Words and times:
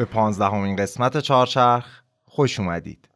به 0.00 0.06
پانزدهمین 0.06 0.76
قسمت 0.76 1.18
چهارچرخ 1.18 2.02
خوش 2.24 2.60
اومدید. 2.60 3.08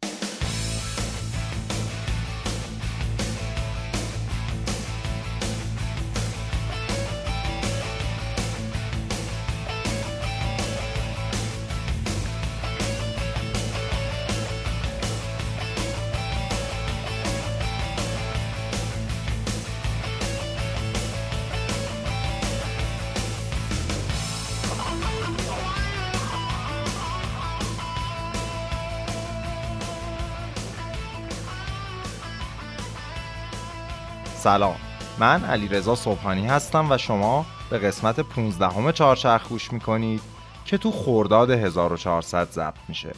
سلام. 34.55 34.77
من 35.19 35.45
علی 35.45 35.69
رضا 35.69 35.95
صبحانی 35.95 36.47
هستم 36.47 36.91
و 36.91 36.99
شما 36.99 37.47
به 37.71 37.79
قسمت 37.79 38.21
15 38.21 38.69
همه 38.69 38.93
چهارچرخ 38.93 39.49
گوش 39.49 39.73
می‌کنید 39.73 40.21
که 40.65 40.79
تو 40.79 40.91
خورداد 40.91 41.51
1400 41.51 42.51
ضبط 42.51 42.79
میشه. 42.89 43.13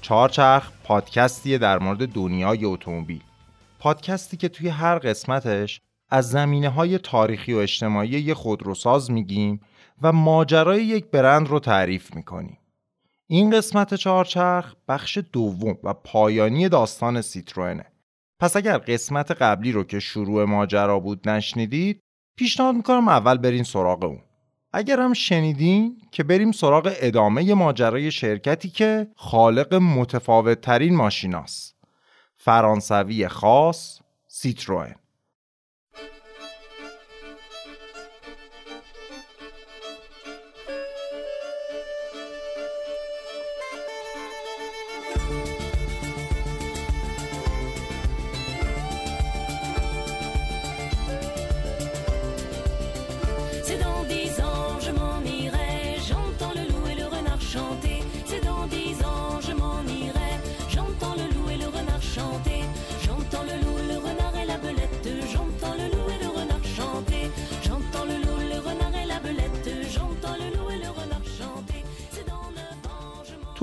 چهارچرخ 0.00 0.70
پادکستیه 0.84 1.58
در 1.58 1.78
مورد 1.78 2.12
دنیای 2.12 2.64
اتومبیل. 2.64 3.22
پادکستی 3.78 4.36
که 4.36 4.48
توی 4.48 4.68
هر 4.68 4.98
قسمتش 4.98 5.80
از 6.10 6.30
زمینه 6.30 6.68
های 6.68 6.98
تاریخی 6.98 7.52
و 7.52 7.58
اجتماعی 7.58 8.08
یه 8.08 8.34
خودروساز 8.34 9.10
میگیم 9.10 9.60
و 10.02 10.12
ماجرای 10.12 10.84
یک 10.84 11.10
برند 11.10 11.48
رو 11.48 11.60
تعریف 11.60 12.14
می‌کنیم. 12.14 12.58
این 13.26 13.50
قسمت 13.50 13.94
چهارچرخ 13.94 14.74
بخش 14.88 15.18
دوم 15.32 15.78
و 15.84 15.94
پایانی 15.94 16.68
داستان 16.68 17.20
سیتروئنه. 17.20 17.86
پس 18.40 18.56
اگر 18.56 18.78
قسمت 18.78 19.30
قبلی 19.30 19.72
رو 19.72 19.84
که 19.84 20.00
شروع 20.00 20.44
ماجرا 20.44 21.00
بود 21.00 21.28
نشنیدید 21.28 22.00
پیشنهاد 22.36 22.74
می‌کنم 22.74 23.08
اول 23.08 23.38
برین 23.38 23.62
سراغ 23.62 24.04
اون. 24.04 24.22
اگر 24.72 25.00
هم 25.00 25.12
شنیدین 25.12 26.02
که 26.12 26.22
بریم 26.22 26.52
سراغ 26.52 26.92
ادامه 26.96 27.54
ماجرای 27.54 28.10
شرکتی 28.10 28.68
که 28.68 29.08
خالق 29.16 29.74
متفاوت 29.74 30.60
ترین 30.60 30.96
ماشیناست. 30.96 31.76
فرانسوی 32.36 33.28
خاص 33.28 34.00
سیتروئن. 34.28 34.94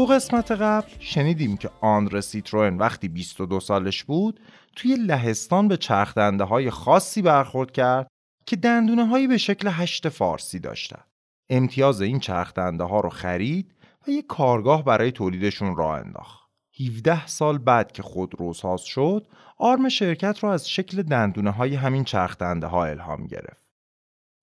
تو 0.04 0.08
قسمت 0.14 0.52
قبل 0.52 0.88
شنیدیم 1.00 1.58
که 1.58 1.70
آندر 1.82 2.22
سیتروئن 2.22 2.78
وقتی 2.78 3.08
22 3.08 3.60
سالش 3.60 4.04
بود 4.04 4.40
توی 4.76 4.96
لهستان 4.96 5.68
به 5.68 5.78
چرخ 5.78 6.18
های 6.18 6.70
خاصی 6.70 7.22
برخورد 7.22 7.72
کرد 7.72 8.08
که 8.46 8.56
دندونه 8.56 9.06
هایی 9.06 9.28
به 9.28 9.38
شکل 9.38 9.68
هشت 9.72 10.10
فارسی 10.10 10.60
داشتن. 10.60 11.04
امتیاز 11.50 12.02
این 12.02 12.20
چرخ 12.20 12.54
ها 12.58 13.00
رو 13.00 13.10
خرید 13.10 13.74
و 14.08 14.12
یک 14.12 14.26
کارگاه 14.28 14.86
برای 14.86 15.12
تولیدشون 15.12 15.76
راه 15.76 16.00
انداخت. 16.00 16.50
17 16.88 17.28
سال 17.28 17.58
بعد 17.58 17.92
که 17.92 18.04
خودروساز 18.04 18.82
شد، 18.82 19.28
آرم 19.58 19.90
شرکت 19.90 20.40
رو 20.40 20.50
از 20.50 20.70
شکل 20.70 21.02
دندونه 21.02 21.52
های 21.52 21.76
همین 21.76 22.04
چرخ 22.04 22.42
ها 22.42 22.86
الهام 22.86 23.28
گرفت. 23.28 23.72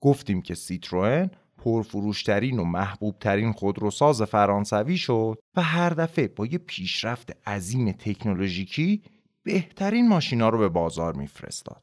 گفتیم 0.02 0.42
که 0.42 0.54
سیتروئن 0.54 1.30
پرفروشترین 1.64 2.58
و 2.58 2.64
محبوبترین 2.64 3.52
خودروساز 3.52 4.22
فرانسوی 4.22 4.96
شد 4.96 5.38
و 5.56 5.62
هر 5.62 5.90
دفعه 5.90 6.28
با 6.28 6.46
یه 6.46 6.58
پیشرفت 6.58 7.48
عظیم 7.48 7.92
تکنولوژیکی 7.92 9.02
بهترین 9.42 10.08
ماشینا 10.08 10.48
رو 10.48 10.58
به 10.58 10.68
بازار 10.68 11.14
میفرستاد. 11.14 11.82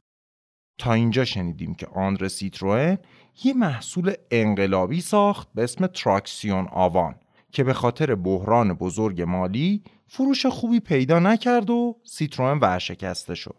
تا 0.78 0.94
اینجا 0.94 1.26
شنیدیم 1.26 1.76
که 1.76 1.88
آندره 1.88 2.28
سیتروئن 2.28 2.98
یه 3.44 3.54
محصول 3.54 4.14
انقلابی 4.32 5.02
ساخت 5.02 5.48
به 5.56 5.64
اسم 5.64 5.88
تراکسیون 5.88 6.68
آوان 6.72 7.16
که 7.52 7.64
به 7.64 7.74
خاطر 7.74 8.16
بحران 8.16 8.74
بزرگ 8.74 9.22
مالی 9.22 9.84
فروش 10.08 10.46
خوبی 10.46 10.80
پیدا 10.80 11.20
نکرد 11.20 11.70
و 11.70 11.96
سیتروئن 12.04 12.60
ورشکسته 12.60 13.36
شد. 13.36 13.56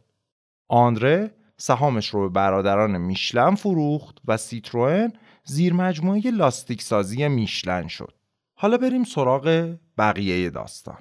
آندره 0.68 1.34
سهامش 1.56 2.08
رو 2.08 2.20
به 2.20 2.28
برادران 2.28 2.98
میشلن 2.98 3.54
فروخت 3.54 4.18
و 4.24 4.36
سیتروئن 4.36 5.12
زیر 5.48 5.72
مجموعه 5.72 6.30
لاستیک 6.30 6.82
سازی 6.82 7.28
میشلن 7.28 7.88
شد. 7.88 8.14
حالا 8.54 8.76
بریم 8.76 9.04
سراغ 9.04 9.74
بقیه 9.98 10.50
داستان. 10.50 10.98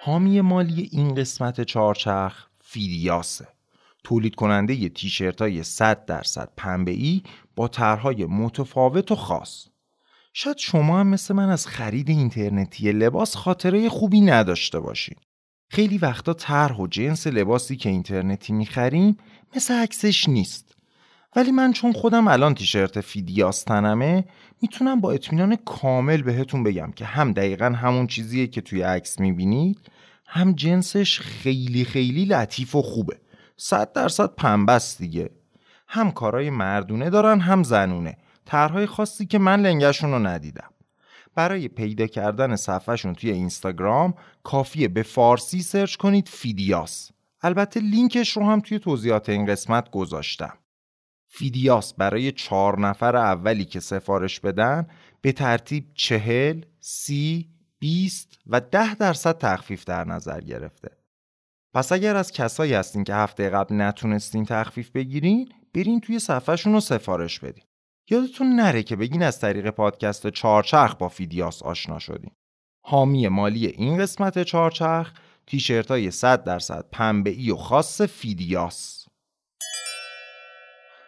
حامی 0.00 0.40
مالی 0.40 0.88
این 0.92 1.14
قسمت 1.14 1.60
چهارچرخ 1.60 2.46
فیدیاسه. 2.60 3.48
تولید 4.04 4.34
کننده 4.34 4.74
ی 4.74 4.88
تیشرت 4.88 5.42
های 5.42 5.62
100 5.62 6.04
درصد 6.04 6.48
پنبه 6.56 6.90
ای 6.90 7.22
با 7.56 7.68
طرحهای 7.68 8.24
متفاوت 8.24 9.12
و 9.12 9.14
خاص. 9.14 9.66
شاید 10.32 10.58
شما 10.58 11.00
هم 11.00 11.06
مثل 11.06 11.34
من 11.34 11.48
از 11.48 11.66
خرید 11.66 12.10
اینترنتی 12.10 12.92
لباس 12.92 13.36
خاطره 13.36 13.88
خوبی 13.88 14.20
نداشته 14.20 14.80
باشین. 14.80 15.16
خیلی 15.68 15.98
وقتا 15.98 16.32
طرح 16.32 16.76
و 16.76 16.86
جنس 16.86 17.26
لباسی 17.26 17.76
که 17.76 17.88
اینترنتی 17.88 18.52
می‌خریم 18.52 19.16
مثل 19.56 19.74
عکسش 19.74 20.28
نیست. 20.28 20.73
ولی 21.36 21.52
من 21.52 21.72
چون 21.72 21.92
خودم 21.92 22.28
الان 22.28 22.54
تیشرت 22.54 23.00
فیدیاس 23.00 23.62
تنمه 23.62 24.24
می‌تونم 24.62 25.00
با 25.00 25.12
اطمینان 25.12 25.56
کامل 25.56 26.22
بهتون 26.22 26.62
بگم 26.62 26.92
که 26.92 27.04
هم 27.04 27.32
دقیقا 27.32 27.66
همون 27.66 28.06
چیزیه 28.06 28.46
که 28.46 28.60
توی 28.60 28.82
عکس 28.82 29.20
می‌بینید 29.20 29.78
هم 30.26 30.52
جنسش 30.52 31.20
خیلی 31.20 31.84
خیلی 31.84 32.24
لطیف 32.24 32.74
و 32.74 32.82
خوبه. 32.82 33.20
صد 33.56 33.92
درصد 33.92 34.34
پنبه‌ست 34.34 34.98
دیگه. 34.98 35.30
هم 35.88 36.10
کارای 36.10 36.50
مردونه 36.50 37.10
دارن 37.10 37.40
هم 37.40 37.62
زنونه. 37.62 38.16
طرحهای 38.44 38.86
خاصی 38.86 39.26
که 39.26 39.38
من 39.38 39.60
لنگه‌شون 39.60 40.10
رو 40.10 40.18
ندیدم. 40.18 40.70
برای 41.34 41.68
پیدا 41.68 42.06
کردن 42.06 42.56
صفحهشون 42.56 43.14
توی 43.14 43.30
اینستاگرام 43.30 44.14
کافیه 44.42 44.88
به 44.88 45.02
فارسی 45.02 45.62
سرچ 45.62 45.96
کنید 45.96 46.28
فیدیاس. 46.28 47.10
البته 47.42 47.80
لینکش 47.80 48.36
رو 48.36 48.46
هم 48.46 48.60
توی 48.60 48.78
توضیحات 48.78 49.28
این 49.28 49.46
قسمت 49.46 49.90
گذاشتم. 49.90 50.52
فیدیاس 51.36 51.94
برای 51.94 52.32
چهار 52.32 52.80
نفر 52.80 53.16
اولی 53.16 53.64
که 53.64 53.80
سفارش 53.80 54.40
بدن 54.40 54.86
به 55.20 55.32
ترتیب 55.32 55.84
چهل، 55.94 56.64
سی، 56.80 57.48
بیست 57.78 58.38
و 58.46 58.60
ده 58.60 58.94
درصد 58.94 59.38
تخفیف 59.38 59.84
در 59.84 60.04
نظر 60.04 60.40
گرفته. 60.40 60.90
پس 61.74 61.92
اگر 61.92 62.16
از 62.16 62.32
کسایی 62.32 62.74
هستین 62.74 63.04
که 63.04 63.14
هفته 63.14 63.50
قبل 63.50 63.74
نتونستین 63.74 64.44
تخفیف 64.44 64.90
بگیرین 64.90 65.52
برین 65.74 66.00
توی 66.00 66.18
صفحه‌شون 66.18 66.72
و 66.72 66.80
سفارش 66.80 67.40
بدین. 67.40 67.64
یادتون 68.10 68.56
نره 68.56 68.82
که 68.82 68.96
بگین 68.96 69.22
از 69.22 69.40
طریق 69.40 69.70
پادکست 69.70 70.30
چارچرخ 70.30 70.94
با 70.94 71.08
فیدیاس 71.08 71.62
آشنا 71.62 71.98
شدین. 71.98 72.30
حامی 72.84 73.28
مالی 73.28 73.66
این 73.66 73.98
قسمت 73.98 74.42
چارچرخ 74.42 75.12
تیشرت 75.46 75.90
های 75.90 76.10
100 76.10 76.44
درصد 76.44 76.84
پنبه 76.92 77.30
ای 77.30 77.50
و 77.50 77.56
خاص 77.56 78.00
فیدیاس. 78.00 79.03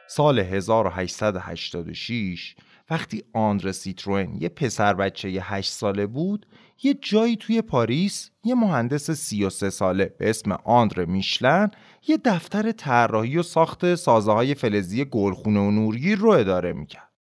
سال 0.08 0.38
1886 0.38 2.56
وقتی 2.90 3.22
آندره 3.32 3.72
سیتروئن 3.72 4.34
یه 4.34 4.48
پسر 4.48 4.94
بچه 4.94 5.30
یه 5.30 5.54
8 5.54 5.72
ساله 5.72 6.06
بود 6.06 6.46
یه 6.82 6.94
جایی 6.94 7.36
توی 7.36 7.62
پاریس 7.62 8.30
یه 8.44 8.54
مهندس 8.54 9.10
33 9.10 9.70
ساله 9.70 10.14
به 10.18 10.30
اسم 10.30 10.52
آندره 10.52 11.04
میشلن 11.04 11.70
یه 12.08 12.18
دفتر 12.24 12.72
طراحی 12.72 13.38
و 13.38 13.42
ساخت 13.42 13.94
سازه 13.94 14.32
های 14.32 14.54
فلزی 14.54 15.04
گلخونه 15.04 15.60
و 15.60 15.70
نورگیر 15.70 16.18
رو 16.18 16.30
اداره 16.30 16.72
می‌کرد. 16.72 17.12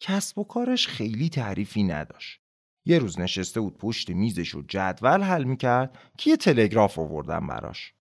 کسب 0.00 0.38
و 0.38 0.44
کارش 0.44 0.88
خیلی 0.88 1.28
تعریفی 1.28 1.82
نداشت. 1.82 2.40
یه 2.84 2.98
روز 2.98 3.20
نشسته 3.20 3.60
بود 3.60 3.78
پشت 3.78 4.10
میزش 4.10 4.54
و 4.54 4.62
جدول 4.68 5.22
حل 5.22 5.44
می‌کرد 5.44 5.98
که 6.18 6.30
یه 6.30 6.36
تلگراف 6.36 6.98
آوردن 6.98 7.46
براش. 7.46 7.94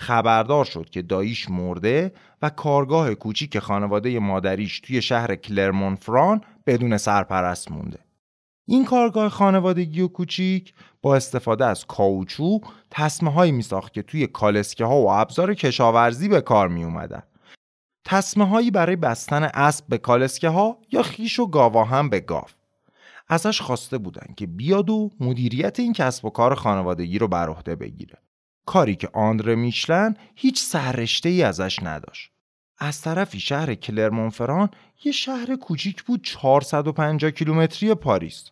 خبردار 0.00 0.64
شد 0.64 0.90
که 0.90 1.02
داییش 1.02 1.50
مرده 1.50 2.12
و 2.42 2.50
کارگاه 2.50 3.14
کوچیک 3.14 3.58
خانواده 3.58 4.18
مادریش 4.18 4.80
توی 4.80 5.02
شهر 5.02 5.36
کلرمون 5.36 5.94
فران 5.94 6.40
بدون 6.66 6.96
سرپرست 6.96 7.70
مونده. 7.70 7.98
این 8.66 8.84
کارگاه 8.84 9.28
خانوادگی 9.28 10.00
و 10.00 10.08
کوچیک 10.08 10.74
با 11.02 11.16
استفاده 11.16 11.66
از 11.66 11.86
کاوچو 11.86 12.60
تصمه 12.90 13.32
هایی 13.32 13.52
می 13.52 13.62
ساخت 13.62 13.92
که 13.92 14.02
توی 14.02 14.26
کالسکه 14.26 14.84
ها 14.84 14.96
و 14.96 15.10
ابزار 15.10 15.54
کشاورزی 15.54 16.28
به 16.28 16.40
کار 16.40 16.68
می 16.68 16.84
اومدن. 16.84 17.22
تصمه 18.04 18.48
هایی 18.48 18.70
برای 18.70 18.96
بستن 18.96 19.42
اسب 19.42 19.84
به 19.88 19.98
کالسکه 19.98 20.48
ها 20.48 20.78
یا 20.92 21.02
خیش 21.02 21.38
و 21.38 21.46
گاوا 21.46 21.84
هم 21.84 22.10
به 22.10 22.20
گاو. 22.20 22.48
ازش 23.28 23.60
خواسته 23.60 23.98
بودن 23.98 24.34
که 24.36 24.46
بیاد 24.46 24.90
و 24.90 25.10
مدیریت 25.20 25.80
این 25.80 25.92
کسب 25.92 26.24
و 26.24 26.30
کار 26.30 26.54
خانوادگی 26.54 27.18
رو 27.18 27.28
بر 27.28 27.48
عهده 27.48 27.76
بگیره. 27.76 28.18
کاری 28.68 28.96
که 28.96 29.08
آندره 29.12 29.54
میشلن 29.54 30.14
هیچ 30.34 30.62
سررشته 30.62 31.28
ای 31.28 31.42
ازش 31.42 31.78
نداشت. 31.82 32.30
از 32.78 33.00
طرفی 33.00 33.40
شهر 33.40 33.74
کلرمونفران 33.74 34.70
یه 35.04 35.12
شهر 35.12 35.56
کوچیک 35.56 36.02
بود 36.02 36.24
450 36.24 37.30
کیلومتری 37.30 37.94
پاریس. 37.94 38.44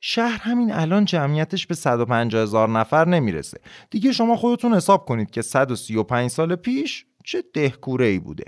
شهر 0.00 0.38
همین 0.42 0.72
الان 0.72 1.04
جمعیتش 1.04 1.66
به 1.66 1.74
150 1.74 2.42
هزار 2.42 2.68
نفر 2.68 3.08
نمی‌رسه. 3.08 3.60
دیگه 3.90 4.12
شما 4.12 4.36
خودتون 4.36 4.74
حساب 4.74 5.04
کنید 5.04 5.30
که 5.30 5.42
135 5.42 6.30
سال 6.30 6.56
پیش 6.56 7.06
چه 7.24 7.44
دهکوره 7.54 8.06
ای 8.06 8.18
بوده. 8.18 8.44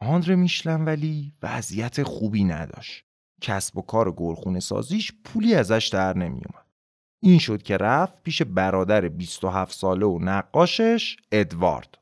آندر 0.00 0.34
میشلن 0.34 0.84
ولی 0.84 1.32
وضعیت 1.42 2.02
خوبی 2.02 2.44
نداشت. 2.44 3.04
کسب 3.40 3.78
و 3.78 3.82
کار 3.82 4.12
گلخونه 4.12 4.60
سازیش 4.60 5.12
پولی 5.24 5.54
ازش 5.54 5.90
در 5.92 6.16
نمیومد. 6.16 6.71
این 7.24 7.38
شد 7.38 7.62
که 7.62 7.76
رفت 7.76 8.22
پیش 8.22 8.42
برادر 8.42 9.08
27 9.08 9.78
ساله 9.78 10.06
و 10.06 10.18
نقاشش 10.22 11.16
ادوارد. 11.32 11.98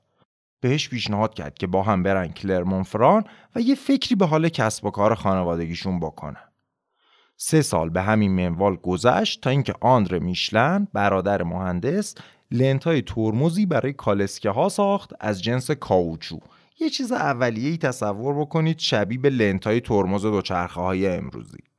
بهش 0.61 0.89
پیشنهاد 0.89 1.35
کرد 1.35 1.55
که 1.55 1.67
با 1.67 1.83
هم 1.83 2.03
برن 2.03 2.29
کلرمونفران 2.29 3.25
و 3.57 3.61
یه 3.61 3.75
فکری 3.75 4.15
به 4.15 4.27
حال 4.27 4.49
کسب 4.49 4.85
و 4.85 4.91
کار 4.91 5.15
خانوادگیشون 5.15 6.01
بکنن. 6.01 6.51
سه 7.37 7.63
سال 7.63 7.91
به 7.91 8.03
همین 8.03 8.33
منوال 8.33 8.77
گذشت 8.77 9.41
تا 9.41 9.51
اینکه 9.51 9.75
آندر 9.81 10.19
میشلن 10.19 10.89
برادر 10.93 11.43
مهندس 11.43 12.15
لنتای 12.51 13.03
ترمزی 13.03 13.67
برای 13.67 13.93
کالسکه 13.93 14.51
ها 14.51 14.69
ساخت 14.69 15.13
از 15.21 15.43
جنس 15.43 15.71
کاوچو 15.71 16.39
یه 16.81 16.91
چیز 16.91 17.13
اولیه‌ای 17.13 17.79
تصور 17.79 18.41
بکنید 18.41 18.79
شبیه 18.79 19.19
به 19.19 19.31
لنتای 19.31 19.81
ترمز 19.81 20.23
دوچرخه 20.23 20.81
های 20.81 21.07
امروزی 21.07 21.70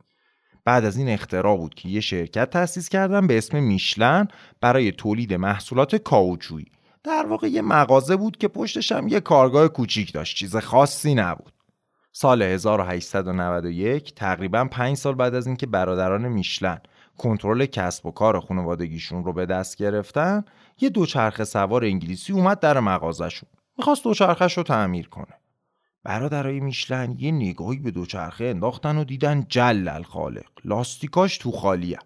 بعد 0.65 0.85
از 0.85 0.97
این 0.97 1.09
اختراع 1.09 1.57
بود 1.57 1.73
که 1.73 1.89
یه 1.89 1.99
شرکت 2.01 2.49
تأسیس 2.49 2.89
کردن 2.89 3.27
به 3.27 3.37
اسم 3.37 3.63
میشلن 3.63 4.27
برای 4.61 4.91
تولید 4.91 5.33
محصولات 5.33 5.95
کاوچویی. 5.95 6.65
در 7.03 7.25
واقع 7.25 7.47
یه 7.47 7.61
مغازه 7.61 8.15
بود 8.15 8.37
که 8.37 8.47
پشتش 8.47 8.91
هم 8.91 9.07
یه 9.07 9.19
کارگاه 9.19 9.67
کوچیک 9.67 10.13
داشت 10.13 10.37
چیز 10.37 10.55
خاصی 10.55 11.15
نبود. 11.15 11.53
سال 12.11 12.41
1891 12.41 14.15
تقریبا 14.15 14.65
5 14.65 14.97
سال 14.97 15.15
بعد 15.15 15.35
از 15.35 15.47
اینکه 15.47 15.65
برادران 15.65 16.27
میشلن 16.27 16.79
کنترل 17.17 17.65
کسب 17.65 18.05
و 18.05 18.11
کار 18.11 18.39
خانوادگیشون 18.39 19.23
رو 19.23 19.33
به 19.33 19.45
دست 19.45 19.77
گرفتن 19.77 20.43
یه 20.81 20.89
دوچرخه 20.89 21.43
سوار 21.43 21.83
انگلیسی 21.83 22.33
اومد 22.33 22.59
در 22.59 22.79
مغازهشون. 22.79 23.49
می‌خواست 23.77 24.03
دوچرخش 24.03 24.57
رو 24.57 24.63
تعمیر 24.63 25.09
کنه. 25.09 25.33
برادرای 26.03 26.59
میشلن 26.59 27.15
یه 27.19 27.31
نگاهی 27.31 27.79
به 27.79 27.91
دوچرخه 27.91 28.45
انداختن 28.45 28.97
و 28.97 29.03
دیدن 29.03 29.45
جل 29.49 29.87
الخالق 29.87 30.49
لاستیکاش 30.65 31.37
تو 31.37 31.51
خالیه 31.51 31.99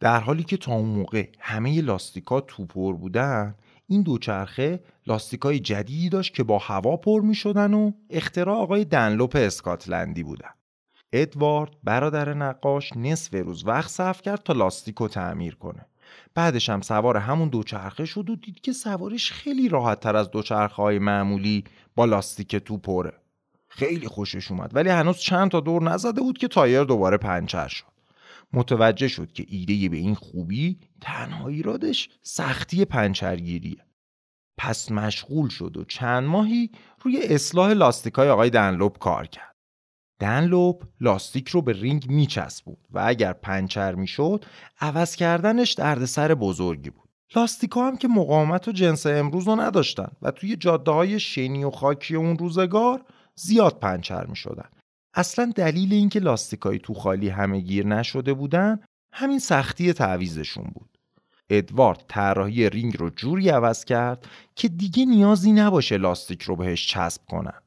در 0.00 0.20
حالی 0.20 0.44
که 0.44 0.56
تا 0.56 0.72
اون 0.74 0.88
موقع 0.88 1.28
همه 1.38 1.80
لاستیکا 1.80 2.40
تو 2.40 2.66
پر 2.66 2.96
بودن 2.96 3.54
این 3.86 4.02
دوچرخه 4.02 4.80
لاستیکای 5.06 5.58
جدیدی 5.58 6.08
داشت 6.08 6.34
که 6.34 6.42
با 6.42 6.58
هوا 6.58 6.96
پر 6.96 7.20
می 7.20 7.34
شدن 7.34 7.74
و 7.74 7.92
اختراع 8.10 8.56
آقای 8.56 8.84
دنلوپ 8.84 9.36
اسکاتلندی 9.36 10.22
بودن. 10.22 10.50
ادوارد 11.12 11.70
برادر 11.84 12.34
نقاش 12.34 12.92
نصف 12.96 13.34
روز 13.34 13.66
وقت 13.66 13.90
صرف 13.90 14.22
کرد 14.22 14.42
تا 14.42 14.52
لاستیک 14.52 14.96
رو 14.96 15.08
تعمیر 15.08 15.54
کنه. 15.54 15.86
بعدش 16.34 16.70
هم 16.70 16.80
سوار 16.80 17.16
همون 17.16 17.48
دوچرخه 17.48 18.04
شد 18.04 18.30
و 18.30 18.36
دید 18.36 18.60
که 18.60 18.72
سوارش 18.72 19.32
خیلی 19.32 19.68
راحت 19.68 20.00
تر 20.00 20.16
از 20.16 20.30
دوچرخه 20.30 20.82
های 20.82 20.98
معمولی 20.98 21.64
با 21.94 22.04
لاستیک 22.04 22.56
تو 22.56 22.78
پره. 22.78 23.19
خیلی 23.70 24.08
خوشش 24.08 24.50
اومد. 24.50 24.70
ولی 24.74 24.88
هنوز 24.88 25.16
چند 25.16 25.50
تا 25.50 25.60
دور 25.60 25.82
نزده 25.82 26.20
بود 26.20 26.38
که 26.38 26.48
تایر 26.48 26.84
دوباره 26.84 27.16
پنچر 27.16 27.68
شد. 27.68 27.84
متوجه 28.52 29.08
شد 29.08 29.32
که 29.32 29.46
ایده 29.48 29.88
به 29.88 29.96
این 29.96 30.14
خوبی 30.14 30.78
تنها 31.00 31.48
ایرادش 31.48 32.08
سختی 32.22 32.84
پنچرگیریه. 32.84 33.84
پس 34.58 34.92
مشغول 34.92 35.48
شد 35.48 35.76
و 35.76 35.84
چند 35.84 36.28
ماهی 36.28 36.70
روی 37.02 37.22
اصلاح 37.22 37.72
لاستیکای 37.72 38.28
آقای 38.28 38.50
دنلوب 38.50 38.98
کار 38.98 39.26
کرد. 39.26 39.56
دنلوب 40.20 40.82
لاستیک 41.00 41.48
رو 41.48 41.62
به 41.62 41.72
رینگ 41.72 42.10
می‌چسبوند 42.10 42.78
و 42.90 43.02
اگر 43.06 43.32
پنچر 43.32 43.94
می‌شد 43.94 44.44
عوض 44.80 45.16
کردنش 45.16 45.72
دردسر 45.72 46.34
بزرگی 46.34 46.90
بود. 46.90 47.08
لاستیکا 47.36 47.86
هم 47.86 47.96
که 47.96 48.08
مقاومت 48.08 48.68
و 48.68 48.72
جنس 48.72 49.06
امروز 49.06 49.48
رو 49.48 49.60
نداشتن 49.60 50.08
و 50.22 50.30
توی 50.30 50.56
جاده 50.56 50.90
های 50.90 51.20
شنی 51.20 51.64
و 51.64 51.70
خاکی 51.70 52.16
اون 52.16 52.38
روزگار 52.38 53.04
زیاد 53.40 53.78
پنچر 53.78 54.26
می 54.26 54.34
اصلا 55.14 55.52
دلیل 55.56 55.92
اینکه 55.92 56.20
لاستیکای 56.20 56.78
تو 56.78 56.94
خالی 56.94 57.28
همه 57.28 57.60
گیر 57.60 57.86
نشده 57.86 58.34
بودن 58.34 58.80
همین 59.12 59.38
سختی 59.38 59.92
تعویزشون 59.92 60.64
بود. 60.74 60.98
ادوارد 61.50 62.04
طراحی 62.08 62.70
رینگ 62.70 62.96
رو 62.98 63.10
جوری 63.10 63.48
عوض 63.48 63.84
کرد 63.84 64.26
که 64.56 64.68
دیگه 64.68 65.04
نیازی 65.04 65.52
نباشه 65.52 65.96
لاستیک 65.96 66.42
رو 66.42 66.56
بهش 66.56 66.86
چسب 66.86 67.22
کنن. 67.26 67.60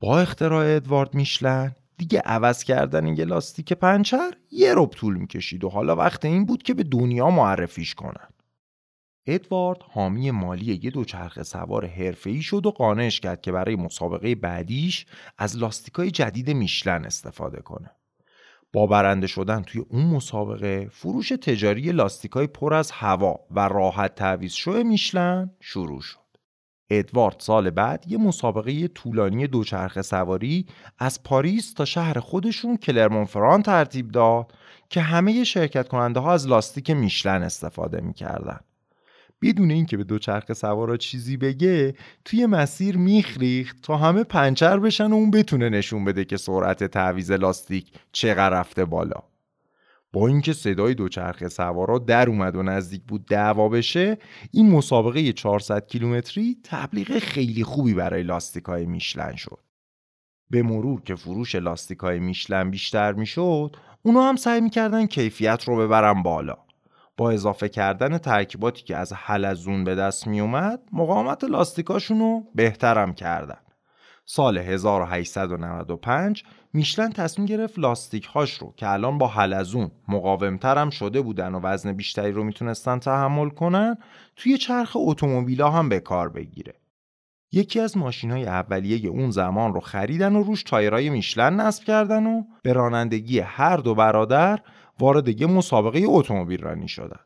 با 0.00 0.20
اختراع 0.20 0.76
ادوارد 0.76 1.14
میشلن 1.14 1.74
دیگه 1.96 2.20
عوض 2.20 2.64
کردن 2.64 3.06
یه 3.06 3.24
لاستیک 3.24 3.72
پنچر 3.72 4.34
یه 4.50 4.74
ربع 4.76 4.90
طول 4.90 5.16
می‌کشید 5.16 5.64
و 5.64 5.68
حالا 5.68 5.96
وقت 5.96 6.24
این 6.24 6.46
بود 6.46 6.62
که 6.62 6.74
به 6.74 6.82
دنیا 6.82 7.30
معرفیش 7.30 7.94
کنن. 7.94 8.28
ادوارد 9.26 9.78
حامی 9.82 10.30
مالی 10.30 10.80
یه 10.82 10.90
دوچرخه 10.90 11.42
سوار 11.42 11.86
حرفه‌ای 11.86 12.42
شد 12.42 12.66
و 12.66 12.70
قانعش 12.70 13.20
کرد 13.20 13.40
که 13.40 13.52
برای 13.52 13.76
مسابقه 13.76 14.34
بعدیش 14.34 15.06
از 15.38 15.58
لاستیکای 15.58 16.10
جدید 16.10 16.50
میشلن 16.50 17.04
استفاده 17.04 17.60
کنه. 17.60 17.90
با 18.72 18.86
برنده 18.86 19.26
شدن 19.26 19.62
توی 19.62 19.84
اون 19.88 20.06
مسابقه 20.06 20.88
فروش 20.92 21.28
تجاری 21.28 21.92
لاستیکای 21.92 22.46
پر 22.46 22.74
از 22.74 22.90
هوا 22.90 23.36
و 23.50 23.68
راحت 23.68 24.14
تعویض 24.14 24.52
شو 24.52 24.72
میشلن 24.72 25.50
شروع 25.60 26.00
شد. 26.00 26.20
ادوارد 26.90 27.36
سال 27.38 27.70
بعد 27.70 28.04
یه 28.08 28.18
مسابقه 28.18 28.88
طولانی 28.88 29.46
دوچرخه 29.46 30.02
سواری 30.02 30.66
از 30.98 31.22
پاریس 31.22 31.72
تا 31.72 31.84
شهر 31.84 32.20
خودشون 32.20 32.76
کلرمونفران 32.76 33.62
ترتیب 33.62 34.10
داد 34.10 34.52
که 34.88 35.00
همه 35.00 35.44
شرکت 35.44 35.88
کننده 35.88 36.20
ها 36.20 36.32
از 36.32 36.48
لاستیک 36.48 36.90
میشلن 36.90 37.42
استفاده 37.42 38.00
می‌کردن. 38.00 38.60
بدون 39.42 39.70
اینکه 39.70 39.96
به 39.96 40.04
دوچرخه 40.04 40.54
سوارا 40.54 40.96
چیزی 40.96 41.36
بگه 41.36 41.94
توی 42.24 42.46
مسیر 42.46 42.96
میخریخت 42.96 43.82
تا 43.82 43.96
همه 43.96 44.24
پنچر 44.24 44.78
بشن 44.78 45.10
و 45.10 45.14
اون 45.14 45.30
بتونه 45.30 45.68
نشون 45.68 46.04
بده 46.04 46.24
که 46.24 46.36
سرعت 46.36 46.84
تعویز 46.84 47.32
لاستیک 47.32 47.92
چقدر 48.12 48.60
رفته 48.60 48.84
بالا. 48.84 49.22
با 50.12 50.28
اینکه 50.28 50.52
صدای 50.52 50.94
دوچرخه 50.94 51.48
سوارا 51.48 51.98
در 51.98 52.28
اومد 52.28 52.56
و 52.56 52.62
نزدیک 52.62 53.02
بود 53.02 53.26
دعوا 53.26 53.68
بشه 53.68 54.18
این 54.52 54.70
مسابقه 54.70 55.32
400 55.32 55.86
کیلومتری 55.86 56.56
تبلیغ 56.64 57.18
خیلی 57.18 57.64
خوبی 57.64 57.94
برای 57.94 58.22
لاستیکای 58.22 58.86
میشلن 58.86 59.36
شد. 59.36 59.58
به 60.50 60.62
مرور 60.62 61.02
که 61.02 61.14
فروش 61.14 61.54
لاستیکای 61.54 62.18
میشلن 62.18 62.70
بیشتر 62.70 63.12
می‌شد 63.12 63.76
اونا 64.02 64.28
هم 64.28 64.36
سعی 64.36 64.60
می‌کردن 64.60 65.06
کیفیت 65.06 65.64
رو 65.64 65.76
ببرن 65.76 66.22
بالا. 66.22 66.58
با 67.20 67.30
اضافه 67.30 67.68
کردن 67.68 68.18
ترکیباتی 68.18 68.82
که 68.82 68.96
از 68.96 69.12
حلزون 69.12 69.84
به 69.84 69.94
دست 69.94 70.26
می 70.26 70.40
اومد 70.40 70.80
مقاومت 70.92 71.44
لاستیکاشون 71.44 72.18
رو 72.18 72.42
بهترم 72.54 73.14
کردن. 73.14 73.58
سال 74.24 74.58
1895 74.58 76.44
میشلن 76.72 77.12
تصمیم 77.12 77.46
گرفت 77.46 77.78
لاستیک 77.78 78.24
هاش 78.24 78.54
رو 78.54 78.74
که 78.76 78.88
الان 78.88 79.18
با 79.18 79.26
حلزون 79.26 79.90
مقاومترم 80.08 80.90
شده 80.90 81.20
بودن 81.20 81.54
و 81.54 81.60
وزن 81.60 81.92
بیشتری 81.92 82.32
رو 82.32 82.44
می‌تونستن 82.44 82.98
تحمل 82.98 83.48
کنن 83.48 83.96
توی 84.36 84.58
چرخ 84.58 84.92
اتومبیلا 84.94 85.70
هم 85.70 85.88
به 85.88 86.00
کار 86.00 86.28
بگیره. 86.28 86.74
یکی 87.52 87.80
از 87.80 87.96
ماشین 87.96 88.30
های 88.30 88.46
اولیه 88.46 89.10
اون 89.10 89.30
زمان 89.30 89.74
رو 89.74 89.80
خریدن 89.80 90.36
و 90.36 90.42
روش 90.42 90.62
تایرای 90.62 91.10
میشلن 91.10 91.60
نصب 91.60 91.84
کردن 91.84 92.26
و 92.26 92.42
به 92.62 92.72
رانندگی 92.72 93.38
هر 93.38 93.76
دو 93.76 93.94
برادر 93.94 94.58
وارد 95.00 95.40
یه 95.40 95.46
مسابقه 95.46 96.02
اتومبیل 96.06 96.62
رانی 96.62 96.88
شدن. 96.88 97.20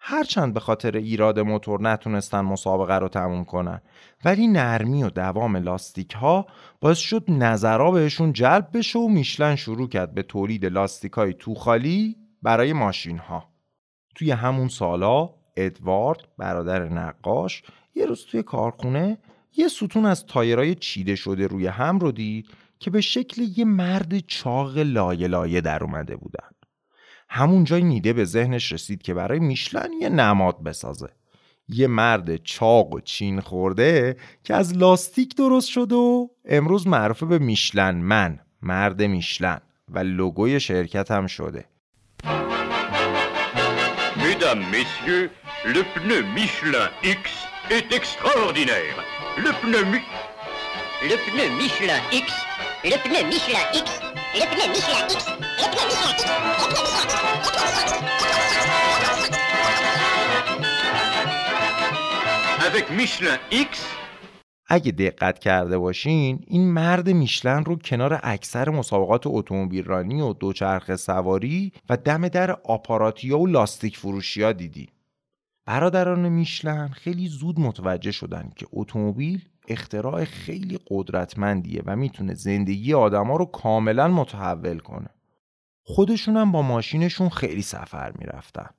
هرچند 0.00 0.54
به 0.54 0.60
خاطر 0.60 0.96
ایراد 0.96 1.40
موتور 1.40 1.82
نتونستن 1.82 2.40
مسابقه 2.40 2.94
رو 2.94 3.08
تموم 3.08 3.44
کنن 3.44 3.80
ولی 4.24 4.48
نرمی 4.48 5.02
و 5.02 5.10
دوام 5.10 5.56
لاستیک 5.56 6.12
ها 6.12 6.46
باعث 6.80 6.98
شد 6.98 7.24
نظرها 7.28 7.90
بهشون 7.90 8.32
جلب 8.32 8.68
بشه 8.74 8.98
و 8.98 9.08
میشلن 9.08 9.56
شروع 9.56 9.88
کرد 9.88 10.14
به 10.14 10.22
تولید 10.22 10.64
لاستیک 10.64 11.12
های 11.12 11.34
توخالی 11.34 12.16
برای 12.42 12.72
ماشین 12.72 13.18
ها 13.18 13.44
توی 14.14 14.30
همون 14.30 14.68
سالا 14.68 15.30
ادوارد 15.56 16.20
برادر 16.38 16.88
نقاش 16.88 17.62
یه 17.94 18.06
روز 18.06 18.26
توی 18.26 18.42
کارخونه 18.42 19.18
یه 19.56 19.68
ستون 19.68 20.06
از 20.06 20.26
تایرای 20.26 20.74
چیده 20.74 21.14
شده 21.14 21.46
روی 21.46 21.66
هم 21.66 21.98
رو 21.98 22.12
دید 22.12 22.46
که 22.80 22.90
به 22.90 23.00
شکل 23.00 23.42
یه 23.56 23.64
مرد 23.64 24.18
چاق 24.18 24.78
لایه 24.78 25.26
لایه 25.26 25.60
در 25.60 25.84
اومده 25.84 26.16
بودن. 26.16 26.48
همون 27.28 27.64
جای 27.64 27.82
نیده 27.82 28.12
به 28.12 28.24
ذهنش 28.24 28.72
رسید 28.72 29.02
که 29.02 29.14
برای 29.14 29.38
میشلن 29.38 29.88
یه 30.00 30.08
نماد 30.08 30.62
بسازه 30.62 31.08
یه 31.68 31.86
مرد 31.86 32.36
چاق 32.36 32.92
و 32.92 33.00
چین 33.00 33.40
خورده 33.40 34.16
که 34.44 34.54
از 34.54 34.76
لاستیک 34.76 35.36
درست 35.36 35.68
شده 35.68 35.94
و 35.94 36.28
امروز 36.44 36.86
معروف 36.86 37.22
به 37.22 37.38
میشلن 37.38 37.94
من 37.94 38.38
مرد 38.62 39.02
میشلن 39.02 39.60
و 39.88 39.98
لوگوی 39.98 40.60
شرکت 40.60 41.10
هم 41.10 41.26
شده 41.26 41.64
Mesdames, 44.18 44.64
messieurs, 44.72 45.30
le 45.74 45.82
pneu 45.94 46.22
Michelin 46.34 46.88
X 47.04 47.22
est 47.70 47.92
extraordinaire. 47.98 48.96
Le 49.44 49.50
pneu 49.60 49.84
Mi... 49.92 50.00
Le 51.10 51.16
pneu 51.24 51.48
Michelin 51.60 52.00
X, 52.12 52.26
le 52.84 52.96
pneu 53.04 53.22
Michelin 53.32 53.64
X, 53.84 54.17
le 54.34 54.44
pneu 54.50 54.68
Michelin 54.72 55.04
X, 55.08 55.26
le 55.60 55.66
pneu 55.72 55.84
Michelin 55.88 56.12
X, 56.12 56.24
le 62.74 62.80
pneu 62.82 62.96
Michelin 62.96 63.38
X, 63.52 63.78
اگه 64.70 64.92
دقت 64.92 65.38
کرده 65.38 65.78
باشین 65.78 66.44
این 66.46 66.72
مرد 66.72 67.08
میشلن 67.10 67.64
رو 67.64 67.76
کنار 67.76 68.20
اکثر 68.22 68.70
مسابقات 68.70 69.22
اتومبیل 69.26 69.84
رانی 69.84 70.20
و 70.20 70.32
دوچرخه 70.32 70.96
سواری 70.96 71.72
و 71.88 71.96
دم 71.96 72.28
در 72.28 72.50
آپاراتیا 72.50 73.38
و 73.38 73.46
لاستیک 73.46 73.98
فروشی 73.98 74.42
ها 74.42 74.52
دیدی. 74.52 74.88
برادران 75.66 76.28
میشلن 76.28 76.88
خیلی 76.88 77.28
زود 77.28 77.60
متوجه 77.60 78.10
شدن 78.10 78.50
که 78.56 78.66
اتومبیل 78.72 79.48
اختراع 79.68 80.24
خیلی 80.24 80.78
قدرتمندیه 80.90 81.82
و 81.86 81.96
می‌تونه 81.96 82.34
زندگی 82.34 82.94
آدما 82.94 83.36
رو 83.36 83.44
کاملا 83.44 84.08
متحول 84.08 84.78
کنه. 84.78 85.08
خودشونم 85.84 86.52
با 86.52 86.62
ماشینشون 86.62 87.28
خیلی 87.28 87.62
سفر 87.62 88.12
می‌رفتن. 88.18 88.70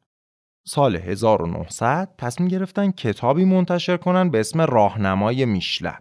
سال 0.68 0.96
1900 0.96 2.16
تصمیم 2.18 2.50
گرفتن 2.50 2.92
کتابی 2.92 3.46
منتشر 3.46 3.98
کنن 3.98 4.30
به 4.30 4.40
اسم 4.40 4.62
راهنمای 4.62 5.46
میشلن 5.46 6.00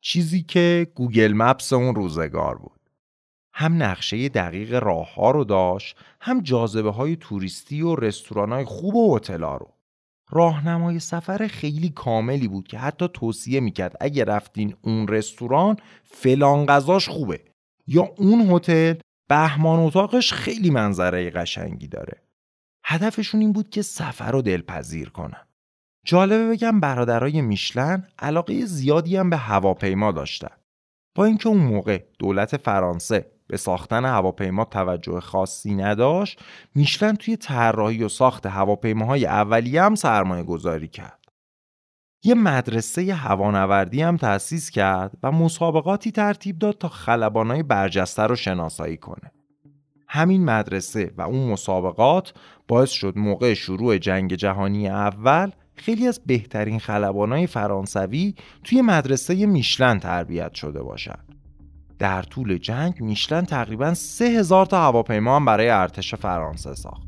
چیزی 0.00 0.42
که 0.42 0.92
گوگل 0.94 1.32
مپس 1.32 1.72
اون 1.72 1.94
روزگار 1.94 2.58
بود. 2.58 2.80
هم 3.52 3.82
نقشه 3.82 4.28
دقیق 4.28 4.74
راه 4.74 5.14
ها 5.14 5.30
رو 5.30 5.44
داشت 5.44 5.96
هم 6.20 6.40
جاذبه 6.40 6.90
های 6.90 7.16
توریستی 7.16 7.82
و 7.82 7.94
رستوران 7.94 8.52
های 8.52 8.64
خوب 8.64 8.94
و 8.94 9.16
هتل‌ها 9.16 9.56
رو. 9.56 9.75
راهنمای 10.30 10.98
سفر 10.98 11.46
خیلی 11.46 11.88
کاملی 11.88 12.48
بود 12.48 12.68
که 12.68 12.78
حتی 12.78 13.08
توصیه 13.14 13.60
می‌کرد 13.60 13.96
اگه 14.00 14.24
رفتین 14.24 14.74
اون 14.82 15.08
رستوران 15.08 15.76
فلان 16.04 16.66
غذاش 16.66 17.08
خوبه 17.08 17.40
یا 17.86 18.02
اون 18.02 18.50
هتل 18.50 18.94
بهمان 19.28 19.80
اتاقش 19.80 20.32
خیلی 20.32 20.70
منظره 20.70 21.30
قشنگی 21.30 21.88
داره 21.88 22.22
هدفشون 22.84 23.40
این 23.40 23.52
بود 23.52 23.70
که 23.70 23.82
سفر 23.82 24.30
رو 24.30 24.42
دلپذیر 24.42 25.08
کنن. 25.08 25.46
جالبه 26.06 26.50
بگم 26.50 26.80
برادرای 26.80 27.40
میشلن 27.40 28.06
علاقه 28.18 28.64
زیادی 28.64 29.16
هم 29.16 29.30
به 29.30 29.36
هواپیما 29.36 30.12
داشتن. 30.12 30.56
با 31.16 31.24
اینکه 31.24 31.48
اون 31.48 31.58
موقع 31.58 32.04
دولت 32.18 32.56
فرانسه 32.56 33.35
به 33.46 33.56
ساختن 33.56 34.04
هواپیما 34.04 34.64
توجه 34.64 35.20
خاصی 35.20 35.74
نداشت، 35.74 36.40
میشلن 36.74 37.16
توی 37.16 37.36
طراحی 37.36 38.02
و 38.02 38.08
ساخت 38.08 38.46
هواپیماهای 38.46 39.26
اولیه 39.26 39.82
هم 39.82 39.94
سرمایه 39.94 40.42
گذاری 40.42 40.88
کرد. 40.88 41.24
یه 42.24 42.34
مدرسه 42.34 43.14
هوانوردی 43.14 44.02
هم 44.02 44.16
تأسیس 44.16 44.70
کرد 44.70 45.18
و 45.22 45.32
مسابقاتی 45.32 46.10
ترتیب 46.10 46.58
داد 46.58 46.78
تا 46.78 46.88
خلبانای 46.88 47.62
برجسته 47.62 48.22
رو 48.22 48.36
شناسایی 48.36 48.96
کنه. 48.96 49.32
همین 50.08 50.44
مدرسه 50.44 51.12
و 51.16 51.22
اون 51.22 51.48
مسابقات 51.52 52.34
باعث 52.68 52.90
شد 52.90 53.18
موقع 53.18 53.54
شروع 53.54 53.98
جنگ 53.98 54.34
جهانی 54.34 54.88
اول 54.88 55.50
خیلی 55.74 56.06
از 56.06 56.20
بهترین 56.26 56.78
خلبانای 56.78 57.46
فرانسوی 57.46 58.34
توی 58.64 58.82
مدرسه 58.82 59.46
میشلن 59.46 59.98
تربیت 59.98 60.54
شده 60.54 60.82
باشند. 60.82 61.35
در 61.98 62.22
طول 62.22 62.58
جنگ 62.58 63.00
میشلن 63.00 63.44
تقریبا 63.44 63.94
سه 63.94 64.24
هزار 64.24 64.66
تا 64.66 64.82
هواپیما 64.82 65.36
هم 65.36 65.44
برای 65.44 65.68
ارتش 65.68 66.14
فرانسه 66.14 66.74
ساخت. 66.74 67.06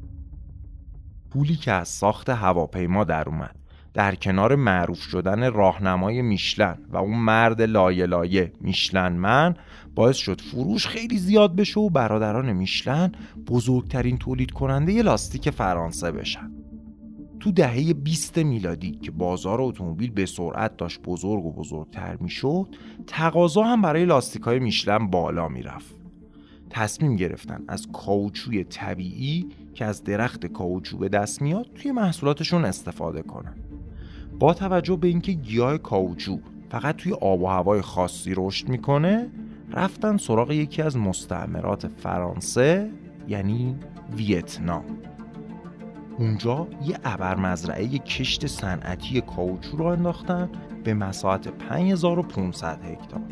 پولی 1.30 1.56
که 1.56 1.72
از 1.72 1.88
ساخت 1.88 2.28
هواپیما 2.28 3.04
در 3.04 3.28
اومد 3.28 3.56
در 3.94 4.14
کنار 4.14 4.54
معروف 4.54 5.00
شدن 5.00 5.52
راهنمای 5.52 6.22
میشلن 6.22 6.78
و 6.88 6.96
اون 6.96 7.18
مرد 7.18 7.62
لایه 7.62 8.06
لایه 8.06 8.52
میشلن 8.60 9.12
من 9.12 9.54
باعث 9.94 10.16
شد 10.16 10.40
فروش 10.40 10.86
خیلی 10.86 11.18
زیاد 11.18 11.56
بشه 11.56 11.80
و 11.80 11.90
برادران 11.90 12.52
میشلن 12.52 13.12
بزرگترین 13.46 14.18
تولید 14.18 14.50
کننده 14.50 15.02
لاستیک 15.02 15.50
فرانسه 15.50 16.10
بشن 16.12 16.50
تو 17.40 17.52
دهه 17.52 17.92
20 17.92 18.38
میلادی 18.38 18.90
که 18.90 19.10
بازار 19.10 19.62
اتومبیل 19.62 20.10
به 20.10 20.26
سرعت 20.26 20.76
داشت 20.76 21.02
بزرگ 21.02 21.44
و 21.44 21.52
بزرگتر 21.52 22.16
می‌شد 22.16 22.66
تقاضا 23.06 23.62
هم 23.62 23.82
برای 23.82 24.04
لاستیک 24.04 24.42
های 24.42 24.58
میشلن 24.58 25.06
بالا 25.06 25.48
می‌رفت. 25.48 25.94
تصمیم 26.70 27.16
گرفتن 27.16 27.64
از 27.68 27.86
کاوچوی 27.92 28.64
طبیعی 28.64 29.46
که 29.74 29.84
از 29.84 30.04
درخت 30.04 30.46
کاوچو 30.46 30.98
به 30.98 31.08
دست 31.08 31.42
میاد 31.42 31.66
توی 31.74 31.92
محصولاتشون 31.92 32.64
استفاده 32.64 33.22
کنن. 33.22 33.54
با 34.38 34.54
توجه 34.54 34.96
به 34.96 35.08
اینکه 35.08 35.32
گیاه 35.32 35.78
کاوچو 35.78 36.38
فقط 36.70 36.96
توی 36.96 37.12
آب 37.12 37.42
و 37.42 37.46
هوای 37.46 37.80
خاصی 37.80 38.32
رشد 38.36 38.68
می‌کنه 38.68 39.30
رفتن 39.72 40.16
سراغ 40.16 40.50
یکی 40.50 40.82
از 40.82 40.96
مستعمرات 40.96 41.88
فرانسه 41.88 42.90
یعنی 43.28 43.76
ویتنام. 44.16 44.84
اونجا 46.18 46.66
یه 46.84 46.98
ابر 47.04 47.36
مزرعه 47.36 47.98
کشت 47.98 48.46
صنعتی 48.46 49.20
کاوچو 49.20 49.76
رو 49.76 49.84
انداختن 49.84 50.50
به 50.84 50.94
مساحت 50.94 51.48
5500 51.48 52.84
هکتار. 52.84 53.22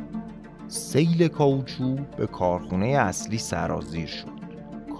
سیل 0.68 1.28
کاوچو 1.28 1.96
به 1.96 2.26
کارخونه 2.26 2.86
اصلی 2.86 3.38
سرازیر 3.38 4.06
شد. 4.06 4.36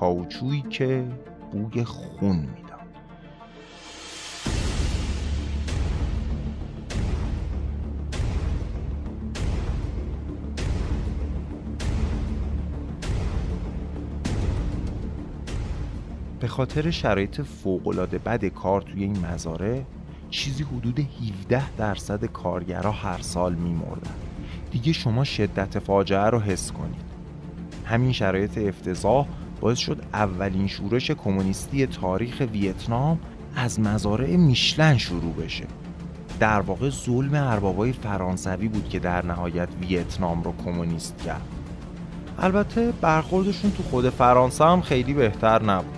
کاوچویی 0.00 0.62
که 0.70 1.04
بوی 1.52 1.84
خون 1.84 2.36
می 2.36 2.65
به 16.46 16.50
خاطر 16.50 16.90
شرایط 16.90 17.40
فوقالعاده 17.40 18.18
بد 18.18 18.44
کار 18.44 18.82
توی 18.82 19.02
این 19.02 19.26
مزاره 19.26 19.86
چیزی 20.30 20.62
حدود 20.62 20.98
17 20.98 21.70
درصد 21.70 22.24
کارگرها 22.24 22.90
هر 22.90 23.18
سال 23.20 23.54
میمردن. 23.54 24.10
دیگه 24.70 24.92
شما 24.92 25.24
شدت 25.24 25.78
فاجعه 25.78 26.30
رو 26.30 26.40
حس 26.40 26.72
کنید. 26.72 27.04
همین 27.84 28.12
شرایط 28.12 28.58
افتضاح 28.58 29.26
باعث 29.60 29.78
شد 29.78 30.02
اولین 30.12 30.66
شورش 30.66 31.10
کمونیستی 31.10 31.86
تاریخ 31.86 32.42
ویتنام 32.52 33.20
از 33.56 33.80
مزارع 33.80 34.36
میشلن 34.36 34.98
شروع 34.98 35.34
بشه. 35.34 35.66
در 36.40 36.60
واقع 36.60 36.90
ظلم 36.90 37.34
اربابای 37.34 37.92
فرانسوی 37.92 38.68
بود 38.68 38.88
که 38.88 38.98
در 38.98 39.26
نهایت 39.26 39.68
ویتنام 39.80 40.42
رو 40.42 40.54
کمونیست 40.64 41.22
کرد. 41.24 41.48
البته 42.38 42.92
برخوردشون 43.00 43.70
تو 43.70 43.82
خود 43.82 44.10
فرانسه 44.10 44.64
هم 44.64 44.80
خیلی 44.80 45.14
بهتر 45.14 45.62
نبود. 45.62 45.95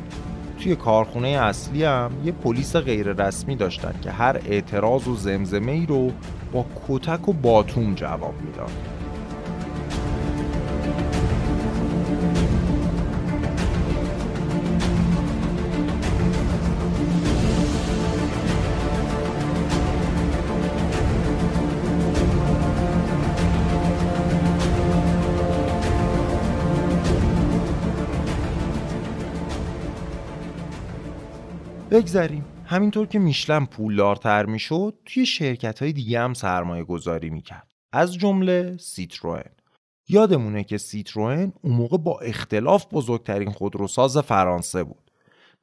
توی 0.59 0.77
کارخونه 0.77 1.29
اصلی 1.29 1.85
هم 1.85 2.11
یه 2.25 2.33
پلیس 2.33 2.77
غیر 2.77 3.13
رسمی 3.13 3.57
داشتن 3.57 3.95
که 4.03 4.11
هر 4.11 4.41
اعتراض 4.47 5.09
و 5.09 5.17
زمزمه 5.17 5.73
ای 5.73 5.87
رو 5.87 6.13
با 6.53 6.67
کتک 6.89 7.29
و 7.29 7.33
باتوم 7.33 7.95
جواب 7.95 8.35
می‌داد. 8.45 8.98
بگذریم 31.99 32.45
همینطور 32.65 33.07
که 33.07 33.19
میشلن 33.19 33.67
پولدارتر 33.67 34.47
می‌شد 34.47 34.95
توی 35.05 35.27
شرکت 35.27 35.83
های 35.83 35.93
دیگه 35.93 36.21
هم 36.21 36.35
سرمایه 36.35 36.85
گذاری 36.85 37.31
می‌کرد. 37.31 37.73
از 37.93 38.15
جمله 38.15 38.77
سیتروئن. 38.77 39.51
یادمونه 40.09 40.65
که 40.65 40.79
سیتروئن 40.79 41.53
اون 41.63 41.75
موقع 41.75 41.97
با 41.97 42.21
اختلاف 42.21 42.87
بزرگترین 42.93 43.51
خودروساز 43.51 44.19
فرانسه 44.19 44.85
بود. 44.85 45.11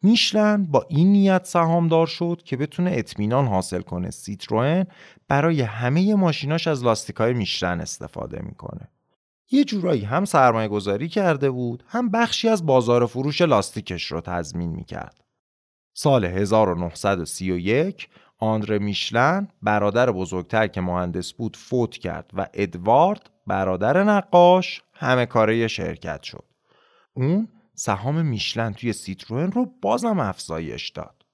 میشلن 0.02 0.66
با 0.66 0.86
این 0.90 1.12
نیت 1.12 1.46
سهامدار 1.46 2.08
شد 2.08 2.42
که 2.46 2.58
بتونه 2.58 2.92
اطمینان 2.94 3.46
حاصل 3.46 3.82
کنه 3.82 4.12
سیتروئن 4.12 4.86
برای 5.28 5.62
همه 5.62 6.16
ماشیناش 6.16 6.68
از 6.68 6.84
لاستیکای 6.84 7.34
میشلن 7.34 7.82
استفاده 7.82 8.42
می‌کنه. 8.42 8.90
یه 9.52 9.64
جورایی 9.64 10.02
هم 10.02 10.26
سرمایه 10.26 10.68
گذاری 10.68 11.10
کرده 11.10 11.52
بود 11.52 11.84
هم 11.88 12.10
بخشی 12.10 12.50
از 12.50 12.66
بازار 12.66 13.06
فروش 13.06 13.42
لاستیکش 13.42 14.12
رو 14.12 14.22
تضمین 14.22 14.70
می‌کرد. 14.70 15.25
سال 15.98 16.26
1931 16.26 18.10
آندره 18.40 18.80
میشلن 18.80 19.48
برادر 19.62 20.12
بزرگتر 20.12 20.68
که 20.68 20.82
مهندس 20.82 21.34
بود 21.34 21.58
فوت 21.58 21.98
کرد 21.98 22.32
و 22.34 22.48
ادوارد 22.54 23.30
برادر 23.48 24.04
نقاش 24.04 24.84
همه 24.94 25.26
کاره 25.26 25.68
شرکت 25.68 26.24
شد. 26.24 26.44
اون 27.14 27.48
سهام 27.74 28.26
میشلن 28.26 28.74
توی 28.74 28.94
سیتروئن 28.94 29.52
رو 29.52 29.66
بازم 29.82 30.20
افزایش 30.20 30.90
داد. 30.90 31.26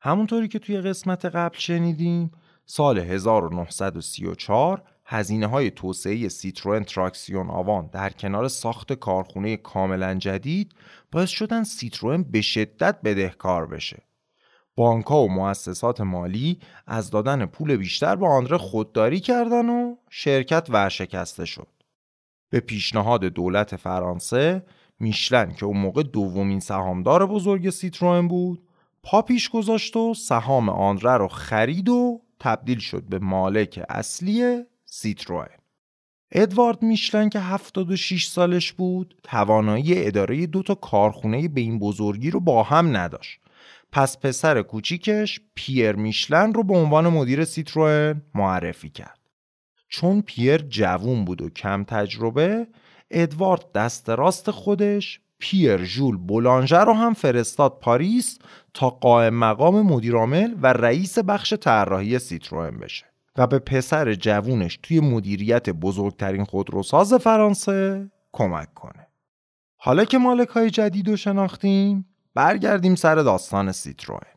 همونطوری 0.00 0.48
که 0.48 0.58
توی 0.58 0.80
قسمت 0.80 1.24
قبل 1.24 1.58
شنیدیم 1.58 2.30
سال 2.66 2.98
1934 2.98 4.82
هزینه 5.12 5.46
های 5.46 5.70
توسعه 5.70 6.28
سیتروئن 6.28 6.84
تراکسیون 6.84 7.50
آوان 7.50 7.90
در 7.92 8.10
کنار 8.10 8.48
ساخت 8.48 8.92
کارخونه 8.92 9.56
کاملا 9.56 10.14
جدید 10.14 10.72
باعث 11.12 11.28
شدن 11.28 11.64
سیتروئن 11.64 12.22
به 12.22 12.40
شدت 12.40 12.98
بدهکار 13.04 13.66
بشه. 13.66 14.02
بانکها 14.76 15.22
و 15.22 15.32
مؤسسات 15.32 16.00
مالی 16.00 16.58
از 16.86 17.10
دادن 17.10 17.46
پول 17.46 17.76
بیشتر 17.76 18.16
به 18.16 18.26
آندره 18.26 18.58
خودداری 18.58 19.20
کردن 19.20 19.68
و 19.68 19.96
شرکت 20.10 20.66
ورشکسته 20.70 21.44
شد. 21.44 21.68
به 22.50 22.60
پیشنهاد 22.60 23.24
دولت 23.24 23.76
فرانسه 23.76 24.64
میشلن 25.00 25.54
که 25.54 25.66
اون 25.66 25.76
موقع 25.76 26.02
دومین 26.02 26.60
سهامدار 26.60 27.26
بزرگ 27.26 27.70
سیتروئن 27.70 28.28
بود 28.28 28.62
پا 29.02 29.22
پیش 29.22 29.50
گذاشت 29.50 29.96
و 29.96 30.14
سهام 30.14 30.68
آندره 30.68 31.16
رو 31.16 31.28
خرید 31.28 31.88
و 31.88 32.20
تبدیل 32.40 32.78
شد 32.78 33.02
به 33.02 33.18
مالک 33.18 33.84
اصلی 33.88 34.64
سیتروئن 34.94 35.58
ادوارد 36.32 36.82
میشلن 36.82 37.28
که 37.28 37.40
76 37.40 38.26
سالش 38.26 38.72
بود 38.72 39.14
توانایی 39.22 40.06
اداره 40.06 40.46
دو 40.46 40.62
تا 40.62 40.74
کارخونه 40.74 41.48
به 41.48 41.60
این 41.60 41.78
بزرگی 41.78 42.30
رو 42.30 42.40
با 42.40 42.62
هم 42.62 42.96
نداشت. 42.96 43.40
پس 43.92 44.18
پسر 44.18 44.62
کوچیکش 44.62 45.40
پیر 45.54 45.92
میشلن 45.92 46.54
رو 46.54 46.62
به 46.62 46.74
عنوان 46.74 47.08
مدیر 47.08 47.44
سیتروئن 47.44 48.22
معرفی 48.34 48.90
کرد. 48.90 49.18
چون 49.88 50.22
پیر 50.22 50.58
جوون 50.58 51.24
بود 51.24 51.42
و 51.42 51.50
کم 51.50 51.84
تجربه 51.84 52.66
ادوارد 53.10 53.72
دست 53.72 54.10
راست 54.10 54.50
خودش 54.50 55.20
پیر 55.38 55.84
ژول 55.84 56.16
بولانژه 56.16 56.78
رو 56.78 56.92
هم 56.92 57.14
فرستاد 57.14 57.78
پاریس 57.78 58.38
تا 58.74 58.90
قائم 58.90 59.34
مقام 59.34 59.82
مدیرعامل 59.86 60.54
و 60.62 60.66
رئیس 60.66 61.18
بخش 61.18 61.54
طراحی 61.54 62.18
سیتروئن 62.18 62.78
بشه. 62.78 63.11
و 63.36 63.46
به 63.46 63.58
پسر 63.58 64.14
جوونش 64.14 64.78
توی 64.82 65.00
مدیریت 65.00 65.70
بزرگترین 65.70 66.44
خودروساز 66.44 67.14
فرانسه 67.14 68.10
کمک 68.32 68.74
کنه. 68.74 69.06
حالا 69.76 70.04
که 70.04 70.18
مالک 70.18 70.48
های 70.48 70.70
جدید 70.70 71.08
رو 71.08 71.16
شناختیم 71.16 72.06
برگردیم 72.34 72.94
سر 72.94 73.14
داستان 73.14 73.72
سیتروئن. 73.72 74.32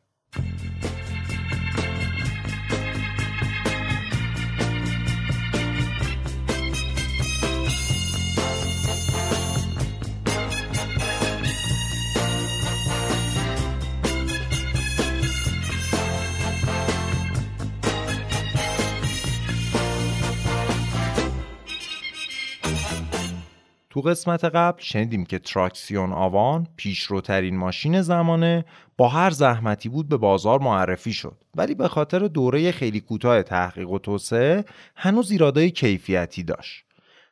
تو 23.96 24.02
قسمت 24.02 24.46
قبل 24.46 24.82
شنیدیم 24.82 25.26
که 25.26 25.40
تراکسیون 25.40 26.14
آوان 26.14 26.68
پیشروترین 26.76 27.58
ماشین 27.58 28.02
زمانه 28.02 28.66
با 28.98 29.10
هر 29.10 29.30
زحمتی 29.30 29.90
بود 29.90 30.10
به 30.10 30.18
بازار 30.18 30.60
معرفی 30.60 31.14
شد. 31.14 31.38
ولی 31.56 31.76
به 31.76 31.88
خاطر 31.88 32.20
دوره 32.20 32.72
خیلی 32.72 33.02
کوتاه 33.02 33.44
تحقیق 33.44 33.90
و 33.90 34.00
توسعه 34.00 34.66
هنوز 34.96 35.32
ایرادای 35.32 35.72
کیفیتی 35.72 36.44
داشت. 36.44 36.86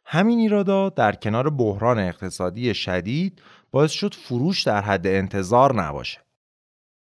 همین 0.06 0.40
ایرادا 0.40 0.90
در 0.90 1.16
کنار 1.16 1.50
بحران 1.50 2.00
اقتصادی 2.00 2.74
شدید 2.74 3.42
باعث 3.72 3.92
شد 3.92 4.14
فروش 4.14 4.64
در 4.64 4.82
حد 4.82 5.08
انتظار 5.08 5.82
نباشه. 5.82 6.20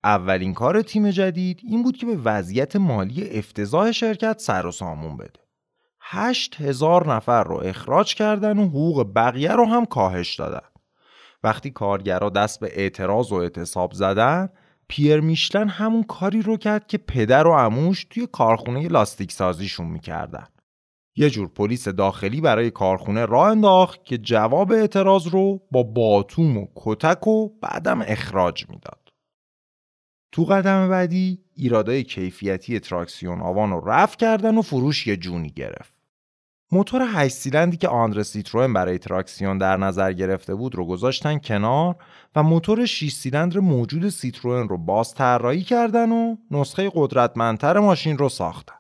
اولین 0.04 0.54
کار 0.54 0.82
تیم 0.82 1.11
جدید 1.11 1.61
این 1.62 1.82
بود 1.82 1.96
که 1.96 2.06
به 2.06 2.16
وضعیت 2.16 2.76
مالی 2.76 3.30
افتضاح 3.30 3.92
شرکت 3.92 4.38
سر 4.38 4.66
و 4.66 4.72
سامون 4.72 5.16
بده. 5.16 5.49
هشت 6.12 6.61
هزار 6.61 7.14
نفر 7.14 7.44
رو 7.44 7.57
اخراج 7.57 8.14
کردن 8.14 8.59
و 8.59 8.68
حقوق 8.68 9.12
بقیه 9.16 9.53
رو 9.53 9.64
هم 9.64 9.85
کاهش 9.85 10.35
دادن. 10.35 10.66
وقتی 11.42 11.70
کارگرا 11.70 12.31
دست 12.31 12.61
به 12.61 12.70
اعتراض 12.73 13.33
و 13.33 13.35
اعتصاب 13.35 13.92
زدن 13.92 14.49
پیر 14.88 15.20
میشلن 15.20 15.68
همون 15.68 16.03
کاری 16.03 16.42
رو 16.42 16.57
کرد 16.57 16.87
که 16.87 16.99
پدر 16.99 17.46
و 17.46 17.53
عموش 17.53 18.05
توی 18.05 18.29
کارخونه 18.33 18.88
لاستیک 18.88 19.33
سازیشون 19.33 19.87
می‌کردن. 19.87 20.46
یه 21.16 21.31
جور 21.31 21.49
پلیس 21.49 21.88
داخلی 21.88 22.40
برای 22.40 22.70
کارخونه 22.70 23.27
راه 23.27 23.46
انداخت 23.46 24.05
که 24.05 24.18
جواب 24.18 24.73
اعتراض 24.73 25.27
رو 25.27 25.61
با 25.70 25.83
باتوم 25.83 26.57
و 26.57 26.66
کتک 26.77 27.27
و 27.27 27.49
بعدم 27.49 28.03
اخراج 28.07 28.66
می‌داد. 28.68 29.09
تو 30.33 30.44
قدم 30.44 30.88
بعدی 30.88 31.38
ایرادای 31.55 32.05
کیفیتی 32.05 32.81
تراکسیون 32.81 33.40
آوان 33.40 33.70
رو 33.70 33.88
رفع 33.88 34.16
کردن 34.16 34.59
و 34.59 34.62
فروش 34.62 35.07
یه 35.07 35.16
جونی 35.16 35.51
گرفت. 35.51 35.99
موتور 36.72 37.02
8 37.09 37.35
سیلندری 37.35 37.76
که 37.76 37.88
آندره 37.88 38.22
سیتروئن 38.22 38.72
برای 38.72 38.98
تراکسیون 38.98 39.59
در 39.59 39.76
نظر 39.76 40.12
گرفته 40.12 40.54
بود 40.54 40.74
رو 40.74 40.87
گذاشتن 40.87 41.38
کنار 41.38 41.96
و 42.37 42.42
موتور 42.42 42.87
6 42.87 43.12
سیلندر 43.12 43.61
موجود 43.61 44.09
سیتروئن 44.09 44.68
رو 44.68 44.78
باز 44.78 45.14
طراحی 45.14 45.62
کردن 45.62 46.12
و 46.12 46.37
نسخه 46.50 46.90
قدرتمندتر 46.94 47.78
ماشین 47.78 48.18
رو 48.18 48.28
ساختن. 48.28 48.74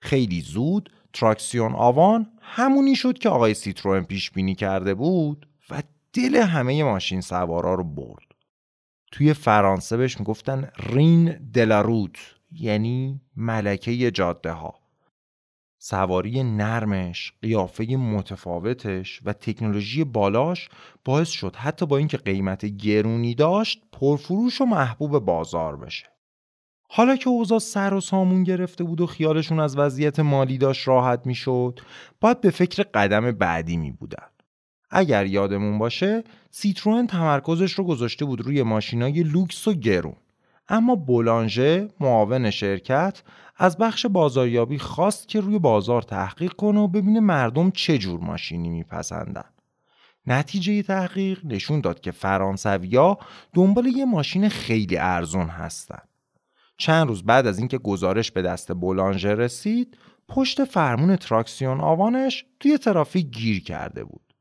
خیلی 0.00 0.40
زود 0.40 0.90
تراکسیون 1.12 1.74
آوان 1.74 2.26
همونی 2.40 2.96
شد 2.96 3.18
که 3.18 3.28
آقای 3.28 3.54
سیتروئن 3.54 4.02
پیش 4.02 4.30
بینی 4.30 4.54
کرده 4.54 4.94
بود 4.94 5.48
و 5.70 5.82
دل 6.12 6.36
همه 6.36 6.84
ماشین 6.84 7.20
سوارا 7.20 7.74
رو 7.74 7.84
برد. 7.84 8.24
توی 9.12 9.34
فرانسه 9.34 9.96
بهش 9.96 10.18
می‌گفتن 10.18 10.70
reine 10.78 11.50
de 11.54 11.68
la 11.68 11.82
route 11.82 12.16
یعنی 12.52 13.20
ملکه 13.36 14.10
جاده 14.10 14.52
ها. 14.52 14.87
سواری 15.78 16.42
نرمش، 16.42 17.32
قیافه 17.42 17.96
متفاوتش 17.96 19.20
و 19.24 19.32
تکنولوژی 19.32 20.04
بالاش 20.04 20.68
باعث 21.04 21.28
شد 21.28 21.56
حتی 21.56 21.86
با 21.86 21.96
اینکه 21.96 22.16
قیمت 22.16 22.64
گرونی 22.64 23.34
داشت 23.34 23.82
پرفروش 23.92 24.60
و 24.60 24.64
محبوب 24.64 25.18
بازار 25.18 25.76
بشه. 25.76 26.06
حالا 26.90 27.16
که 27.16 27.28
اوضاع 27.28 27.58
سر 27.58 27.94
و 27.94 28.00
سامون 28.00 28.44
گرفته 28.44 28.84
بود 28.84 29.00
و 29.00 29.06
خیالشون 29.06 29.60
از 29.60 29.78
وضعیت 29.78 30.20
مالی 30.20 30.58
داشت 30.58 30.88
راحت 30.88 31.26
می‌شد، 31.26 31.80
باید 32.20 32.40
به 32.40 32.50
فکر 32.50 32.82
قدم 32.82 33.32
بعدی 33.32 33.76
می 33.76 33.92
بودن. 33.92 34.26
اگر 34.90 35.26
یادمون 35.26 35.78
باشه، 35.78 36.24
سیتروئن 36.50 37.06
تمرکزش 37.06 37.72
رو 37.72 37.84
گذاشته 37.84 38.24
بود 38.24 38.40
روی 38.40 38.62
ماشینای 38.62 39.22
لوکس 39.22 39.68
و 39.68 39.72
گرون. 39.72 40.16
اما 40.68 40.94
بولانژه 40.94 41.88
معاون 42.00 42.50
شرکت 42.50 43.22
از 43.58 43.78
بخش 43.78 44.06
بازاریابی 44.06 44.78
خواست 44.78 45.28
که 45.28 45.40
روی 45.40 45.58
بازار 45.58 46.02
تحقیق 46.02 46.52
کنه 46.52 46.80
و 46.80 46.88
ببینه 46.88 47.20
مردم 47.20 47.70
چه 47.70 47.98
جور 47.98 48.20
ماشینی 48.20 48.68
میپسندن. 48.68 49.44
نتیجه 50.26 50.82
تحقیق 50.82 51.46
نشون 51.46 51.80
داد 51.80 52.00
که 52.00 52.10
فرانسویا 52.10 53.18
دنبال 53.54 53.86
یه 53.86 54.04
ماشین 54.04 54.48
خیلی 54.48 54.96
ارزون 54.96 55.46
هستن. 55.46 56.00
چند 56.76 57.08
روز 57.08 57.22
بعد 57.22 57.46
از 57.46 57.58
اینکه 57.58 57.78
گزارش 57.78 58.30
به 58.30 58.42
دست 58.42 58.72
بولانژه 58.72 59.34
رسید، 59.34 59.98
پشت 60.28 60.64
فرمون 60.64 61.16
تراکسیون 61.16 61.80
آوانش 61.80 62.44
توی 62.60 62.78
ترافیک 62.78 63.30
گیر 63.30 63.64
کرده 63.64 64.04
بود. 64.04 64.34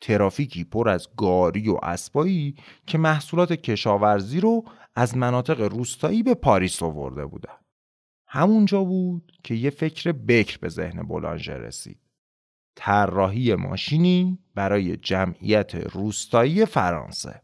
ترافیکی 0.00 0.64
پر 0.64 0.88
از 0.88 1.08
گاری 1.16 1.68
و 1.68 1.78
اسبایی 1.82 2.54
که 2.86 2.98
محصولات 2.98 3.52
کشاورزی 3.52 4.40
رو 4.40 4.64
از 4.94 5.16
مناطق 5.16 5.60
روستایی 5.60 6.22
به 6.22 6.34
پاریس 6.34 6.82
آورده 6.82 7.26
بودن. 7.26 7.63
همونجا 8.34 8.84
بود 8.84 9.32
که 9.42 9.54
یه 9.54 9.70
فکر 9.70 10.12
بکر 10.12 10.58
به 10.58 10.68
ذهن 10.68 11.02
بولانژر 11.02 11.56
رسید. 11.56 11.98
طراحی 12.76 13.54
ماشینی 13.54 14.38
برای 14.54 14.96
جمعیت 14.96 15.74
روستایی 15.74 16.64
فرانسه. 16.64 17.42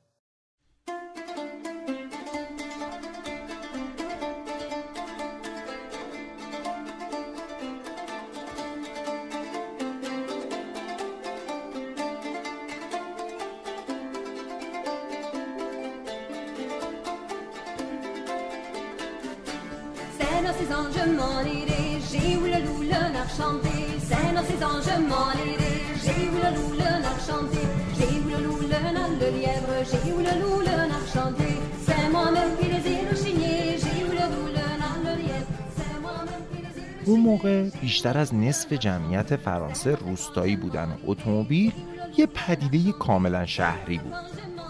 بیشتر 38.01 38.19
از 38.19 38.35
نصف 38.35 38.73
جمعیت 38.73 39.37
فرانسه 39.37 39.95
روستایی 39.95 40.57
بودن. 40.57 40.85
و 40.85 41.11
اتومبیل 41.11 41.73
یه 42.17 42.27
پدیده 42.27 42.93
کاملا 42.93 43.47
شهری 43.47 43.99
بود. 43.99 44.15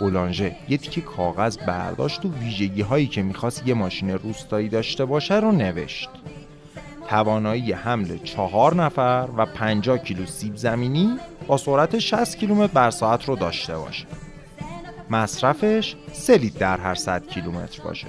بولانژه 0.00 0.56
یه 0.68 0.76
تیکه 0.78 1.00
کاغذ 1.00 1.56
برداشت 1.56 2.24
و 2.24 2.28
ویژگی 2.28 2.82
هایی 2.82 3.06
که 3.06 3.22
می‌خواست 3.22 3.66
یه 3.66 3.74
ماشین 3.74 4.10
روستایی 4.10 4.68
داشته 4.68 5.04
باشه 5.04 5.34
رو 5.34 5.52
نوشت. 5.52 6.10
توانایی 7.08 7.72
حمل 7.72 8.18
چهار 8.18 8.74
نفر 8.74 9.28
و 9.36 9.46
50 9.46 9.98
کیلو 9.98 10.26
سیب 10.26 10.56
زمینی 10.56 11.18
با 11.46 11.56
سرعت 11.56 11.98
60 11.98 12.38
کیلومتر 12.38 12.72
بر 12.72 12.90
ساعت 12.90 13.24
رو 13.24 13.36
داشته 13.36 13.76
باشه. 13.76 14.06
مصرفش 15.10 15.96
3 16.12 16.36
لیتر 16.36 16.58
در 16.58 16.78
هر 16.78 16.94
100 16.94 17.26
کیلومتر 17.26 17.82
باشه. 17.82 18.06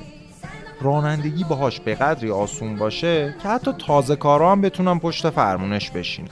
رانندگی 0.82 1.44
باهاش 1.44 1.80
به 1.80 1.96
قدری 1.96 2.32
آسون 2.32 2.76
باشه 2.76 3.36
که 3.44 3.50
حتی 3.50 3.72
تازه 3.88 4.16
کارا 4.16 4.52
هم 4.52 4.62
بتونن 4.62 5.00
پشت 5.00 5.30
فرمونش 5.30 5.92
بشینن. 5.92 6.30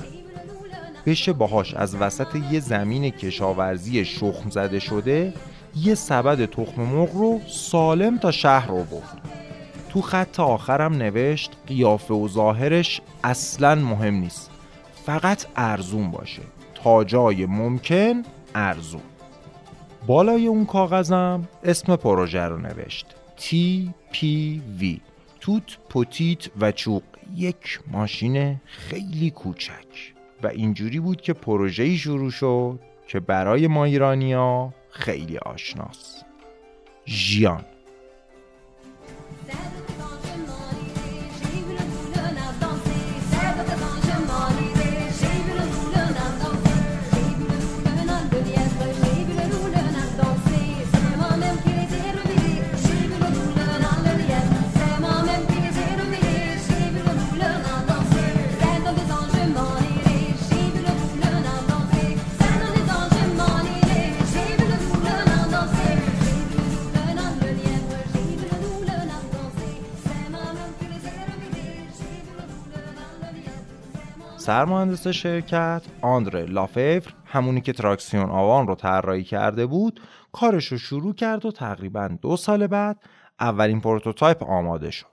بشه 1.06 1.34
باهاش 1.34 1.74
از 1.74 1.96
وسط 1.96 2.36
یه 2.52 2.60
زمین 2.60 3.10
کشاورزی 3.10 4.06
شخم 4.06 4.50
زده 4.50 4.80
شده 4.80 5.34
یه 5.76 5.96
سبد 5.96 6.46
تخم 6.46 6.82
مرغ 6.82 7.14
رو 7.14 7.42
سالم 7.48 8.18
تا 8.18 8.32
شهر 8.32 8.68
رو 8.68 8.84
برد 8.84 9.22
تو 9.90 10.02
خط 10.02 10.40
آخرم 10.40 10.94
نوشت 10.94 11.52
قیافه 11.68 12.14
و 12.14 12.28
ظاهرش 12.28 13.02
اصلا 13.24 13.76
مهم 13.76 14.14
نیست 14.14 14.52
فقط 15.06 15.46
ارزون 15.56 16.12
باشه. 16.12 16.42
تا 16.84 17.04
جای 17.04 17.46
ممکن 17.46 18.24
ارزون. 18.56 19.02
بالای 20.08 20.48
اون 20.48 20.66
کاغذم 20.66 21.48
اسم 21.64 21.96
پروژه 21.96 22.42
رو 22.42 22.58
نوشت. 22.58 23.19
TPV 23.40 25.00
توت 25.40 25.78
پوتیت 25.90 26.50
و 26.62 26.72
چوق. 26.72 27.04
یک 27.36 27.80
ماشین 27.88 28.62
خیلی 28.66 29.32
کوچک. 29.32 30.14
و 30.44 30.48
اینجوری 30.48 31.00
بود 31.00 31.22
که 31.22 31.34
پروژه‌ای 31.34 31.98
شروع 31.98 32.32
شد 32.32 32.80
که 33.08 33.20
برای 33.20 33.68
ما 33.68 33.86
ایرانیا 33.86 34.74
خیلی 34.90 35.38
آشناست. 35.38 36.26
ژیان. 37.08 37.66
سرمهندس 74.50 75.08
شرکت 75.08 75.82
آندره 76.02 76.46
لافیور 76.46 77.14
همونی 77.26 77.62
که 77.62 77.74
تراکسیون 77.74 78.30
آوان 78.30 78.68
رو 78.68 78.76
طراحی 78.76 79.24
کرده 79.24 79.66
بود 79.66 80.02
کارش 80.32 80.66
رو 80.66 80.78
شروع 80.78 81.14
کرد 81.14 81.46
و 81.46 81.52
تقریبا 81.52 82.10
دو 82.22 82.38
سال 82.38 82.68
بعد 82.68 83.04
اولین 83.40 83.82
پروتوتایپ 83.82 84.44
آماده 84.44 84.92
شد. 84.92 85.08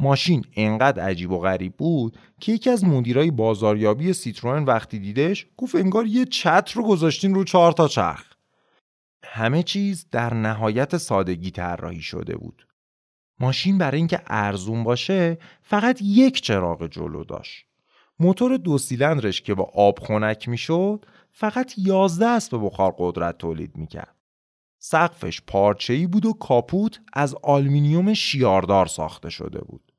ماشین 0.00 0.44
انقدر 0.56 1.02
عجیب 1.02 1.30
و 1.30 1.38
غریب 1.38 1.76
بود 1.76 2.18
که 2.40 2.52
یکی 2.52 2.70
از 2.70 2.84
مدیرای 2.84 3.30
بازاریابی 3.30 4.12
سیتروئن 4.12 4.64
وقتی 4.64 4.98
دیدش 4.98 5.46
گفت 5.56 5.74
انگار 5.74 6.06
یه 6.06 6.24
چتر 6.24 6.74
رو 6.74 6.82
گذاشتین 6.82 7.34
رو 7.34 7.44
چهار 7.44 7.72
تا 7.72 7.88
چرخ. 7.88 8.32
همه 9.24 9.62
چیز 9.62 10.06
در 10.10 10.34
نهایت 10.34 10.96
سادگی 10.96 11.50
طراحی 11.50 12.02
شده 12.02 12.36
بود. 12.36 12.66
ماشین 13.40 13.78
برای 13.78 13.98
اینکه 13.98 14.20
ارزون 14.26 14.84
باشه 14.84 15.38
فقط 15.62 16.02
یک 16.02 16.42
چراغ 16.42 16.86
جلو 16.86 17.24
داشت. 17.24 17.65
موتور 18.18 18.56
دو 18.56 18.78
سیلندرش 18.78 19.42
که 19.42 19.54
با 19.54 19.64
آب 19.74 19.98
خنک 19.98 20.48
می‌شد 20.48 21.06
فقط 21.30 21.72
11 21.78 22.26
اسب 22.26 22.60
بخار 22.62 22.94
قدرت 22.98 23.38
تولید 23.38 23.76
می‌کرد. 23.76 24.16
سقفش 24.78 25.42
پارچه‌ای 25.46 26.06
بود 26.06 26.26
و 26.26 26.32
کاپوت 26.32 27.00
از 27.12 27.34
آلومینیوم 27.42 28.14
شیاردار 28.14 28.86
ساخته 28.86 29.30
شده 29.30 29.58
بود. 29.58 29.92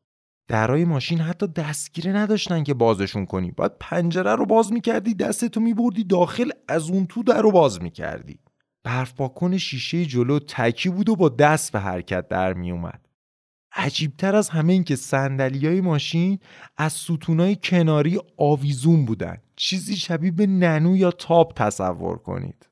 درای 0.47 0.85
ماشین 0.85 1.19
حتی 1.19 1.47
دستگیره 1.47 2.11
نداشتن 2.11 2.63
که 2.63 2.73
بازشون 2.73 3.25
کنی. 3.25 3.51
باید 3.51 3.71
پنجره 3.79 4.35
رو 4.35 4.45
باز 4.45 4.73
می‌کردی 4.73 5.13
دستتو 5.13 5.59
میبردی 5.59 6.03
داخل 6.03 6.49
از 6.67 6.89
اون 6.89 7.05
تو 7.05 7.23
در 7.23 7.41
رو 7.41 7.51
باز 7.51 7.81
می‌کردی. 7.81 8.39
برف 8.83 9.13
پاک‌کن 9.13 9.57
شیشه 9.57 10.05
جلو 10.05 10.39
تکی 10.39 10.89
بود 10.89 11.09
و 11.09 11.15
با 11.15 11.29
دست 11.29 11.71
به 11.71 11.79
حرکت 11.79 12.27
در 12.27 12.53
میومد. 12.53 13.06
عجیبتر 13.77 14.35
از 14.35 14.49
همه 14.49 14.73
این 14.73 14.83
که 14.83 14.95
صندلیای 14.95 15.81
ماشین 15.81 16.39
از 16.77 16.93
ستونای 16.93 17.57
کناری 17.63 18.19
آویزون 18.37 19.05
بودن. 19.05 19.37
چیزی 19.55 19.95
شبیه 19.95 20.31
به 20.31 20.47
ننو 20.47 20.97
یا 20.97 21.11
تاب 21.11 21.53
تصور 21.53 22.17
کنید. 22.17 22.69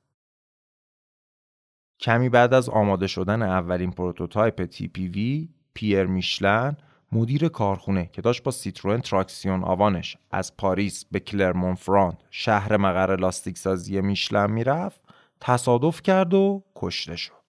کمی 1.99 2.29
بعد 2.29 2.53
از 2.53 2.69
آماده 2.69 3.07
شدن 3.07 3.41
اولین 3.41 3.91
پروتوتایپ 3.91 4.71
TPV 4.71 5.47
پیر 5.73 6.05
میشلن 6.05 6.77
مدیر 7.11 7.47
کارخونه 7.47 8.09
که 8.13 8.21
داشت 8.21 8.43
با 8.43 8.51
سیتروئن 8.51 8.99
تراکسیون 8.99 9.63
آوانش 9.63 10.17
از 10.31 10.57
پاریس 10.57 11.05
به 11.11 11.19
کلرمون 11.19 11.75
فران 11.75 12.17
شهر 12.31 12.77
مقر 12.77 13.15
لاستیک 13.15 13.57
سازی 13.57 14.01
میشلن 14.01 14.51
می‌رفت 14.51 15.01
تصادف 15.41 16.01
کرد 16.01 16.33
و 16.33 16.63
کشته 16.75 17.15
شد. 17.15 17.44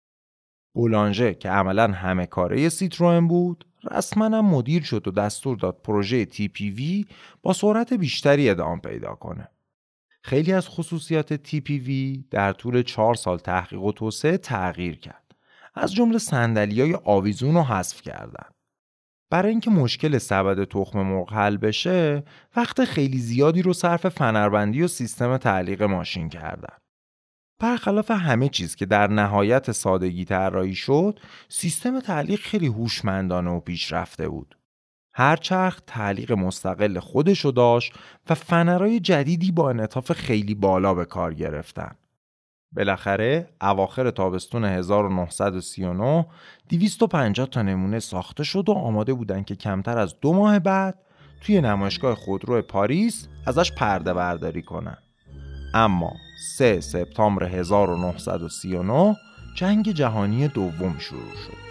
بولانژه 0.76 1.34
که 1.34 1.48
عملا 1.48 1.86
همه 1.86 2.26
کاره 2.26 2.68
سیتروئن 2.68 3.28
بود 3.28 3.66
رسما 3.90 4.24
هم 4.24 4.44
مدیر 4.44 4.82
شد 4.82 5.08
و 5.08 5.10
دستور 5.10 5.56
داد 5.56 5.80
پروژه 5.84 6.24
TPV 6.24 7.06
با 7.42 7.52
سرعت 7.52 7.92
بیشتری 7.92 8.50
ادامه 8.50 8.80
پیدا 8.80 9.14
کنه. 9.14 9.48
خیلی 10.22 10.52
از 10.52 10.68
خصوصیات 10.68 11.36
TPV 11.36 11.90
در 12.30 12.52
طول 12.52 12.82
چهار 12.82 13.14
سال 13.14 13.38
تحقیق 13.38 13.82
و 13.82 13.92
توسعه 13.92 14.36
تغییر 14.36 14.98
کرد. 14.98 15.34
از 15.74 15.94
جمله 15.94 16.18
های 16.54 16.98
آویزون 17.04 17.54
رو 17.54 17.62
حذف 17.62 18.02
کردن. 18.02 18.48
برای 19.30 19.50
اینکه 19.50 19.70
مشکل 19.70 20.18
سبد 20.18 20.64
تخم 20.64 21.02
مرغ 21.02 21.32
حل 21.32 21.56
بشه، 21.56 22.24
وقت 22.56 22.84
خیلی 22.84 23.18
زیادی 23.18 23.62
رو 23.62 23.72
صرف 23.72 24.08
فنربندی 24.08 24.82
و 24.82 24.88
سیستم 24.88 25.36
تعلیق 25.36 25.82
ماشین 25.82 26.28
کردن. 26.28 26.76
برخلاف 27.58 28.10
همه 28.10 28.48
چیز 28.48 28.76
که 28.76 28.86
در 28.86 29.06
نهایت 29.06 29.72
سادگی 29.72 30.24
طراحی 30.24 30.74
شد 30.74 31.20
سیستم 31.48 32.00
تعلیق 32.00 32.40
خیلی 32.40 32.66
هوشمندانه 32.66 33.50
و 33.50 33.60
پیشرفته 33.60 34.28
بود. 34.28 34.56
هر 35.14 35.36
چرخ 35.36 35.80
تعلیق 35.86 36.32
مستقل 36.32 36.98
خودشو 36.98 37.50
داشت 37.50 37.94
و 38.30 38.34
فنرهای 38.34 39.00
جدیدی 39.00 39.52
با 39.52 39.70
انعطاف 39.70 40.12
خیلی 40.12 40.54
بالا 40.54 40.94
به 40.94 41.04
کار 41.04 41.34
گرفتن. 41.34 41.96
بالاخره 42.72 43.48
اواخر 43.60 44.10
تابستون 44.10 44.64
1939 44.64 46.26
250 46.68 47.46
تا 47.46 47.62
نمونه 47.62 47.98
ساخته 47.98 48.44
شد 48.44 48.68
و 48.68 48.72
آماده 48.72 49.14
بودن 49.14 49.42
که 49.42 49.56
کمتر 49.56 49.98
از 49.98 50.20
دو 50.20 50.32
ماه 50.32 50.58
بعد 50.58 50.98
توی 51.40 51.60
نمایشگاه 51.60 52.14
خودرو 52.14 52.62
پاریس 52.62 53.28
ازش 53.46 53.72
پرده 53.72 54.14
برداری 54.14 54.62
کنن. 54.62 54.98
اما 55.74 56.12
3 56.46 56.80
سپتامبر 56.80 57.44
1939 57.44 59.16
جنگ 59.54 59.92
جهانی 59.92 60.48
دوم 60.48 60.98
شروع 60.98 61.34
شد. 61.34 61.66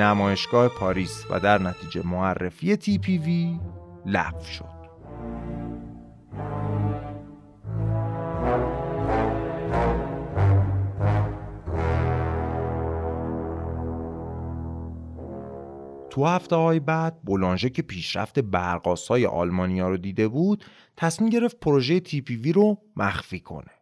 نمایشگاه 0.00 0.68
پاریس 0.68 1.24
و 1.30 1.40
در 1.40 1.62
نتیجه 1.62 2.06
معرفی 2.06 2.76
تی 2.76 2.98
پی 2.98 3.18
وی 3.18 3.60
لغو 4.06 4.44
شد. 4.44 4.78
تو 16.10 16.26
هفته 16.26 16.56
های 16.56 16.80
بعد 16.80 17.22
بولانژه 17.22 17.70
که 17.70 17.82
پیشرفت 17.82 18.38
برقاسای 18.38 19.26
آلمانیا 19.26 19.88
رو 19.88 19.96
دیده 19.96 20.28
بود 20.28 20.64
تصمیم 20.96 21.30
گرفت 21.30 21.60
پروژه 21.60 22.00
تی 22.00 22.20
پی 22.20 22.36
وی 22.36 22.52
رو 22.52 22.78
مخفی 22.96 23.40
کنه. 23.40 23.77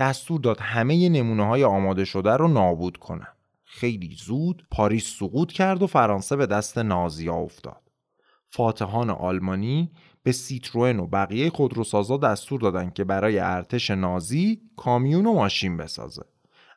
دستور 0.00 0.40
داد 0.40 0.58
همه 0.60 1.08
نمونه 1.08 1.46
های 1.46 1.64
آماده 1.64 2.04
شده 2.04 2.32
رو 2.32 2.48
نابود 2.48 2.96
کنن. 2.96 3.28
خیلی 3.64 4.16
زود 4.18 4.66
پاریس 4.70 5.16
سقوط 5.18 5.52
کرد 5.52 5.82
و 5.82 5.86
فرانسه 5.86 6.36
به 6.36 6.46
دست 6.46 6.78
نازیا 6.78 7.34
افتاد. 7.34 7.82
فاتحان 8.48 9.10
آلمانی 9.10 9.90
به 10.22 10.32
سیتروئن 10.32 11.00
و 11.00 11.06
بقیه 11.06 11.50
خودروسازا 11.50 12.16
دستور 12.16 12.60
دادن 12.60 12.90
که 12.90 13.04
برای 13.04 13.38
ارتش 13.38 13.90
نازی 13.90 14.60
کامیون 14.76 15.26
و 15.26 15.32
ماشین 15.32 15.76
بسازه 15.76 16.22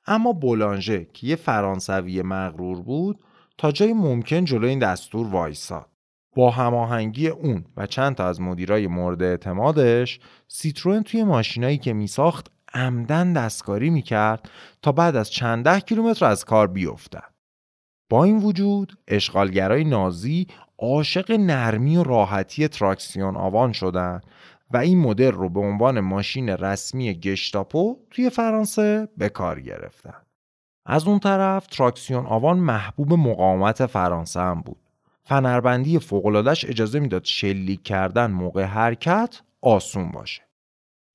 اما 0.07 0.33
بولانژه 0.33 1.07
که 1.13 1.27
یه 1.27 1.35
فرانسوی 1.35 2.21
مغرور 2.21 2.81
بود 2.81 3.19
تا 3.57 3.71
جای 3.71 3.93
ممکن 3.93 4.45
جلوی 4.45 4.69
این 4.69 4.79
دستور 4.79 5.27
وایساد 5.27 5.89
با 6.35 6.51
هماهنگی 6.51 7.27
اون 7.27 7.65
و 7.77 7.87
چند 7.87 8.15
تا 8.15 8.27
از 8.27 8.41
مدیرای 8.41 8.87
مورد 8.87 9.23
اعتمادش 9.23 10.19
سیتروئن 10.47 11.03
توی 11.03 11.23
ماشینایی 11.23 11.77
که 11.77 11.93
میساخت 11.93 12.52
عمداً 12.73 13.33
دستکاری 13.33 13.89
می‌کرد 13.89 14.49
تا 14.81 14.91
بعد 14.91 15.15
از 15.15 15.31
چند 15.31 15.65
ده 15.65 15.79
کیلومتر 15.79 16.25
از 16.25 16.45
کار 16.45 16.67
بیفتن 16.67 17.23
با 18.09 18.23
این 18.23 18.37
وجود 18.37 18.97
اشغالگرای 19.07 19.83
نازی 19.83 20.47
عاشق 20.77 21.31
نرمی 21.31 21.97
و 21.97 22.03
راحتی 22.03 22.67
تراکسیون 22.67 23.37
آوان 23.37 23.71
شدن 23.71 24.21
و 24.71 24.77
این 24.77 24.99
مدل 24.99 25.31
رو 25.31 25.49
به 25.49 25.59
عنوان 25.59 25.99
ماشین 25.99 26.49
رسمی 26.49 27.13
گشتاپو 27.13 27.97
توی 28.11 28.29
فرانسه 28.29 29.07
به 29.17 29.29
کار 29.29 29.61
گرفتن. 29.61 30.15
از 30.85 31.07
اون 31.07 31.19
طرف 31.19 31.67
تراکسیون 31.67 32.25
آوان 32.25 32.59
محبوب 32.59 33.13
مقاومت 33.13 33.85
فرانسه 33.85 34.39
هم 34.39 34.61
بود. 34.61 34.79
فنربندی 35.23 35.99
فوق‌العادش 35.99 36.65
اجازه 36.65 36.99
می‌داد 36.99 37.23
شلیک 37.25 37.83
کردن 37.83 38.31
موقع 38.31 38.63
حرکت 38.63 39.41
آسون 39.61 40.11
باشه. 40.11 40.41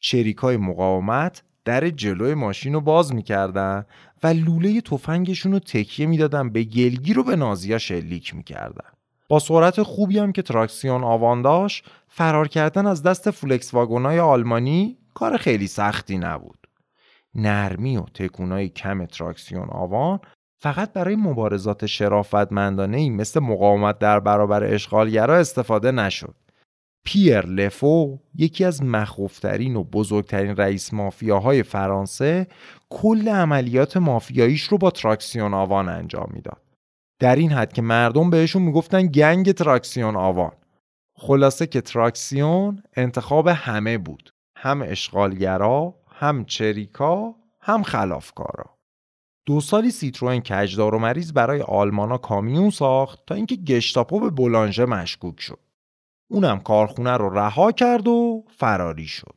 چریکای 0.00 0.56
مقاومت 0.56 1.42
در 1.64 1.90
جلوی 1.90 2.34
ماشین 2.34 2.74
رو 2.74 2.80
باز 2.80 3.14
می‌کردن 3.14 3.86
و 4.22 4.26
لوله 4.26 4.80
تفنگشون 4.80 5.52
رو 5.52 5.58
تکیه 5.58 6.06
می‌دادن 6.06 6.50
به 6.50 6.64
گلگیر 6.64 7.14
و 7.14 7.24
به 7.24 7.36
نازیا 7.36 7.78
شلیک 7.78 8.34
می‌کردن. 8.34 8.90
با 9.28 9.38
سرعت 9.38 9.82
خوبی 9.82 10.18
هم 10.18 10.32
که 10.32 10.42
تراکسیون 10.42 11.04
آوان 11.04 11.42
داشت 11.42 11.84
فرار 12.08 12.48
کردن 12.48 12.86
از 12.86 13.02
دست 13.02 13.30
فولکس 13.30 13.74
واگنای 13.74 14.18
آلمانی 14.18 14.98
کار 15.14 15.36
خیلی 15.36 15.66
سختی 15.66 16.18
نبود. 16.18 16.58
نرمی 17.34 17.96
و 17.96 18.02
تکونای 18.02 18.68
کم 18.68 19.06
تراکسیون 19.06 19.68
آوان 19.70 20.20
فقط 20.60 20.92
برای 20.92 21.16
مبارزات 21.16 21.86
شرافتمندانه 21.86 23.10
مثل 23.10 23.40
مقاومت 23.40 23.98
در 23.98 24.20
برابر 24.20 24.64
اشغالگرا 24.64 25.36
استفاده 25.36 25.92
نشد. 25.92 26.34
پیر 27.08 27.46
لفو 27.46 28.18
یکی 28.34 28.64
از 28.64 28.82
مخوفترین 28.82 29.76
و 29.76 29.84
بزرگترین 29.84 30.56
رئیس 30.56 30.94
مافیاهای 30.94 31.62
فرانسه 31.62 32.46
کل 32.90 33.28
عملیات 33.28 33.96
مافیاییش 33.96 34.62
رو 34.62 34.78
با 34.78 34.90
تراکسیون 34.90 35.54
آوان 35.54 35.88
انجام 35.88 36.30
می‌داد. 36.32 36.62
در 37.20 37.36
این 37.36 37.52
حد 37.52 37.72
که 37.72 37.82
مردم 37.82 38.30
بهشون 38.30 38.62
می‌گفتن 38.62 39.06
گنگ 39.06 39.52
تراکسیون 39.52 40.16
آوان. 40.16 40.52
خلاصه 41.18 41.66
که 41.66 41.80
تراکسیون 41.80 42.82
انتخاب 42.96 43.48
همه 43.48 43.98
بود. 43.98 44.30
هم 44.56 44.82
اشغالگرا، 44.82 45.94
هم 46.10 46.44
چریکا، 46.44 47.34
هم 47.60 47.82
خلافکارا. 47.82 48.76
دو 49.46 49.60
سالی 49.60 49.90
سیتروئن 49.90 50.40
کجدار 50.40 50.94
و 50.94 50.98
مریض 50.98 51.32
برای 51.32 51.60
آلمانا 51.62 52.18
کامیون 52.18 52.70
ساخت 52.70 53.26
تا 53.26 53.34
اینکه 53.34 53.56
گشتاپو 53.56 54.20
به 54.20 54.30
بولانژه 54.30 54.84
مشکوک 54.84 55.40
شد. 55.40 55.67
اونم 56.28 56.60
کارخونه 56.60 57.16
رو 57.16 57.30
رها 57.38 57.72
کرد 57.72 58.08
و 58.08 58.44
فراری 58.56 59.06
شد. 59.06 59.34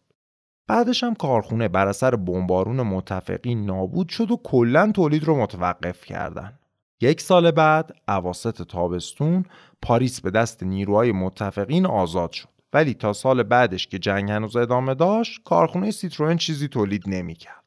بعدش 0.67 1.03
هم 1.03 1.15
کارخونه 1.15 1.67
بر 1.67 1.87
اثر 1.87 2.15
بمبارون 2.15 2.81
متفقین 2.81 3.65
نابود 3.65 4.09
شد 4.09 4.31
و 4.31 4.37
کلا 4.43 4.91
تولید 4.91 5.23
رو 5.23 5.41
متوقف 5.41 6.05
کردن. 6.05 6.59
یک 7.01 7.21
سال 7.21 7.51
بعد 7.51 7.95
اواسط 8.07 8.61
تابستون 8.61 9.45
پاریس 9.81 10.21
به 10.21 10.31
دست 10.31 10.63
نیروهای 10.63 11.11
متفقین 11.11 11.85
آزاد 11.85 12.31
شد 12.31 12.49
ولی 12.73 12.93
تا 12.93 13.13
سال 13.13 13.43
بعدش 13.43 13.87
که 13.87 13.99
جنگ 13.99 14.31
هنوز 14.31 14.55
ادامه 14.55 14.95
داشت 14.95 15.43
کارخونه 15.43 15.91
سیتروئن 15.91 16.37
چیزی 16.37 16.67
تولید 16.67 17.03
نمی‌کرد. 17.07 17.60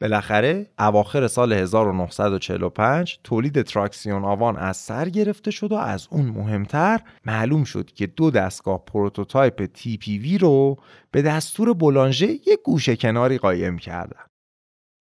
بالاخره 0.00 0.66
اواخر 0.78 1.26
سال 1.26 1.52
1945 1.52 3.18
تولید 3.24 3.62
تراکسیون 3.62 4.24
آوان 4.24 4.56
از 4.56 4.76
سر 4.76 5.08
گرفته 5.08 5.50
شد 5.50 5.72
و 5.72 5.74
از 5.74 6.08
اون 6.10 6.26
مهمتر 6.26 7.00
معلوم 7.24 7.64
شد 7.64 7.90
که 7.90 8.06
دو 8.06 8.30
دستگاه 8.30 8.84
پروتوتایپ 8.84 9.66
TPV 9.74 10.38
رو 10.38 10.76
به 11.10 11.22
دستور 11.22 11.74
بولانژه 11.74 12.26
یک 12.26 12.58
گوشه 12.64 12.96
کناری 12.96 13.38
قایم 13.38 13.78
کردن. 13.78 14.22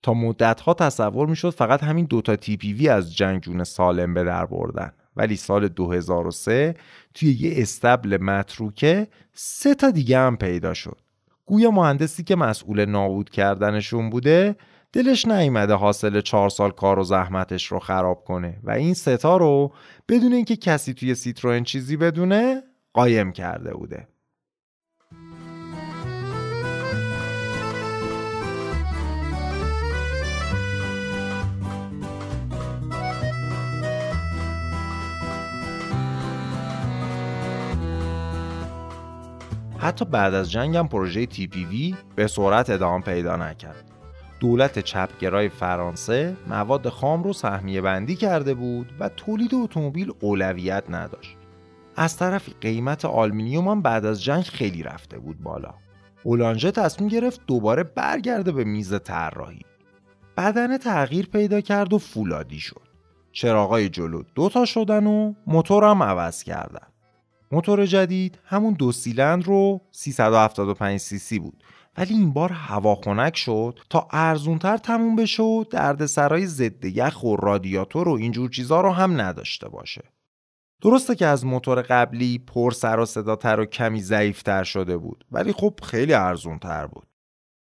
تا 0.03 0.13
مدتها 0.13 0.73
تصور 0.73 1.27
می‌شد 1.27 1.49
فقط 1.49 1.83
همین 1.83 2.05
دوتا 2.05 2.35
TPV 2.35 2.89
از 2.89 3.15
جنگ 3.15 3.41
جون 3.41 3.63
سالم 3.63 4.13
به 4.13 4.23
در 4.23 4.45
بردن 4.45 4.91
ولی 5.15 5.35
سال 5.35 5.67
2003 5.67 6.75
توی 7.13 7.31
یه 7.31 7.61
اصطبل 7.61 8.17
متروکه 8.17 9.07
سه 9.33 9.75
تا 9.75 9.91
دیگه 9.91 10.19
هم 10.19 10.37
پیدا 10.37 10.73
شد 10.73 10.97
گویا 11.45 11.71
مهندسی 11.71 12.23
که 12.23 12.35
مسئول 12.35 12.85
نابود 12.85 13.29
کردنشون 13.29 14.09
بوده 14.09 14.55
دلش 14.93 15.25
نیامده 15.25 15.73
حاصل 15.73 16.21
چهار 16.21 16.49
سال 16.49 16.71
کار 16.71 16.99
و 16.99 17.03
زحمتش 17.03 17.65
رو 17.65 17.79
خراب 17.79 18.23
کنه 18.23 18.59
و 18.63 18.71
این 18.71 18.93
ستا 18.93 19.37
رو 19.37 19.73
بدون 20.09 20.33
اینکه 20.33 20.55
کسی 20.55 20.93
توی 20.93 21.15
سیتروئن 21.15 21.63
چیزی 21.63 21.97
بدونه 21.97 22.63
قایم 22.93 23.31
کرده 23.31 23.73
بوده 23.73 24.07
حتی 39.77 40.05
بعد 40.05 40.33
از 40.33 40.51
جنگ 40.51 40.77
هم 40.77 40.87
پروژه 40.87 41.25
TPV 41.25 41.95
به 42.15 42.27
سرعت 42.27 42.69
ادامه 42.69 43.03
پیدا 43.03 43.35
نکرد. 43.35 43.88
دولت 44.39 44.79
چپگرای 44.79 45.49
فرانسه 45.49 46.35
مواد 46.47 46.89
خام 46.89 47.23
رو 47.23 47.33
سهمیه 47.33 47.81
بندی 47.81 48.15
کرده 48.15 48.53
بود 48.53 48.93
و 48.99 49.09
تولید 49.09 49.55
اتومبیل 49.55 50.11
اولویت 50.19 50.83
نداشت. 50.89 51.37
از 51.95 52.17
طرفی 52.17 52.53
قیمت 52.61 53.05
آلومینیوم 53.05 53.67
هم 53.67 53.81
بعد 53.81 54.05
از 54.05 54.23
جنگ 54.23 54.43
خیلی 54.43 54.83
رفته 54.83 55.19
بود 55.19 55.43
بالا. 55.43 55.73
بولانژه 56.23 56.71
تصمیم 56.71 57.09
گرفت 57.09 57.41
دوباره 57.47 57.83
برگرده 57.83 58.51
به 58.51 58.63
میز 58.63 58.93
طراحی. 58.99 59.61
بدنه 60.37 60.77
تغییر 60.77 61.25
پیدا 61.25 61.61
کرد 61.61 61.93
و 61.93 61.97
فولادی 61.97 62.59
شد. 62.59 62.81
چراغای 63.31 63.89
جلو 63.89 64.23
دوتا 64.35 64.65
شدن 64.65 65.07
و 65.07 65.33
موتور 65.47 65.83
هم 65.83 66.03
عوض 66.03 66.43
کردن. 66.43 66.87
موتور 67.51 67.85
جدید 67.85 68.39
همون 68.45 68.73
دو 68.73 68.91
سیلندر 68.91 69.45
رو 69.45 69.81
375 69.91 70.99
سی 70.99 71.17
سی 71.17 71.39
بود 71.39 71.63
ولی 71.99 72.13
این 72.13 72.33
بار 72.33 72.51
هواخنک 72.51 73.37
شد 73.37 73.79
تا 73.89 74.07
ارزونتر 74.11 74.77
تموم 74.77 75.15
بشه 75.15 75.43
و 75.43 75.63
دردسرای 75.63 76.45
ضد 76.45 76.85
یخ 76.85 77.23
و 77.23 77.35
رادیاتور 77.35 78.09
و 78.09 78.11
اینجور 78.11 78.49
چیزا 78.49 78.81
رو 78.81 78.91
هم 78.91 79.21
نداشته 79.21 79.69
باشه 79.69 80.03
درسته 80.81 81.15
که 81.15 81.25
از 81.25 81.45
موتور 81.45 81.81
قبلی 81.81 82.37
پر 82.37 82.71
سر 82.71 82.99
و 82.99 83.05
صداتر 83.05 83.59
و 83.59 83.65
کمی 83.65 84.01
ضعیفتر 84.01 84.63
شده 84.63 84.97
بود 84.97 85.25
ولی 85.31 85.53
خب 85.53 85.79
خیلی 85.83 86.13
ارزونتر 86.13 86.87
بود 86.87 87.07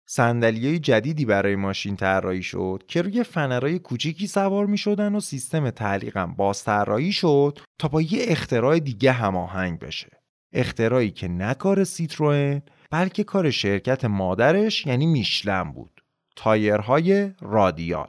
صندلی 0.08 0.78
جدیدی 0.78 1.24
برای 1.24 1.56
ماشین 1.56 1.96
طراحی 1.96 2.42
شد 2.42 2.82
که 2.88 3.02
روی 3.02 3.24
فنرهای 3.24 3.78
کوچیکی 3.78 4.26
سوار 4.26 4.66
می 4.66 4.78
شدن 4.78 5.14
و 5.14 5.20
سیستم 5.20 5.70
تعلیقم 5.70 6.34
باز 6.34 6.64
طراحی 6.64 7.12
شد 7.12 7.58
تا 7.78 7.88
با 7.88 8.02
یه 8.02 8.24
اختراع 8.28 8.78
دیگه 8.78 9.12
هماهنگ 9.12 9.78
بشه. 9.78 10.10
اختراعی 10.52 11.10
که 11.10 11.28
نه 11.28 11.54
کار 11.54 11.84
سیتروئن 11.84 12.62
بلکه 12.90 13.24
کار 13.24 13.50
شرکت 13.50 14.04
مادرش 14.04 14.86
یعنی 14.86 15.06
میشلن 15.06 15.72
بود. 15.72 16.04
تایرهای 16.36 17.32
رادیال. 17.40 18.08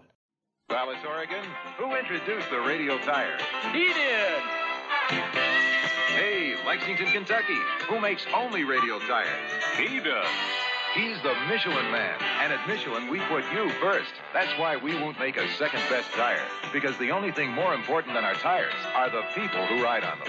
Hey, 6.19 6.55
Lexington, 6.67 7.09
Kentucky. 7.15 7.59
Who 7.89 7.95
makes 8.07 8.23
only 8.41 8.63
radial 8.73 8.99
tires? 9.11 9.51
He 9.79 9.99
does. 9.99 10.70
He's 10.94 11.20
the 11.22 11.34
Michelin 11.48 11.90
man. 11.90 12.16
And 12.42 12.52
at 12.52 12.66
Michelin, 12.66 13.10
we 13.10 13.20
put 13.28 13.44
you 13.52 13.70
first. 13.80 14.12
That's 14.32 14.58
why 14.58 14.76
we 14.76 14.94
won't 14.94 15.18
make 15.18 15.36
a 15.36 15.46
second 15.58 15.82
best 15.90 16.10
tire. 16.12 16.46
Because 16.72 16.96
the 16.96 17.10
only 17.10 17.32
thing 17.32 17.50
more 17.52 17.74
important 17.74 18.14
than 18.14 18.24
our 18.24 18.34
tires 18.34 18.80
are 18.94 19.10
the 19.10 19.24
people 19.34 19.62
who 19.66 19.84
ride 19.84 20.04
on 20.04 20.18
them. 20.20 20.28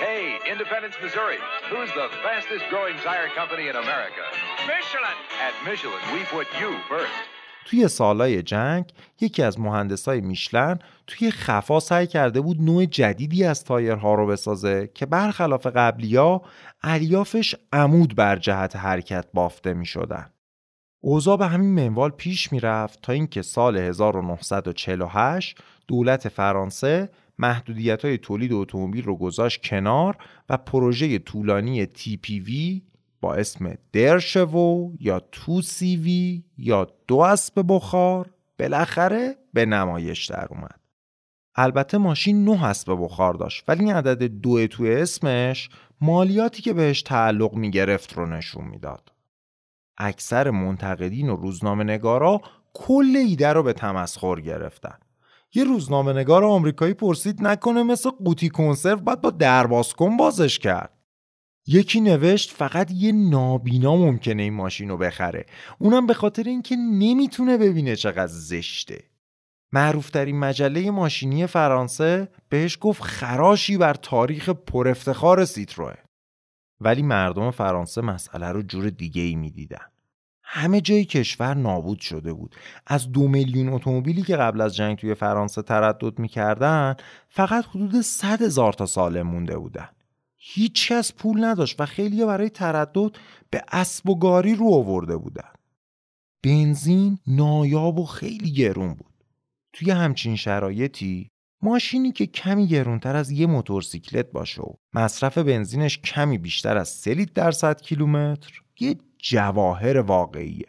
Hey, 0.00 0.38
Independence, 0.50 0.96
Missouri. 1.02 1.38
Who's 1.70 1.92
the 1.92 2.08
fastest 2.24 2.64
growing 2.70 2.96
tire 3.04 3.28
company 3.36 3.68
in 3.68 3.76
America? 3.76 4.24
Michelin! 4.66 5.18
At 5.46 5.54
Michelin, 5.64 6.02
we 6.12 6.24
put 6.24 6.46
you 6.60 6.70
first. 6.88 7.20
توی 7.64 7.88
سالای 7.88 8.42
جنگ 8.42 8.84
یکی 9.20 9.42
از 9.42 9.60
مهندسای 9.60 10.20
میشلن 10.20 10.78
توی 11.06 11.30
خفا 11.30 11.80
سعی 11.80 12.06
کرده 12.06 12.40
بود 12.40 12.62
نوع 12.62 12.84
جدیدی 12.84 13.44
از 13.44 13.64
تایرها 13.64 14.14
رو 14.14 14.26
بسازه 14.26 14.90
که 14.94 15.06
برخلاف 15.06 15.66
قبلیا 15.66 16.42
الیافش 16.87 17.55
عمود 17.73 18.15
بر 18.15 18.35
جهت 18.35 18.75
حرکت 18.75 19.25
بافته 19.33 19.73
می 19.73 19.85
شدن. 19.85 20.29
اوضاع 21.03 21.37
به 21.37 21.47
همین 21.47 21.69
منوال 21.69 22.09
پیش 22.09 22.51
می 22.51 22.59
رفت 22.59 23.01
تا 23.01 23.13
اینکه 23.13 23.41
سال 23.41 23.77
1948 23.77 25.57
دولت 25.87 26.29
فرانسه 26.29 27.09
محدودیت 27.39 28.05
های 28.05 28.17
تولید 28.17 28.53
اتومبیل 28.53 29.03
رو 29.03 29.15
گذاشت 29.15 29.61
کنار 29.63 30.17
و 30.49 30.57
پروژه 30.57 31.19
طولانی 31.19 31.85
TPV 31.85 32.81
با 33.21 33.35
اسم 33.35 33.77
درشوو 33.91 34.93
یا 34.99 35.19
تو 35.19 35.61
وی 35.81 36.43
یا 36.57 36.87
دو 37.07 37.17
اسب 37.17 37.65
بخار 37.67 38.29
بالاخره 38.59 39.35
به 39.53 39.65
نمایش 39.65 40.25
در 40.25 40.47
اومد. 40.49 40.84
البته 41.55 41.97
ماشین 41.97 42.45
نه 42.45 42.65
اسب 42.65 42.97
بخار 42.99 43.33
داشت 43.33 43.63
ولی 43.67 43.83
این 43.83 43.93
عدد 43.93 44.23
دو 44.23 44.67
توی 44.67 44.93
اسمش 44.93 45.69
مالیاتی 46.01 46.61
که 46.61 46.73
بهش 46.73 47.01
تعلق 47.01 47.53
می 47.53 47.71
گرفت 47.71 48.13
رو 48.13 48.25
نشون 48.25 48.65
می‌داد. 48.65 49.11
اکثر 49.97 50.49
منتقدین 50.49 51.29
و 51.29 51.35
روزنامه 51.35 51.83
نگارا 51.83 52.41
کل 52.73 53.15
ایده 53.15 53.53
رو 53.53 53.63
به 53.63 53.73
تمسخر 53.73 54.41
گرفتن. 54.41 54.97
یه 55.53 55.63
روزنامه 55.63 56.13
نگار 56.13 56.43
آمریکایی 56.43 56.93
پرسید 56.93 57.41
نکنه 57.41 57.83
مثل 57.83 58.09
قوطی 58.09 58.49
کنسرو 58.49 58.99
باید 58.99 59.21
با 59.21 59.29
درباز 59.29 59.93
بازش 60.19 60.59
کرد. 60.59 60.91
یکی 61.67 62.01
نوشت 62.01 62.51
فقط 62.51 62.91
یه 62.91 63.11
نابینا 63.11 63.95
ممکنه 63.95 64.43
این 64.43 64.53
ماشین 64.53 64.89
رو 64.89 64.97
بخره 64.97 65.45
اونم 65.79 66.07
به 66.07 66.13
خاطر 66.13 66.43
اینکه 66.43 66.75
نمی‌تونه 66.75 67.57
ببینه 67.57 67.95
چقدر 67.95 68.27
زشته 68.27 69.03
معروفترین 69.71 70.39
مجله 70.39 70.91
ماشینی 70.91 71.47
فرانسه 71.47 72.27
بهش 72.49 72.77
گفت 72.81 73.01
خراشی 73.01 73.77
بر 73.77 73.93
تاریخ 73.93 74.49
پرافتخار 74.49 75.45
سیتروه. 75.45 75.93
ولی 76.81 77.01
مردم 77.01 77.51
فرانسه 77.51 78.01
مسئله 78.01 78.51
رو 78.51 78.61
جور 78.61 78.89
دیگه 78.89 79.21
ای 79.21 79.35
می‌دیدن. 79.35 79.85
همه 80.43 80.81
جای 80.81 81.05
کشور 81.05 81.53
نابود 81.53 81.99
شده 81.99 82.33
بود. 82.33 82.55
از 82.87 83.11
دو 83.11 83.27
میلیون 83.27 83.73
اتومبیلی 83.73 84.21
که 84.21 84.35
قبل 84.35 84.61
از 84.61 84.75
جنگ 84.75 84.97
توی 84.97 85.13
فرانسه 85.13 85.61
تردد 85.61 86.19
می‌کردن 86.19 86.95
فقط 87.29 87.65
حدود 87.65 88.01
صد 88.01 88.41
هزار 88.41 88.73
تا 88.73 88.85
سالم 88.85 89.27
مونده 89.27 89.57
بودن. 89.57 89.89
هیچ 90.37 90.91
کس 90.91 91.13
پول 91.13 91.43
نداشت 91.43 91.81
و 91.81 91.85
خیلی 91.85 92.25
برای 92.25 92.49
تردد 92.49 93.15
به 93.49 93.63
اسب 93.71 94.09
و 94.09 94.19
گاری 94.19 94.55
رو 94.55 94.73
آورده 94.73 95.17
بودن. 95.17 95.49
بنزین 96.43 97.19
نایاب 97.27 97.99
و 97.99 98.05
خیلی 98.05 98.53
گرون 98.53 98.93
بود. 98.93 99.14
توی 99.75 99.91
همچین 99.91 100.35
شرایطی 100.35 101.29
ماشینی 101.61 102.11
که 102.11 102.25
کمی 102.25 102.67
گرونتر 102.67 103.15
از 103.15 103.31
یه 103.31 103.47
موتورسیکلت 103.47 104.31
باشه 104.31 104.61
و 104.61 104.73
مصرف 104.93 105.37
بنزینش 105.37 105.97
کمی 105.97 106.37
بیشتر 106.37 106.77
از 106.77 106.89
3 106.89 107.13
لیتر 107.13 107.31
در 107.33 107.51
صد 107.51 107.81
کیلومتر 107.81 108.61
یه 108.79 108.95
جواهر 109.17 109.97
واقعیه. 109.97 110.67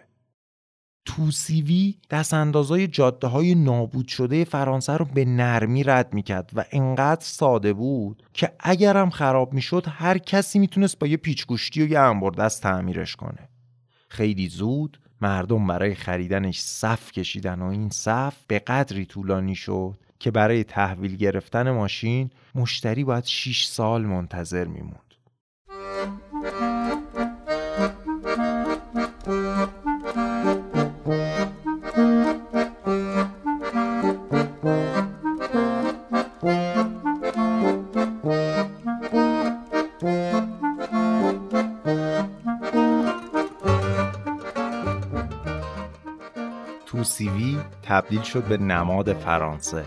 توسیوی 1.04 1.94
دست 2.10 2.34
اندازای 2.34 2.86
جاده 2.86 3.26
های 3.26 3.54
نابود 3.54 4.08
شده 4.08 4.44
فرانسه 4.44 4.92
رو 4.92 5.04
به 5.04 5.24
نرمی 5.24 5.82
رد 5.82 6.14
می‌کرد 6.14 6.50
و 6.54 6.64
انقدر 6.72 7.24
ساده 7.24 7.72
بود 7.72 8.22
که 8.32 8.52
اگرم 8.60 9.10
خراب 9.10 9.52
می‌شد 9.52 9.84
هر 9.88 10.18
کسی 10.18 10.58
می‌تونست 10.58 10.98
با 10.98 11.06
یه 11.06 11.16
پیچگوشتی 11.16 11.82
و 11.82 11.90
یه 11.90 11.98
انبردست 11.98 12.62
تعمیرش 12.62 13.16
کنه. 13.16 13.48
خیلی 14.08 14.48
زود 14.48 15.00
مردم 15.20 15.66
برای 15.66 15.94
خریدنش 15.94 16.60
صف 16.60 17.12
کشیدن 17.12 17.62
و 17.62 17.64
این 17.64 17.90
صف 17.90 18.36
به 18.46 18.58
قدری 18.58 19.06
طولانی 19.06 19.54
شد 19.54 19.98
که 20.18 20.30
برای 20.30 20.64
تحویل 20.64 21.16
گرفتن 21.16 21.70
ماشین 21.70 22.30
مشتری 22.54 23.04
باید 23.04 23.24
6 23.24 23.64
سال 23.64 24.02
منتظر 24.02 24.64
میموند 24.64 25.05
تبدیل 47.96 48.22
شد 48.22 48.44
به 48.44 48.56
نماد 48.56 49.12
فرانسه. 49.12 49.84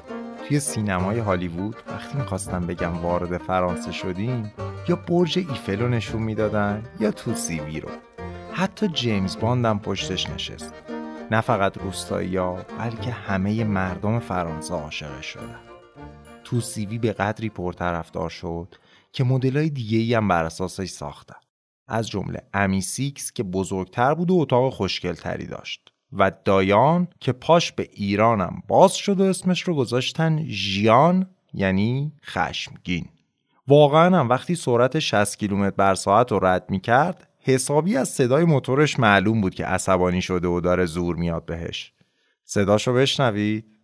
توی 0.48 0.60
سینمای 0.60 1.19
هالیوود 1.19 1.76
وقتی 1.88 2.17
می‌خواستن 2.17 2.67
بگن 2.67 2.98
وارد 2.98 3.38
فرانسه 3.38 3.91
شدیم 3.91 4.54
یا 4.88 4.95
برج 4.95 5.38
ایفل 5.38 5.80
رو 5.80 5.88
نشون 5.88 6.22
می‌دادن 6.22 6.84
یا 7.00 7.12
2CV 7.12 7.80
رو. 7.80 7.89
حتی 8.54 8.88
جیمز 8.88 9.38
باندم 9.39 9.80
پشتش 9.80 10.30
نشست. 10.30 10.74
نه 11.32 11.41
فقط 11.41 11.78
روستایی 11.78 12.38
ها 12.38 12.58
بلکه 12.80 13.12
همه 13.12 13.63
مردم 13.63 14.19
فرانسه 14.19 14.74
عاشقش 14.74 15.26
شدن. 15.26 15.60
2CV 16.43 16.98
به 16.98 17.13
قدری 17.13 17.50
پرطرفدار 17.50 18.30
شد 18.30 18.76
که 19.12 19.24
مدلای 19.24 19.69
دیگه 19.69 19.98
ای 19.98 20.13
هم 20.13 20.28
بر 20.28 20.45
اساسش 20.45 20.89
ساختن. 20.89 21.39
از 21.88 22.10
جمله 22.10 22.41
امی 22.54 22.82
سیکس 22.82 23.32
که 23.32 23.43
بزرگتر 23.43 24.13
بود 24.13 24.32
و 24.32 24.36
اتاق 24.39 24.74
خوشگل 24.74 25.13
تری 25.13 25.48
داشت. 25.48 25.88
و 26.13 26.32
Dyane 26.45 27.08
که 27.19 27.32
پاش 27.32 27.72
به 27.72 27.89
ایرانم 27.93 28.63
باز 28.67 28.95
شد 28.95 29.19
و 29.19 29.24
اسمش 29.24 29.62
رو 29.62 29.76
گذاشتن 29.76 30.45
ژیان 30.48 31.30
یعنی 31.54 32.13
خشمگین. 32.26 33.06
واقعا 33.67 34.19
هم 34.19 34.30
وقتی 34.30 34.56
سرعت 34.56 35.00
60 35.00 35.39
کیلومتر 35.39 35.76
بر 35.76 35.95
ساعت 35.95 36.32
رو 36.32 36.45
رد 36.45 36.69
می 36.69 36.80
کرد 36.80 37.28
حسابی 37.39 37.98
از 37.98 38.10
صدای 38.10 38.45
موتورش 38.45 39.00
معلوم 39.00 39.41
بود 39.41 39.56
که 39.56 39.65
عصبانی 39.65 40.22
شده 40.22 40.48
و 40.48 40.62
داره 40.62 40.86
زور 40.86 41.15
میاد 41.15 41.45
بهش. 41.45 41.93
صداشو 42.43 42.93
بشنوید. 42.93 43.79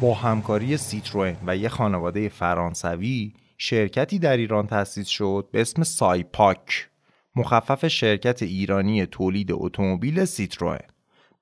با 0.00 0.14
همکاری 0.14 0.76
سیتروئن 0.76 1.36
و 1.46 1.56
یه 1.56 1.68
خانواده 1.68 2.28
فرانسوی 2.28 3.32
شرکتی 3.58 4.18
در 4.18 4.36
ایران 4.36 4.66
تأسیس 4.66 5.08
شد 5.08 5.48
به 5.52 5.60
اسم 5.60 5.82
سایپاک 5.82 6.88
مخفف 7.36 7.88
شرکت 7.88 8.42
ایرانی 8.42 9.06
تولید 9.06 9.48
اتومبیل 9.52 10.24
سیتروئن 10.24 10.88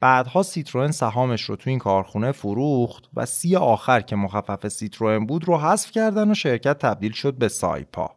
بعدها 0.01 0.43
سیتروئن 0.43 0.91
سهامش 0.91 1.43
رو 1.43 1.57
تو 1.57 1.71
این 1.71 1.79
کارخونه 1.79 2.33
فروخت 2.33 3.05
و 3.15 3.27
C 3.27 3.57
آخر 3.57 4.01
که 4.01 4.17
مخفف 4.17 4.69
سیتروئن 4.69 5.27
بود 5.27 5.45
رو 5.45 5.59
حذف 5.59 5.91
کردن 5.91 6.31
و 6.31 6.35
شرکت 6.35 6.79
تبدیل 6.79 7.13
شد 7.13 7.35
به 7.35 7.49
سایپا. 7.49 8.17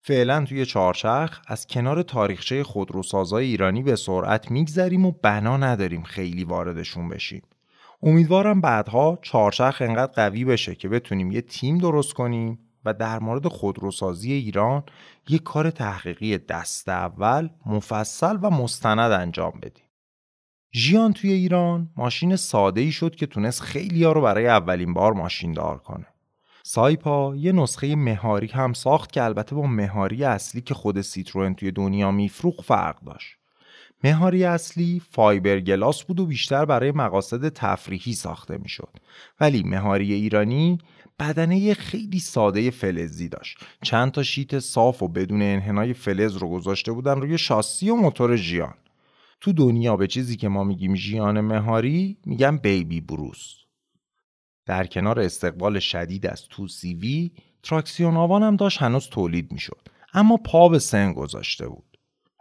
فعلا 0.00 0.44
توی 0.44 0.66
چارچرخ 0.66 1.40
از 1.46 1.66
کنار 1.66 2.02
تاریخچه 2.02 2.64
خودروسازای 2.64 3.46
ایرانی 3.46 3.82
به 3.82 3.96
سرعت 3.96 4.50
میگذریم 4.50 5.06
و 5.06 5.12
بنا 5.22 5.56
نداریم 5.56 6.02
خیلی 6.02 6.44
واردشون 6.44 7.08
بشیم. 7.08 7.42
امیدوارم 8.06 8.60
بعدها 8.60 9.18
چارچرخ 9.22 9.82
انقدر 9.82 10.12
قوی 10.12 10.44
بشه 10.44 10.74
که 10.74 10.88
بتونیم 10.88 11.32
یه 11.32 11.40
تیم 11.40 11.78
درست 11.78 12.12
کنیم 12.12 12.58
و 12.84 12.94
در 12.94 13.18
مورد 13.18 13.48
خودروسازی 13.48 14.32
ایران 14.32 14.82
یه 15.28 15.38
کار 15.38 15.70
تحقیقی 15.70 16.38
دست 16.38 16.88
اول 16.88 17.48
مفصل 17.66 18.38
و 18.42 18.50
مستند 18.50 19.12
انجام 19.12 19.52
بدیم. 19.62 19.84
ژیان 20.74 21.12
توی 21.12 21.32
ایران 21.32 21.90
ماشین 21.96 22.36
ساده 22.36 22.80
ای 22.80 22.92
شد 22.92 23.14
که 23.14 23.26
تونست 23.26 23.60
خیلی 23.60 24.04
ها 24.04 24.12
رو 24.12 24.20
برای 24.20 24.46
اولین 24.46 24.94
بار 24.94 25.12
ماشین 25.12 25.52
دار 25.52 25.78
کنه. 25.78 26.06
سایپا 26.62 27.36
یه 27.36 27.52
نسخه 27.52 27.96
مهاری 27.96 28.46
هم 28.46 28.72
ساخت 28.72 29.12
که 29.12 29.22
البته 29.22 29.54
با 29.54 29.66
مهاری 29.66 30.24
اصلی 30.24 30.60
که 30.60 30.74
خود 30.74 31.00
سیتروئن 31.00 31.54
توی 31.54 31.72
دنیا 31.72 32.10
میفروخ 32.10 32.62
فرق 32.62 33.00
داشت. 33.00 33.36
مهاری 34.04 34.44
اصلی 34.44 35.02
فایبر 35.10 35.60
گلاس 35.60 36.02
بود 36.02 36.20
و 36.20 36.26
بیشتر 36.26 36.64
برای 36.64 36.92
مقاصد 36.92 37.48
تفریحی 37.48 38.12
ساخته 38.12 38.58
می‌شد. 38.58 38.96
ولی 39.40 39.62
مهاری 39.62 40.12
ایرانی 40.12 40.78
بدنه 41.18 41.74
خیلی 41.74 42.18
ساده 42.18 42.70
فلزی 42.70 43.28
داشت. 43.28 43.58
چند 43.82 44.12
تا 44.12 44.22
شیت 44.22 44.58
صاف 44.58 45.02
و 45.02 45.08
بدون 45.08 45.42
انحنای 45.42 45.92
فلز 45.92 46.36
رو 46.36 46.48
گذاشته 46.48 46.92
بودن 46.92 47.20
روی 47.20 47.38
شاسی 47.38 47.90
و 47.90 47.94
موتور 47.94 48.36
ژیان. 48.36 48.74
تو 49.40 49.52
دنیا 49.52 49.96
به 49.96 50.06
چیزی 50.06 50.36
که 50.36 50.48
ما 50.48 50.64
میگیم 50.64 50.94
ژیان 50.94 51.40
مهاری 51.40 52.16
میگن 52.26 52.56
Baby 52.56 53.00
Brousse. 53.00 53.54
در 54.66 54.86
کنار 54.86 55.20
استقبال 55.20 55.78
شدید 55.78 56.26
از 56.26 56.48
تو 56.48 56.66
وی 56.84 57.32
تراکسیون 57.62 58.16
آوان 58.16 58.42
هم 58.42 58.56
داشت 58.56 58.82
هنوز 58.82 59.08
تولید 59.08 59.52
می‌شد. 59.52 59.88
اما 60.14 60.36
پا 60.36 60.68
به 60.68 60.78
سن 60.78 61.12
گذاشته 61.12 61.68
بود. 61.68 61.93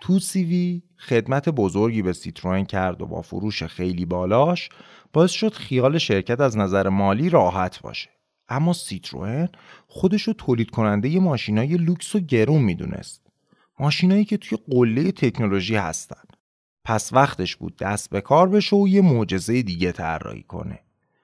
تو 0.04 0.20
وی 0.36 0.82
خدمت 0.98 1.50
بزرگی 1.50 2.02
به 2.02 2.14
سیتروئن 2.14 2.66
کرد 2.66 3.02
و 3.02 3.06
با 3.06 3.22
فروش 3.22 3.64
خیلی 3.64 4.06
بالاش 4.06 4.70
باعث 5.14 5.32
شد 5.32 5.54
خیال 5.54 5.98
شرکت 5.98 6.40
از 6.40 6.58
نظر 6.58 6.90
مالی 6.90 7.30
راحت 7.30 7.82
باشه. 7.82 8.10
اما 8.50 8.74
سیتروئن 8.74 9.50
خودش 9.88 10.22
رو 10.22 10.34
تولید 10.34 10.70
کننده 10.70 11.10
ی 11.10 11.20
ماشینای 11.20 11.78
لوکس 11.78 12.16
و 12.16 12.20
گرون 12.20 12.62
می‌دونست. 12.62 13.28
ماشینایی 13.80 14.26
که 14.26 14.38
توی 14.38 14.58
قله 14.72 15.12
تکنولوژی 15.12 15.76
هستن. 15.76 16.24
پس 16.84 17.14
وقتش 17.14 17.56
بود 17.56 17.78
دست 17.78 18.10
به 18.10 18.22
کار 18.22 18.50
بشه 18.50 18.76
و 18.76 18.88
یه 18.88 19.02
معجزه 19.02 19.62
دیگه 19.62 19.92
طراحی 19.92 20.44
کنه. 20.44 20.80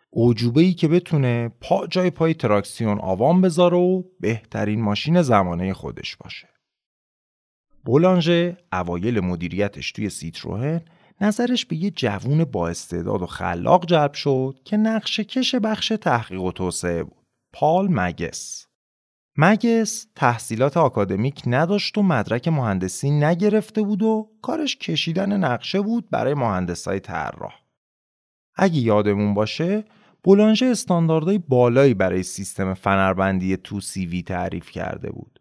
اعجوبه 0.10 0.62
ای 0.62 0.74
که 0.74 0.88
بتونه 0.88 1.52
پا 1.62 1.88
جای 1.88 2.10
پای 2.10 2.34
تراکسیون 2.34 3.00
آوان 3.00 3.42
بذاره 3.42 3.78
و 3.78 4.04
بهترین 4.20 4.82
ماشین 4.82 5.22
زمانه 5.22 5.74
خودش 5.74 6.16
باشه. 6.16 6.49
بولانژه 7.90 8.58
اوایل 8.74 9.20
مدیریتش 9.20 9.92
توی 9.92 10.10
سیتروئن 10.10 10.82
نظرش 11.22 11.66
به 11.66 11.76
یه 11.76 11.92
جوون 11.92 12.44
با 12.44 12.70
استعداد 12.70 13.22
و 13.22 13.26
خلاق 13.26 13.86
جلب 13.86 14.14
شد 14.14 14.60
که 14.66 14.78
نقشه 14.78 15.24
کش 15.24 15.56
بخش 15.56 15.88
تحقیق 16.02 16.42
و 16.42 16.52
توسعه 16.52 17.04
بود. 17.04 17.26
پال 17.54 17.88
مگس. 17.92 18.68
مگس 19.38 20.08
تحصیلات 20.16 20.78
آکادمیک 20.78 21.44
نداشت 21.48 21.98
و 21.98 22.04
مدرک 22.04 22.48
مهندسی 22.48 23.12
نگرفته 23.12 23.82
بود 23.82 24.04
و 24.04 24.30
کارش 24.42 24.78
کشیدن 24.78 25.38
نقشه 25.38 25.82
بود 25.82 26.10
برای 26.10 26.34
مهندسای 26.34 27.00
طراح. 27.00 27.54
اگه 28.56 28.80
یادمون 28.80 29.34
باشه 29.34 29.84
بولانژه 30.24 30.66
استانداردهای 30.66 31.38
بالایی 31.38 31.94
برای 31.94 32.24
سیستم 32.24 32.74
فنربندی 32.74 33.58
تو 33.58 33.82
سی 33.82 34.06
وی 34.06 34.24
تعریف 34.24 34.70
کرده 34.70 35.12
بود. 35.12 35.39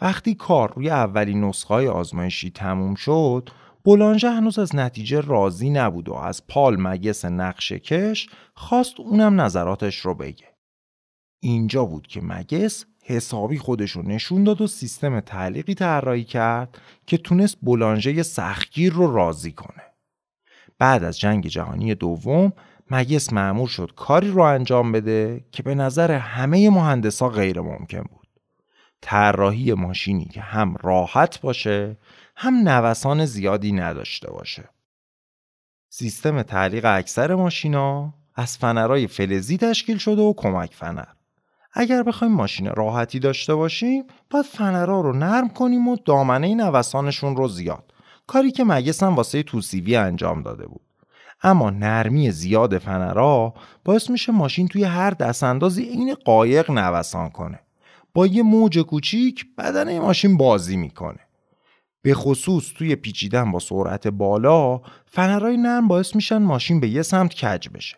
وقتی 0.00 0.34
کار 0.34 0.72
روی 0.76 0.90
اولین 0.90 1.44
نسخه 1.44 1.74
های 1.74 1.88
آزمایشی 1.88 2.50
تموم 2.50 2.94
شد 2.94 3.50
بولانژه 3.84 4.30
هنوز 4.30 4.58
از 4.58 4.76
نتیجه 4.76 5.20
راضی 5.20 5.70
نبود 5.70 6.08
و 6.08 6.14
از 6.14 6.46
پال 6.46 6.76
مگس 6.80 7.24
نقشه 7.24 7.78
کش 7.78 8.28
خواست 8.54 9.00
اونم 9.00 9.40
نظراتش 9.40 9.96
رو 9.96 10.14
بگه. 10.14 10.46
اینجا 11.42 11.84
بود 11.84 12.06
که 12.06 12.20
مگس 12.22 12.84
حسابی 13.04 13.58
خودش 13.58 13.90
رو 13.90 14.02
نشون 14.02 14.44
داد 14.44 14.60
و 14.60 14.66
سیستم 14.66 15.20
تعلیقی 15.20 15.74
طراحی 15.74 16.24
کرد 16.24 16.78
که 17.06 17.18
تونست 17.18 17.56
بولانژه 17.62 18.22
سختگیر 18.22 18.92
رو 18.92 19.14
راضی 19.14 19.52
کنه. 19.52 19.82
بعد 20.78 21.04
از 21.04 21.18
جنگ 21.18 21.46
جهانی 21.46 21.94
دوم 21.94 22.52
مگس 22.90 23.32
معمور 23.32 23.68
شد 23.68 23.92
کاری 23.96 24.30
رو 24.30 24.42
انجام 24.42 24.92
بده 24.92 25.44
که 25.52 25.62
به 25.62 25.74
نظر 25.74 26.12
همه 26.12 26.70
مهندسا 26.70 27.28
غیر 27.28 27.60
ممکن 27.60 28.02
بود. 28.02 28.19
طراحی 29.00 29.72
ماشینی 29.74 30.24
که 30.24 30.40
هم 30.40 30.76
راحت 30.82 31.40
باشه 31.40 31.96
هم 32.36 32.68
نوسان 32.68 33.26
زیادی 33.26 33.72
نداشته 33.72 34.30
باشه. 34.30 34.68
سیستم 35.88 36.42
تعلیق 36.42 36.84
اکثر 36.84 37.34
ماشینا 37.34 38.14
از 38.34 38.58
فنرهای 38.58 39.06
فلزی 39.06 39.56
تشکیل 39.56 39.98
شده 39.98 40.22
و 40.22 40.34
کمک 40.36 40.74
فنر. 40.74 41.08
اگر 41.72 42.02
بخوایم 42.02 42.32
ماشین 42.32 42.66
راحتی 42.66 43.18
داشته 43.18 43.54
باشیم 43.54 44.04
باید 44.30 44.44
فنرها 44.44 45.00
رو 45.00 45.12
نرم 45.12 45.48
کنیم 45.48 45.88
و 45.88 45.96
دامنه 46.04 46.54
نوسانشون 46.54 47.36
رو 47.36 47.48
زیاد 47.48 47.84
کاری 48.26 48.50
که 48.50 48.64
مگس 48.64 49.02
هم 49.02 49.16
واسه 49.16 49.42
توسیوی 49.42 49.96
انجام 49.96 50.42
داده 50.42 50.66
بود 50.66 50.80
اما 51.42 51.70
نرمی 51.70 52.30
زیاد 52.30 52.78
فنرها 52.78 53.54
باعث 53.84 54.10
میشه 54.10 54.32
ماشین 54.32 54.68
توی 54.68 54.84
هر 54.84 55.10
دست 55.10 55.42
اندازی 55.42 55.82
این 55.82 56.14
قایق 56.14 56.70
نوسان 56.70 57.30
کنه 57.30 57.60
با 58.14 58.26
یه 58.26 58.42
موج 58.42 58.78
کوچیک 58.78 59.46
بدن 59.58 59.98
ماشین 59.98 60.36
بازی 60.36 60.76
می‌کنه. 60.76 61.20
به 62.02 62.14
خصوص 62.14 62.72
توی 62.76 62.96
پیچیدن 62.96 63.52
با 63.52 63.58
سرعت 63.58 64.08
بالا 64.08 64.80
فنرهای 65.06 65.56
نرم 65.56 65.88
باعث 65.88 66.16
میشن 66.16 66.38
ماشین 66.38 66.80
به 66.80 66.88
یه 66.88 67.02
سمت 67.02 67.34
کج 67.34 67.68
بشه. 67.68 67.96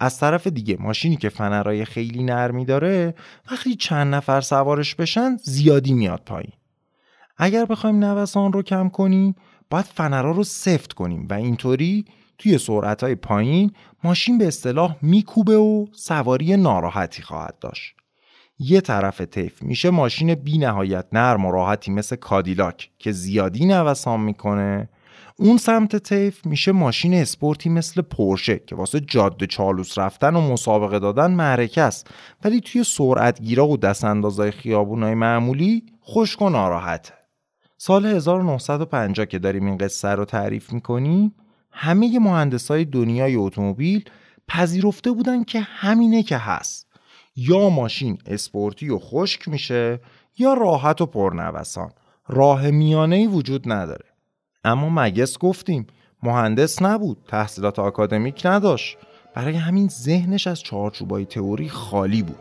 از 0.00 0.18
طرف 0.18 0.46
دیگه 0.46 0.76
ماشینی 0.80 1.16
که 1.16 1.28
فنرهای 1.28 1.84
خیلی 1.84 2.22
نرمی 2.22 2.64
داره 2.64 3.14
وقتی 3.50 3.74
چند 3.74 4.14
نفر 4.14 4.40
سوارش 4.40 4.94
بشن 4.94 5.36
زیادی 5.36 5.92
میاد 5.92 6.22
پایین. 6.26 6.52
اگر 7.36 7.64
بخوایم 7.64 8.04
نوسان 8.04 8.52
رو 8.52 8.62
کم 8.62 8.88
کنیم 8.88 9.34
باید 9.70 9.84
فنرها 9.84 10.30
رو 10.30 10.44
سفت 10.44 10.92
کنیم 10.92 11.26
و 11.30 11.34
اینطوری 11.34 12.04
توی 12.38 12.58
سرعتهای 12.58 13.14
پایین 13.14 13.72
ماشین 14.04 14.38
به 14.38 14.46
اصطلاح 14.46 14.96
میکوبه 15.02 15.56
و 15.56 15.86
سواری 15.92 16.56
ناراحتی 16.56 17.22
خواهد 17.22 17.58
داشت. 17.58 17.94
یه 18.62 18.80
طرف 18.80 19.20
طیف 19.20 19.62
میشه 19.62 19.90
ماشین 19.90 20.34
بی 20.34 20.58
نهایت 20.58 21.06
نرم 21.12 21.46
و 21.46 21.52
راحتی 21.52 21.90
مثل 21.90 22.16
کادیلاک 22.16 22.90
که 22.98 23.12
زیادی 23.12 23.66
نوسان 23.66 24.20
می‌کنه. 24.20 24.88
اون 25.38 25.56
سمت 25.56 25.96
طیف 25.96 26.46
میشه 26.46 26.72
ماشین 26.72 27.14
اسپورتی 27.14 27.68
مثل 27.68 28.02
پورشه 28.02 28.58
که 28.58 28.74
واسه 28.74 29.00
جاده 29.00 29.46
چالوس 29.46 29.98
رفتن 29.98 30.36
و 30.36 30.40
مسابقه 30.40 30.98
دادن 30.98 31.30
معرکه 31.30 31.82
است. 31.82 32.10
ولی 32.44 32.60
توی 32.60 32.84
سرعت 32.84 33.42
گیرا 33.42 33.68
و 33.68 33.76
دست 33.76 34.04
اندازای 34.04 34.50
خیابونای 34.50 35.14
معمولی 35.14 35.82
خشک 36.04 36.42
و 36.42 36.48
ناراحته. 36.48 37.14
سال 37.78 38.06
1950 38.06 39.26
که 39.26 39.38
داریم 39.38 39.66
این 39.66 39.78
قصه 39.78 40.08
رو 40.08 40.24
تعریف 40.24 40.72
می‌کنیم 40.72 41.34
همه 41.72 42.18
مهندسای 42.18 42.84
دنیای 42.84 43.36
اتومبیل 43.36 44.04
پذیرفته 44.48 45.10
بودن 45.10 45.44
که 45.44 45.60
همینه 45.60 46.22
که 46.22 46.36
هست. 46.36 46.89
یا 47.40 47.68
ماشین 47.68 48.18
اسپورتی 48.26 48.90
و 48.90 48.98
خشک 48.98 49.48
میشه 49.48 50.00
یا 50.38 50.54
راحت 50.54 51.00
و 51.00 51.06
پرنوسان. 51.06 51.90
راه 52.28 52.70
میانه 52.70 53.16
ای 53.16 53.26
وجود 53.26 53.72
نداره. 53.72 54.04
اما 54.64 54.88
مگس 54.90 55.38
گفتیم 55.38 55.86
مهندس 56.22 56.82
نبود 56.82 57.18
تحصیلات 57.28 57.78
آکادمیک 57.78 58.46
نداشت. 58.46 58.98
برای 59.34 59.56
همین 59.56 59.88
ذهنش 59.88 60.46
از 60.46 60.62
چارچوبای 60.62 61.24
تئوری 61.24 61.68
خالی 61.68 62.22
بود. 62.22 62.38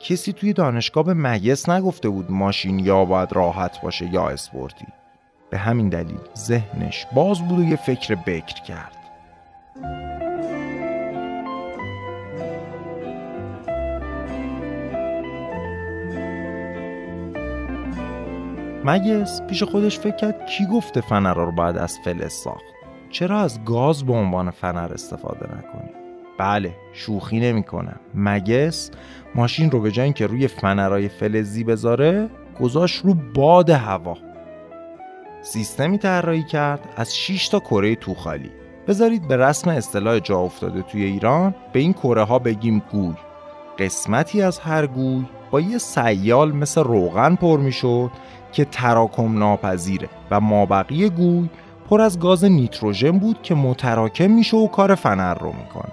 کسی 0.00 0.32
توی 0.32 0.52
دانشگاه 0.52 1.04
به 1.04 1.14
مگس 1.14 1.68
نگفته 1.68 2.08
بود 2.08 2.30
ماشین 2.30 2.78
یا 2.78 3.04
باید 3.04 3.32
راحت 3.32 3.80
باشه 3.80 4.14
یا 4.14 4.28
اسپورتی. 4.28 4.86
به 5.50 5.58
همین 5.58 5.88
دلیل 5.88 6.20
ذهنش 6.36 7.06
باز 7.14 7.48
بود 7.48 7.58
و 7.58 7.64
یه 7.64 7.76
فکر 7.76 8.14
بکر 8.14 8.62
کرد. 8.62 8.96
مگس 18.84 19.42
پیش 19.42 19.62
خودش 19.62 19.98
فکر 19.98 20.16
کرد 20.16 20.46
کی 20.46 20.66
گفته 20.66 21.00
فنر 21.00 21.34
رو 21.34 21.52
باید 21.52 21.76
از 21.76 21.98
فلز 22.04 22.32
ساخت. 22.32 22.64
چرا 23.10 23.40
از 23.40 23.64
گاز 23.64 24.04
به 24.06 24.12
عنوان 24.12 24.50
فنر 24.50 24.90
استفاده 24.92 25.46
نکنیم 25.46 25.90
بله 26.38 26.74
شوخی 26.92 27.40
نمی‌کنم. 27.40 28.00
مگس 28.14 28.90
ماشین 29.34 29.70
رو 29.70 29.80
به 29.80 29.90
جای 29.90 30.12
که 30.12 30.26
روی 30.26 30.48
فنرهای 30.48 31.08
فلزی 31.08 31.64
بذاره 31.64 32.30
گذاشت 32.60 33.04
رو 33.04 33.14
باد 33.34 33.70
هوا. 33.70 34.16
سیستمی 35.42 35.98
طراحی 35.98 36.42
کرد 36.42 36.88
از 36.96 37.16
6 37.16 37.48
تا 37.48 37.60
کره 37.60 37.94
توخالی. 37.94 38.50
بذارید 38.88 39.28
به 39.28 39.36
رسم 39.36 39.70
اصطلاح 39.70 40.18
جا 40.18 40.38
افتاده 40.38 40.82
توی 40.82 41.04
ایران 41.04 41.54
به 41.72 41.80
این 41.80 41.92
کره 41.92 42.22
ها 42.22 42.38
بگیم 42.38 42.82
گوی. 42.92 43.14
قسمتی 43.78 44.42
از 44.42 44.58
هر 44.58 44.86
گوی 44.86 45.24
با 45.50 45.60
یه 45.60 45.78
سیال 45.78 46.52
مثل 46.52 46.82
روغن 46.82 47.34
پر 47.34 47.58
می‌شد 47.60 48.10
که 48.54 48.64
تراکم 48.64 49.38
ناپذیره 49.38 50.08
و 50.30 50.40
مابقی 50.40 51.10
گوی 51.10 51.48
پر 51.90 52.00
از 52.00 52.20
گاز 52.20 52.44
نیتروژن 52.44 53.10
بود 53.10 53.42
که 53.42 53.54
متراکم 53.54 54.30
میشه 54.30 54.56
و 54.56 54.66
کار 54.66 54.94
فنر 54.94 55.34
رو 55.34 55.52
می‌کنه. 55.52 55.92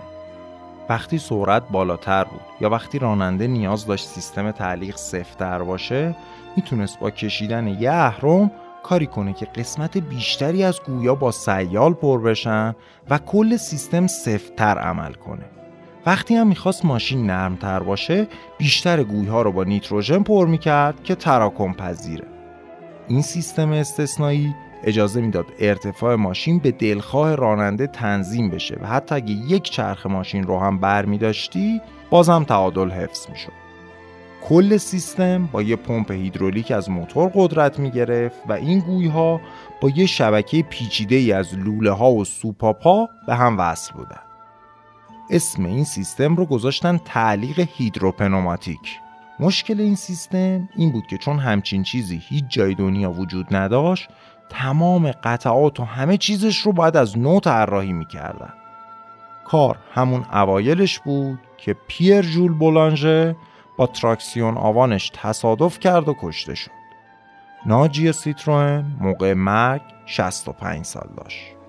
وقتی 0.89 1.17
سرعت 1.17 1.63
بالاتر 1.71 2.23
بود 2.23 2.41
یا 2.61 2.69
وقتی 2.69 2.99
راننده 2.99 3.47
نیاز 3.47 3.85
داشت 3.85 4.07
سیستم 4.07 4.51
تعلیق 4.51 4.95
سفتر 4.97 5.63
باشه 5.63 6.15
می‌تونست 6.55 6.99
با 6.99 7.09
کشیدن 7.09 7.67
یه 7.67 7.91
اهرم 7.91 8.51
کاری 8.83 9.07
کنه 9.07 9.33
که 9.33 9.45
قسمت 9.45 9.97
بیشتری 9.97 10.63
از 10.63 10.79
گویا 10.87 11.15
با 11.15 11.31
سیال 11.31 11.93
پر 11.93 12.21
بشن 12.21 12.75
و 13.09 13.17
کل 13.17 13.57
سیستم 13.57 14.07
سفتر 14.07 14.77
عمل 14.77 15.13
کنه. 15.13 15.45
وقتی 16.05 16.35
هم 16.35 16.47
می‌خواست 16.47 16.85
ماشین 16.85 17.25
نرمتر 17.25 17.79
باشه 17.79 18.27
بیشتر 18.57 19.03
گویها 19.03 19.41
رو 19.41 19.51
با 19.51 19.63
نیتروژن 19.63 20.23
پر 20.23 20.47
می‌کرد 20.47 21.03
که 21.03 21.15
تراکم 21.15 21.73
پذیره. 21.73 22.30
این 23.07 23.21
سیستم 23.21 23.71
استثنایی 23.71 24.55
اجازه 24.83 25.21
می‌داد 25.21 25.45
ارتفاع 25.59 26.15
ماشین 26.15 26.59
به 26.59 26.71
دلخواه 26.71 27.35
راننده 27.35 27.87
تنظیم 27.87 28.49
بشه 28.49 28.79
و 28.81 28.87
حتی 28.87 29.15
اگه 29.15 29.31
یک 29.31 29.63
چرخ 29.63 30.05
ماشین 30.05 30.43
رو 30.43 30.59
هم 30.59 30.79
بر 30.79 31.05
می 31.05 31.17
داشتی 31.17 31.81
بازم 32.09 32.43
تعادل 32.43 32.89
حفظ 32.89 33.29
می 33.29 33.37
شد. 33.37 33.51
کل 34.43 34.77
سیستم 34.77 35.49
با 35.51 35.61
یه 35.61 35.75
پمپ 35.75 36.11
هیدرولیک 36.11 36.71
از 36.71 36.89
موتور 36.89 37.31
قدرت 37.35 37.79
می 37.79 37.91
گرفت 37.91 38.41
و 38.47 38.53
این 38.53 38.79
گوی 38.79 39.07
ها 39.07 39.41
با 39.81 39.89
یه 39.89 40.05
شبکه 40.05 40.61
پیچیده 40.61 41.15
ای 41.15 41.31
از 41.31 41.55
لوله 41.57 41.91
ها 41.91 42.11
و 42.11 42.25
سوپاپا 42.25 43.09
به 43.27 43.35
هم 43.35 43.59
وصل 43.59 43.93
بودن. 43.93 44.21
اسم 45.29 45.65
این 45.65 45.83
سیستم 45.83 46.35
رو 46.35 46.45
گذاشتن 46.45 46.97
تعلیق 47.05 47.67
هیدروپنوماتیک 47.77 48.99
مشکل 49.39 49.79
این 49.79 49.95
سیستم 49.95 50.69
این 50.75 50.91
بود 50.91 51.07
که 51.07 51.17
چون 51.17 51.39
همچین 51.39 51.83
چیزی 51.83 52.21
هیچ 52.23 52.45
جای 52.49 52.75
دنیا 52.75 53.11
وجود 53.11 53.55
نداشت 53.55 54.09
تمام 54.49 55.11
قطعات 55.11 55.79
و 55.79 55.83
همه 55.83 56.17
چیزش 56.17 56.57
رو 56.57 56.71
باید 56.73 56.97
از 56.97 57.17
نو 57.17 57.39
طراحی 57.39 57.93
می‌کردن. 57.93 58.53
کار 59.45 59.77
همون 59.93 60.25
اوایلش 60.33 60.99
بود 60.99 61.39
که 61.57 61.75
پیر 61.87 62.21
جول 62.21 62.53
بولانژه 62.53 63.35
با 63.77 63.87
تراکسیون 63.87 64.57
آوانش 64.57 65.11
تصادف 65.13 65.79
کرد 65.79 66.09
و 66.09 66.15
کشته 66.21 66.55
شد. 66.55 66.71
ناجی 67.65 68.11
سیتروئن 68.11 68.85
موقع 68.99 69.33
مرگ 69.33 69.81
65 70.05 70.85
سال 70.85 71.09
داشت. 71.17 71.60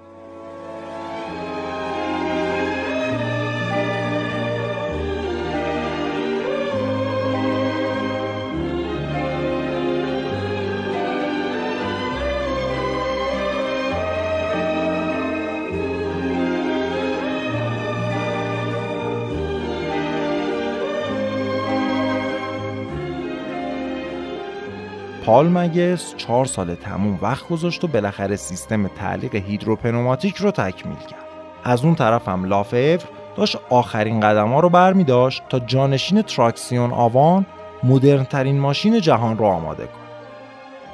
پال 25.26 25.48
مگس 25.48 26.14
چهار 26.16 26.44
سال 26.44 26.74
تموم 26.74 27.18
وقت 27.22 27.48
گذاشت 27.48 27.84
و 27.84 27.86
بالاخره 27.86 28.36
سیستم 28.36 28.88
تعلیق 28.88 29.34
هیدروپنوماتیک 29.34 30.36
رو 30.36 30.50
تکمیل 30.50 30.96
کرد. 30.96 31.24
از 31.64 31.84
اون 31.84 31.94
طرف 31.94 32.28
هم 32.28 32.44
لوفور 32.44 32.98
داشت 33.36 33.58
آخرین 33.70 34.20
قدم 34.20 34.48
ها 34.48 34.60
رو 34.60 34.68
برمی 34.68 35.04
داشت 35.04 35.42
تا 35.48 35.58
جانشین 35.58 36.22
تراکسیون 36.22 36.92
آوان 36.92 37.46
مدرن 37.84 38.24
ترین 38.24 38.60
ماشین 38.60 39.00
جهان 39.00 39.38
رو 39.38 39.44
آماده 39.44 39.84
کنه. 39.84 40.02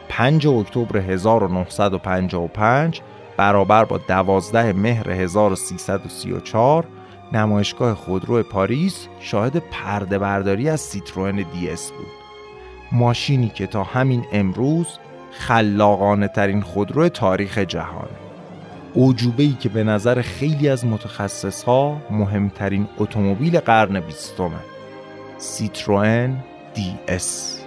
5 0.09 0.47
اکتبر 0.47 0.99
1955 0.99 3.01
برابر 3.37 3.85
با 3.85 3.99
12 3.99 4.73
مهر 4.73 5.11
1334 5.11 6.85
نمایشگاه 7.33 7.95
خودرو 7.95 8.43
پاریس 8.43 9.07
شاهد 9.21 9.57
پرده 9.57 10.19
برداری 10.19 10.69
از 10.69 10.81
سیتروئن 10.81 11.37
دی 11.37 11.71
اس 11.71 11.91
بود. 11.91 12.18
ماشینی 12.93 13.49
که 13.49 13.67
تا 13.67 13.85
همین 13.85 14.25
امروز 14.33 14.87
خلاقانه 15.31 16.29
ترین 16.29 16.61
خودرو 16.61 17.09
تاریخ 17.09 17.59
جهانه 17.59 18.09
اوجوبه 18.95 19.43
ای 19.43 19.53
که 19.61 19.69
به 19.69 19.85
نظر 19.85 20.23
خیلی 20.23 20.69
از 20.69 20.87
متخصص 20.87 21.63
ها 21.63 21.97
مهمترین 22.11 22.89
اتومبیل 22.99 23.61
قرن 23.61 24.01
بیستمه. 24.01 24.61
سیتروئن 25.39 26.37
دی 26.75 26.99
اس 27.09 27.59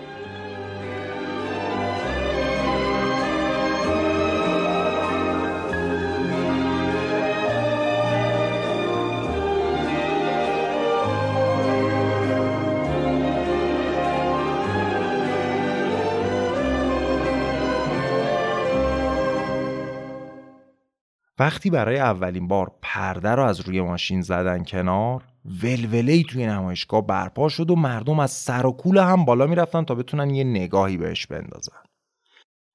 وقتی 21.41 21.69
برای 21.69 21.99
اولین 21.99 22.47
بار 22.47 22.71
پرده 22.81 23.29
رو 23.29 23.43
از 23.43 23.59
روی 23.59 23.81
ماشین 23.81 24.21
زدن 24.21 24.63
کنار 24.63 25.23
ولوله‌ای 25.63 26.23
توی 26.23 26.45
نمایشگاه 26.45 27.07
برپا 27.07 27.49
شد 27.49 27.69
و 27.69 27.75
مردم 27.75 28.19
از 28.19 28.31
سر 28.31 28.65
و 28.65 28.71
کول 28.71 28.97
هم 28.97 29.25
بالا 29.25 29.47
می‌رفتن 29.47 29.83
تا 29.83 29.95
بتونن 29.95 30.29
یه 30.29 30.43
نگاهی 30.43 30.97
بهش 30.97 31.27
بندازن. 31.27 31.81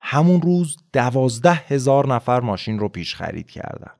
همون 0.01 0.43
روز 0.43 0.77
دوازده 0.93 1.53
هزار 1.53 2.15
نفر 2.15 2.41
ماشین 2.41 2.79
رو 2.79 2.89
پیش 2.89 3.15
خرید 3.15 3.51
کردن. 3.51 3.91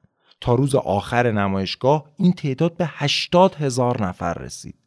تا 0.41 0.55
روز 0.55 0.75
آخر 0.75 1.33
نمایشگاه 1.33 2.05
این 2.17 2.33
تعداد 2.33 2.77
به 2.77 2.87
هشتاد 2.89 3.55
هزار 3.55 4.07
نفر 4.07 4.35
رسید. 4.35 4.79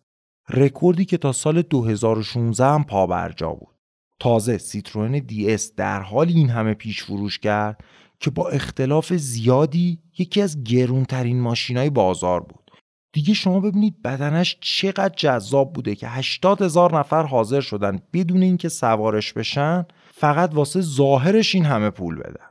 رکوردی 0.50 1.06
که 1.06 1.18
تا 1.18 1.32
سال 1.32 1.62
2016 1.62 2.66
هم 2.66 2.84
پا 2.84 3.08
برجا 3.08 3.50
بود. 3.50 3.76
تازه 4.20 4.58
سیتروئن 4.58 5.12
دی 5.12 5.54
اس 5.54 5.76
در 5.76 6.02
حالی 6.02 6.28
این 6.28 6.50
همه 6.50 6.74
پیش 6.74 7.04
فروش 7.04 7.40
کرد 7.40 7.84
که 8.20 8.30
با 8.30 8.49
اختلاف 8.49 9.13
زیادی 9.13 9.99
یکی 10.17 10.41
از 10.41 10.63
گرونترین 10.63 11.41
ماشینای 11.41 11.89
بازار 11.89 12.39
بود. 12.39 12.72
دیگه 13.13 13.34
شما 13.34 13.59
ببینید 13.59 14.01
بدنش 14.01 14.57
چقدر 14.61 15.13
جذاب 15.17 15.74
بوده 15.74 15.95
که 15.95 16.07
80 16.07 16.61
هزار 16.61 16.99
نفر 16.99 17.24
حاضر 17.24 17.61
شدن 17.61 17.99
بدون 18.13 18.43
اینکه 18.43 18.70
سوارش 18.70 19.34
بشن 19.34 19.86
فقط 20.11 20.53
واسه 20.53 20.82
ظاهرش 20.82 21.55
این 21.55 21.65
همه 21.65 21.89
پول 21.89 22.15
بدن. 22.15 22.49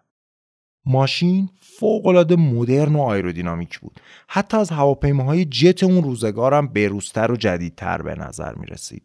ماشین 0.87 1.51
فوقالعاده 1.61 2.37
مدرن 2.37 2.97
و 2.97 3.01
آیرودینامیک 3.01 3.79
بود. 3.79 4.01
حتی 4.29 4.57
از 4.57 4.71
هواپیماهای 4.71 5.45
جت 5.45 5.83
اون 5.83 6.03
روزگارم 6.03 6.69
بروزتر 6.69 7.33
و 7.33 7.37
جدیدتر 7.37 8.03
به 8.03 8.15
نظر 8.15 8.55
می 8.55 8.67
رسید 8.67 9.03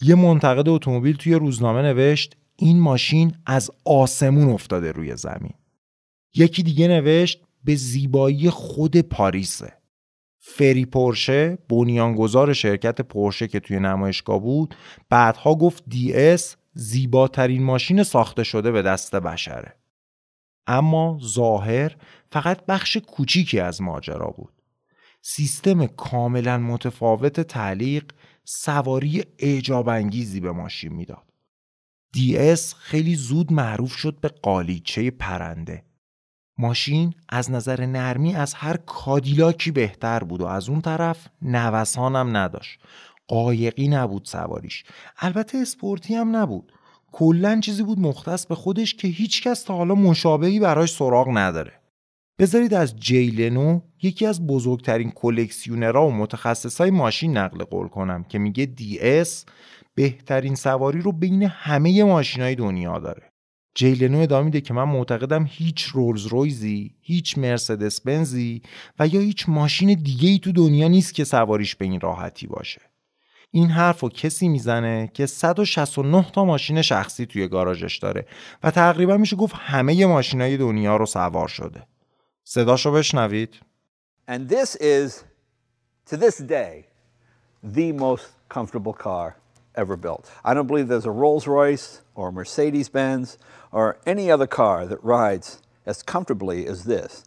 یه 0.00 0.14
منتقد 0.14 0.68
اتومبیل 0.68 1.16
توی 1.16 1.34
روزنامه 1.34 1.82
نوشت 1.82 2.36
این 2.56 2.80
ماشین 2.80 3.34
از 3.46 3.70
آسمون 3.84 4.48
افتاده 4.48 4.92
روی 4.92 5.16
زمین. 5.16 5.54
یکی 6.38 6.62
دیگه 6.62 6.88
نوشت 6.88 7.42
به 7.64 7.74
زیبایی 7.74 8.50
خود 8.50 8.96
پاریسه. 8.96 9.72
فری 10.38 10.84
پورشه 10.84 11.58
بنیانگذار 11.68 12.52
شرکت 12.52 13.00
پورشه 13.00 13.48
که 13.48 13.60
توی 13.60 13.80
نمایشگاه 13.80 14.40
بود 14.40 14.74
بعدها 15.08 15.54
گفت 15.54 15.82
دی 15.86 16.14
اس 16.14 16.56
زیباترین 16.72 17.62
ماشین 17.62 18.02
ساخته 18.02 18.44
شده 18.44 18.70
به 18.70 18.82
دست 18.82 19.16
بشره. 19.16 19.74
اما 20.66 21.18
ظاهر 21.22 21.96
فقط 22.30 22.66
بخش 22.66 22.96
کوچیکی 22.96 23.60
از 23.60 23.82
ماجرا 23.82 24.26
بود. 24.26 24.52
سیستم 25.22 25.86
کاملا 25.86 26.58
متفاوت 26.58 27.40
تعلیق 27.40 28.12
سواری 28.44 29.24
اعجاب 29.38 29.88
انگیزی 29.88 30.40
به 30.40 30.52
ماشین 30.52 30.92
می‌داد. 30.92 31.32
دی 32.12 32.36
اس 32.36 32.74
خیلی 32.74 33.14
زود 33.14 33.52
معروف 33.52 33.92
شد 33.92 34.20
به 34.20 34.28
قالیچه 34.28 35.10
پرنده. 35.10 35.87
ماشین 36.58 37.14
از 37.28 37.50
نظر 37.50 37.86
نرمی 37.86 38.34
از 38.34 38.54
هر 38.54 38.76
کادیلاکی 38.76 39.70
بهتر 39.70 40.24
بود 40.24 40.40
و 40.40 40.46
از 40.46 40.68
اون 40.68 40.80
طرف 40.80 41.28
نوسانم 41.42 42.36
نداشت. 42.36 42.80
قایقی 43.28 43.88
نبود 43.88 44.24
سواریش. 44.24 44.84
البته 45.18 45.58
اسپورتی 45.58 46.14
هم 46.14 46.36
نبود. 46.36 46.72
کلا 47.12 47.60
چیزی 47.60 47.82
بود 47.82 47.98
مختص 47.98 48.46
به 48.46 48.54
خودش 48.54 48.94
که 48.94 49.08
هیچکس 49.08 49.62
تا 49.62 49.74
حالا 49.76 49.94
مشابهی 49.94 50.60
براش 50.60 50.92
سراغ 50.92 51.28
نداره. 51.32 51.72
بذارید 52.38 52.74
از 52.74 52.96
جی 52.96 53.30
لنو 53.30 53.80
یکی 54.02 54.26
از 54.26 54.46
بزرگترین 54.46 55.10
کلکسیونرها 55.10 56.06
و 56.06 56.10
متخصصای 56.10 56.90
ماشین 56.90 57.36
نقل 57.36 57.64
قول 57.64 57.88
کنم 57.88 58.24
که 58.24 58.38
میگه 58.38 58.66
دی 58.66 58.98
اس 59.00 59.44
بهترین 59.94 60.54
سواری 60.54 61.00
رو 61.00 61.12
بین 61.12 61.42
همه 61.42 62.04
ماشینای 62.04 62.54
دنیا 62.54 62.98
داره. 62.98 63.27
جیلنو 63.78 64.20
ادامه 64.20 64.44
میده 64.44 64.60
که 64.60 64.74
من 64.74 64.84
معتقدم 64.84 65.46
هیچ 65.48 65.82
رولز 65.82 66.26
رویزی، 66.26 66.94
هیچ 67.00 67.38
مرسدس 67.38 68.00
بنزی 68.00 68.62
و 68.98 69.06
یا 69.06 69.20
هیچ 69.20 69.48
ماشین 69.48 69.94
دیگه 69.94 70.28
ای 70.28 70.38
تو 70.38 70.52
دنیا 70.52 70.88
نیست 70.88 71.14
که 71.14 71.24
سواریش 71.24 71.76
به 71.76 71.84
این 71.84 72.00
راحتی 72.00 72.46
باشه. 72.46 72.80
این 73.50 73.68
حرف 73.68 74.00
رو 74.00 74.08
کسی 74.08 74.48
می‌زنه 74.48 75.10
که 75.14 75.26
169 75.26 76.30
تا 76.32 76.44
ماشین 76.44 76.82
شخصی 76.82 77.26
توی 77.26 77.48
گاراژش 77.48 77.98
داره 77.98 78.26
و 78.62 78.70
تقریبا 78.70 79.16
میشه 79.16 79.36
گفت 79.36 79.54
همه 79.56 80.06
ماشینای 80.06 80.56
دنیا 80.56 80.96
رو 80.96 81.06
سوار 81.06 81.48
شده. 81.48 81.86
صداشو 82.44 82.92
بشنوید. 82.92 83.60
And 84.28 84.48
this 84.48 84.76
is, 84.76 85.10
to 86.10 86.16
this 86.16 86.38
day, 86.38 86.84
the 87.76 87.92
most 87.92 88.26
comfortable 88.54 88.94
car 89.04 89.36
ever 89.82 89.96
built. 90.06 90.24
I 90.44 90.50
don't 90.54 90.70
believe 90.70 90.88
there's 90.88 91.12
a 91.14 91.20
Rolls 91.24 91.46
Royce 91.56 91.86
or 92.18 92.26
Mercedes 92.40 92.88
Benz 92.98 93.26
or 93.78 93.86
any 94.12 94.26
other 94.34 94.48
car 94.60 94.78
that 94.90 95.00
rides 95.16 95.48
as 95.86 96.02
comfortably 96.02 96.60
as 96.72 96.78
this. 96.84 97.24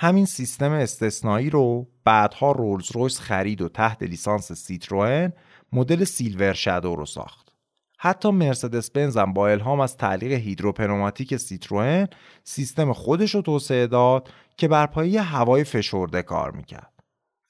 همین 0.00 0.26
سیستم 0.26 0.72
استثنایی 0.72 1.50
رو 1.50 1.86
بعدها 2.04 2.52
رولز 2.52 2.92
رویس 2.92 3.20
خرید 3.20 3.62
و 3.62 3.68
تحت 3.68 4.02
لیسانس 4.02 4.52
سیتروئن 4.52 5.32
مدل 5.72 6.04
سیلور 6.04 6.52
شادو 6.52 6.96
رو 6.96 7.06
ساخت. 7.06 7.48
حتی 7.98 8.30
مرسدس 8.30 8.90
بنز 8.90 9.16
هم 9.16 9.32
با 9.32 9.48
الهام 9.48 9.80
از 9.80 9.96
تعلیق 9.96 10.32
هیدروپنوماتیک 10.32 11.36
سیتروئن 11.36 12.08
سیستم 12.44 12.92
خودش 12.92 13.34
رو 13.34 13.42
توسعه 13.42 13.86
داد 13.86 14.28
که 14.56 14.68
بر 14.68 14.86
پایه 14.86 15.22
هوای 15.22 15.64
فشرده 15.64 16.22
کار 16.22 16.50
می‌کرد. 16.50 16.92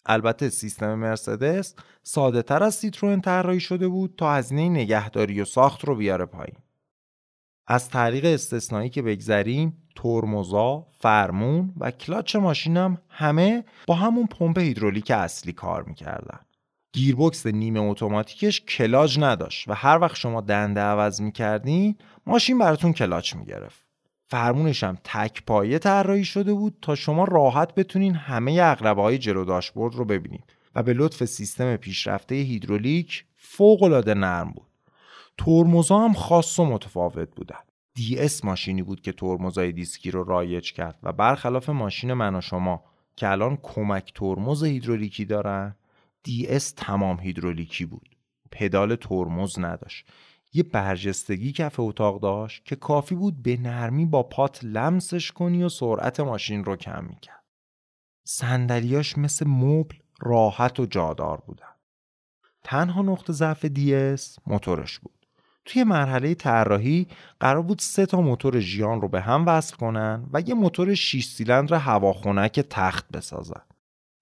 البته 0.08 0.48
سیستم 0.48 0.94
مرسدس 0.94 1.74
ساده 2.02 2.42
تر 2.42 2.62
از 2.62 2.74
سیتروئن 2.74 3.20
طراحی 3.20 3.60
شده 3.60 3.88
بود 3.88 4.14
تا 4.16 4.34
هزینه 4.34 4.68
نگهداری 4.68 5.40
و 5.40 5.44
ساخت 5.44 5.84
رو 5.84 5.94
بیاره 5.94 6.24
پایین. 6.24 6.56
از 7.66 7.88
تعلیق 7.88 8.24
استثنایی 8.24 8.90
که 8.90 9.02
بگذریم 9.02 9.82
ترمزا، 9.96 10.86
فرمون 10.98 11.74
و 11.76 11.90
کلاچ 11.90 12.36
ماشینم 12.36 12.98
همه 13.08 13.64
با 13.86 13.94
همون 13.94 14.26
پمپ 14.26 14.58
هیدرولیک 14.58 15.10
اصلی 15.10 15.52
کار 15.52 15.82
می‌کردن. 15.82 16.40
گیربکس 16.92 17.46
نیمه 17.46 17.80
اتوماتیکش 17.80 18.60
کلاچ 18.60 19.18
نداشت 19.20 19.68
و 19.68 19.74
هر 19.74 19.98
وقت 19.98 20.16
شما 20.16 20.40
دنده 20.40 20.80
عوض 20.80 21.20
می‌کردین 21.20 21.96
ماشین 22.26 22.58
براتون 22.58 22.92
کلاچ 22.92 23.36
می‌گرفت. 23.36 23.87
فرمونش 24.30 24.84
هم 24.84 24.98
تک 25.04 25.42
پایه 25.46 25.78
طراحی 25.78 26.24
شده 26.24 26.54
بود 26.54 26.76
تا 26.82 26.94
شما 26.94 27.24
راحت 27.24 27.74
بتونین 27.74 28.14
همه 28.14 28.52
عقربه 28.52 29.02
های 29.02 29.18
جلو 29.18 29.44
داشبورد 29.44 29.94
رو 29.94 30.04
ببینید 30.04 30.44
و 30.74 30.82
به 30.82 30.92
لطف 30.92 31.24
سیستم 31.24 31.76
پیشرفته 31.76 32.34
هیدرولیک 32.34 33.24
فوق 33.36 33.82
العاده 33.82 34.14
نرم 34.14 34.50
بود. 34.50 34.66
ترمزا 35.38 35.98
هم 35.98 36.12
خاص 36.12 36.58
و 36.58 36.64
متفاوت 36.64 37.28
بودن. 37.36 37.58
دی 37.94 38.18
اس 38.18 38.44
ماشینی 38.44 38.82
بود 38.82 39.00
که 39.00 39.12
ترمزای 39.12 39.72
دیسکی 39.72 40.10
رو 40.10 40.24
رایج 40.24 40.72
کرد 40.72 40.98
و 41.02 41.12
برخلاف 41.12 41.68
ماشین 41.68 42.12
من 42.12 42.34
و 42.34 42.40
شما 42.40 42.84
که 43.16 43.28
الان 43.28 43.58
کمک 43.62 44.12
ترمز 44.14 44.64
هیدرولیکی 44.64 45.24
دارن 45.24 45.76
دی 46.22 46.46
اس 46.46 46.72
تمام 46.76 47.20
هیدرولیکی 47.20 47.84
بود. 47.84 48.16
پدال 48.50 48.96
ترمز 48.96 49.58
نداشت. 49.58 50.06
یه 50.52 50.62
برجستگی 50.62 51.52
کف 51.52 51.80
اتاق 51.80 52.20
داشت 52.20 52.64
که 52.64 52.76
کافی 52.76 53.14
بود 53.14 53.42
به 53.42 53.56
نرمی 53.56 54.06
با 54.06 54.22
پات 54.22 54.64
لمسش 54.64 55.32
کنی 55.32 55.62
و 55.62 55.68
سرعت 55.68 56.20
ماشین 56.20 56.64
رو 56.64 56.76
کم 56.76 57.04
می‌کرد. 57.04 57.44
صندلیاش 58.24 59.18
مثل 59.18 59.48
مبل 59.48 59.96
راحت 60.20 60.80
و 60.80 60.86
جادار 60.86 61.42
بودن. 61.46 61.74
تنها 62.64 63.02
نقطه 63.02 63.32
ضعف 63.32 63.66
DS 63.66 64.38
موتورش 64.46 64.98
بود. 64.98 65.26
توی 65.64 65.84
مرحله 65.84 66.34
طراحی 66.34 67.06
قرار 67.40 67.62
بود 67.62 67.78
سه 67.78 68.06
تا 68.06 68.20
موتور 68.20 68.60
ژیان 68.60 69.00
رو 69.00 69.08
به 69.08 69.20
هم 69.20 69.46
وصل 69.46 69.76
کنن 69.76 70.26
و 70.32 70.40
یه 70.40 70.54
موتور 70.54 70.94
6 70.94 71.24
سیلندر 71.24 71.76
هواخنک 71.76 72.60
تخت 72.60 73.08
بسازن. 73.12 73.62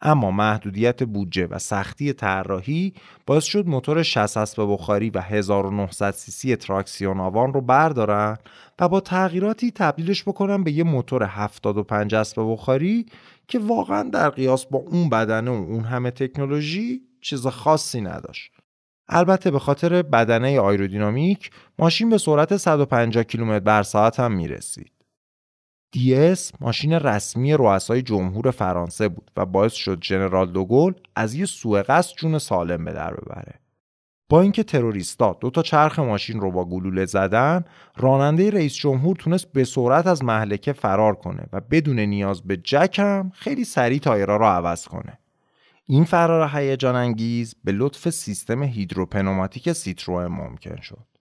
اما 0.01 0.30
محدودیت 0.30 1.03
بودجه 1.03 1.47
و 1.47 1.59
سختی 1.59 2.12
طراحی 2.12 2.92
باعث 3.26 3.44
شد 3.44 3.66
موتور 3.66 4.03
60 4.03 4.36
اسب 4.36 4.66
بخاری 4.68 5.11
و 5.11 5.20
1900 5.20 6.11
سی 6.11 6.32
سی 6.32 6.57
تراکسیون 6.57 7.20
آوان 7.20 7.53
رو 7.53 7.61
بردارن 7.61 8.36
و 8.78 8.88
با 8.88 9.01
تغییراتی 9.01 9.70
تبدیلش 9.70 10.22
بکنن 10.22 10.64
به 10.64 10.72
یه 10.72 10.84
موتور 10.84 11.22
75 11.22 12.14
اسب 12.14 12.53
بخاری 12.53 13.07
که 13.49 13.59
واقعا 13.59 14.03
در 14.03 14.30
قیاس 14.30 14.66
با 14.66 14.78
اون 14.78 15.09
بدنه 15.09 15.51
و 15.51 15.55
اون 15.55 15.84
همه 15.84 16.11
تکنولوژی 16.11 17.01
چیز 17.20 17.47
خاصی 17.47 18.01
نداشت. 18.01 18.53
البته 19.09 19.51
به 19.51 19.59
خاطر 19.59 20.03
بدنه 20.03 20.61
آیرودینامیک 20.61 21.51
ماشین 21.78 22.11
به 22.11 22.18
سرعت 22.18 22.57
150 22.57 23.24
کیلومتر 23.24 23.61
بر 23.61 23.82
ساعت 23.82 24.20
هم 24.20 24.32
می‌رسید. 24.32 24.95
DS 25.97 26.40
ماشین 26.61 26.92
رسمی 26.92 27.53
رؤسای 27.53 28.03
جمهور 28.03 28.51
فرانسه 28.51 29.09
بود 29.09 29.30
و 29.36 29.47
باعث 29.47 29.72
شد 29.72 30.05
ژنرال 30.05 30.53
دوگل 30.53 30.92
از 31.16 31.34
یه 31.34 31.47
سوء 31.47 31.82
قصد 31.82 32.16
جون 32.16 32.38
سالم 32.38 32.84
به 32.84 32.92
در 32.92 33.14
ببره. 33.14 33.61
با 34.28 34.40
اینکه 34.40 34.62
تروریستا 34.62 35.36
دو 35.40 35.51
تا 35.51 35.62
چرخ 35.62 35.99
ماشین 35.99 36.40
رو 36.40 36.51
با 36.51 36.64
گلوله 36.64 37.07
زدن، 37.07 37.64
راننده 37.97 38.51
رئیس 38.51 38.74
جمهور 38.74 39.16
تونست 39.16 39.53
به 39.53 39.64
سرعت 39.64 40.07
از 40.07 40.24
محلکه 40.24 40.72
فرار 40.72 41.14
کنه 41.14 41.47
و 41.53 41.61
بدون 41.61 42.01
نیاز 42.01 42.42
به 42.42 42.57
جک 42.57 42.99
هم 42.99 43.32
خیلی 43.34 43.64
سریع 43.64 43.99
تایرها 43.99 44.36
رو 44.36 44.44
عوض 44.44 44.84
کنه. 44.84 45.18
این 45.86 46.05
فرار 46.05 46.51
هیجان 46.53 46.94
انگیز 46.94 47.55
به 47.64 47.72
لطف 47.72 48.11
سیستم 48.11 48.62
هیدروپنوماتیک 48.62 49.72
سیتروئن 49.72 50.26
ممکن 50.26 50.80
شد. 50.80 51.15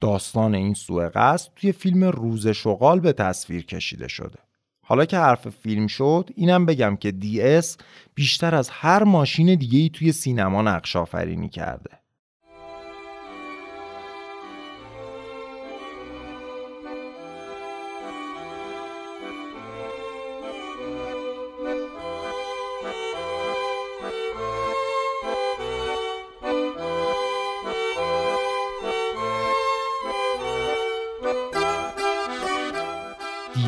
داستان 0.00 0.54
این 0.54 0.74
سوء 0.74 1.08
قصد 1.14 1.50
توی 1.56 1.72
فیلم 1.72 2.04
روز 2.04 2.48
شغال 2.48 3.00
به 3.00 3.12
تصویر 3.12 3.66
کشیده 3.66 4.08
شده. 4.08 4.38
حالا 4.82 5.04
که 5.04 5.18
حرف 5.18 5.48
فیلم 5.48 5.86
شد 5.86 6.30
اینم 6.34 6.66
بگم 6.66 6.96
که 6.96 7.10
دی 7.10 7.42
اس 7.42 7.76
بیشتر 8.14 8.54
از 8.54 8.70
هر 8.70 9.04
ماشین 9.04 9.54
دیگه 9.54 9.78
ای 9.78 9.88
توی 9.88 10.12
سینما 10.12 10.62
نقش 10.62 10.96
آفرینی 10.96 11.48
کرده. 11.48 11.90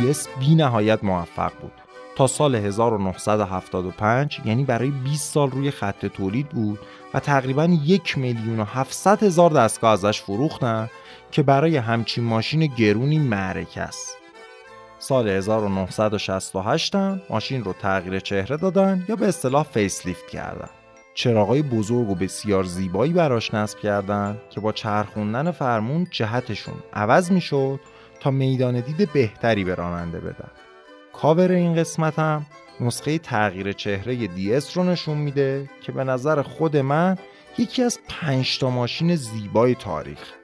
DS 0.09 0.39
بی 0.41 0.55
نهایت 0.55 1.05
موفق 1.05 1.53
بود 1.61 1.73
تا 2.17 2.27
سال 2.27 2.55
1975 2.55 4.41
یعنی 4.45 4.65
برای 4.65 4.91
20 4.91 5.33
سال 5.33 5.51
روی 5.51 5.71
خط 5.71 6.07
تولید 6.07 6.49
بود 6.49 6.79
و 7.15 7.21
تقریبا 7.21 7.65
یک 7.85 8.19
میلیون 8.19 8.61
و 8.61 8.65
700 8.65 9.23
هزار 9.23 9.51
دستگاه 9.51 9.93
ازش 9.93 10.21
فروختن 10.23 10.91
که 11.31 11.43
برای 11.43 11.77
همچین 11.77 12.25
ماشین 12.25 12.67
گرونی 12.67 13.19
معرکه 13.19 13.81
است. 13.81 14.17
سال 14.99 15.29
1968 15.29 16.95
هم 16.95 17.21
ماشین 17.31 17.65
رو 17.65 17.73
تغییر 17.73 18.21
چهره 18.21 18.57
دادن 18.57 19.05
یا 19.09 19.17
به 19.17 19.29
اصطلاح 19.29 19.63
facelift 19.63 20.27
کردن. 20.27 20.69
چراغای 21.15 21.63
بزرگ 21.63 22.11
و 22.11 22.15
بسیار 22.15 22.65
زیبایی 22.65 23.13
براش 23.13 23.55
نصب 23.55 23.79
کردن 23.79 24.39
که 24.51 24.61
با 24.61 24.73
چرخوندن 24.73 25.51
فرمون 25.51 26.07
جهتشون 26.11 26.75
عوض 26.93 27.31
می‌شد 27.31 27.81
تا 28.21 28.31
میدان 28.31 28.81
دید 28.81 29.13
بهتری 29.13 29.65
به 29.65 29.75
راننده 29.75 30.21
بدن. 30.21 30.51
کاور 31.13 31.53
این 31.53 31.75
قسمت 31.75 32.19
هم 32.19 32.47
نسخه 32.81 33.19
تغییر 33.19 33.73
چهره 33.73 34.27
DS 34.27 34.73
رو 34.75 34.85
نشون 34.85 35.19
میده 35.19 35.71
که 35.83 35.93
به 35.93 36.05
نظر 36.05 36.43
خود 36.43 36.77
من 36.77 37.17
یکی 37.59 37.83
از 37.83 37.99
پنج 38.09 38.59
تا 38.59 38.71
ماشین 38.71 39.17
زیبای 39.17 39.75
تاریخ. 39.75 40.38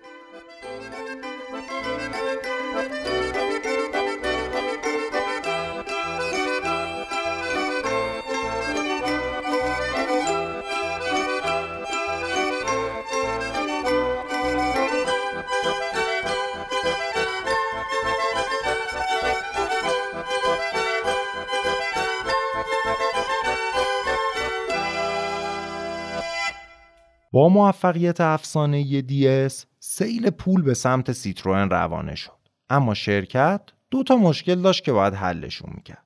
با 27.34 27.48
موفقیت 27.48 28.20
افسانه 28.20 29.02
DS 29.02 29.64
سیل 29.78 30.30
پول 30.30 30.62
به 30.62 30.74
سمت 30.74 31.12
سیتروئن 31.12 31.70
روانه 31.70 32.14
شد. 32.14 32.48
اما 32.68 32.94
شرکت 32.94 33.60
دو 33.90 34.02
تا 34.02 34.16
مشکل 34.16 34.54
داشت 34.62 34.84
که 34.84 34.92
باید 34.92 35.14
حلشون 35.14 35.72
می‌کرد. 35.74 36.04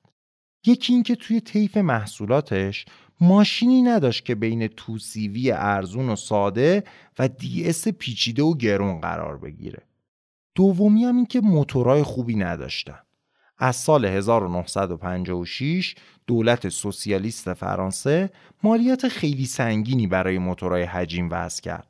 یکی 0.65 0.93
اینکه 0.93 1.15
توی 1.15 1.41
طیف 1.41 1.77
محصولاتش 1.77 2.85
ماشینی 3.21 3.81
نداشت 3.81 4.25
که 4.25 4.35
بین 4.35 4.67
تو 4.67 4.97
سیوی 4.97 5.51
ارزون 5.51 6.09
و 6.09 6.15
ساده 6.15 6.83
و 7.19 7.29
اس 7.65 7.87
پیچیده 7.87 8.43
و 8.43 8.57
گرون 8.57 9.01
قرار 9.01 9.37
بگیره. 9.37 9.83
دومی 10.55 11.03
هم 11.03 11.15
این 11.15 11.25
که 11.25 11.39
موتورای 11.41 12.03
خوبی 12.03 12.35
نداشتن. 12.35 12.99
از 13.59 13.75
سال 13.75 14.05
1956 14.05 15.95
دولت 16.27 16.69
سوسیالیست 16.69 17.53
فرانسه 17.53 18.29
مالیات 18.63 19.07
خیلی 19.07 19.45
سنگینی 19.45 20.07
برای 20.07 20.37
موتورهای 20.37 20.83
حجیم 20.83 21.29
وضع 21.31 21.61
کرد. 21.61 21.87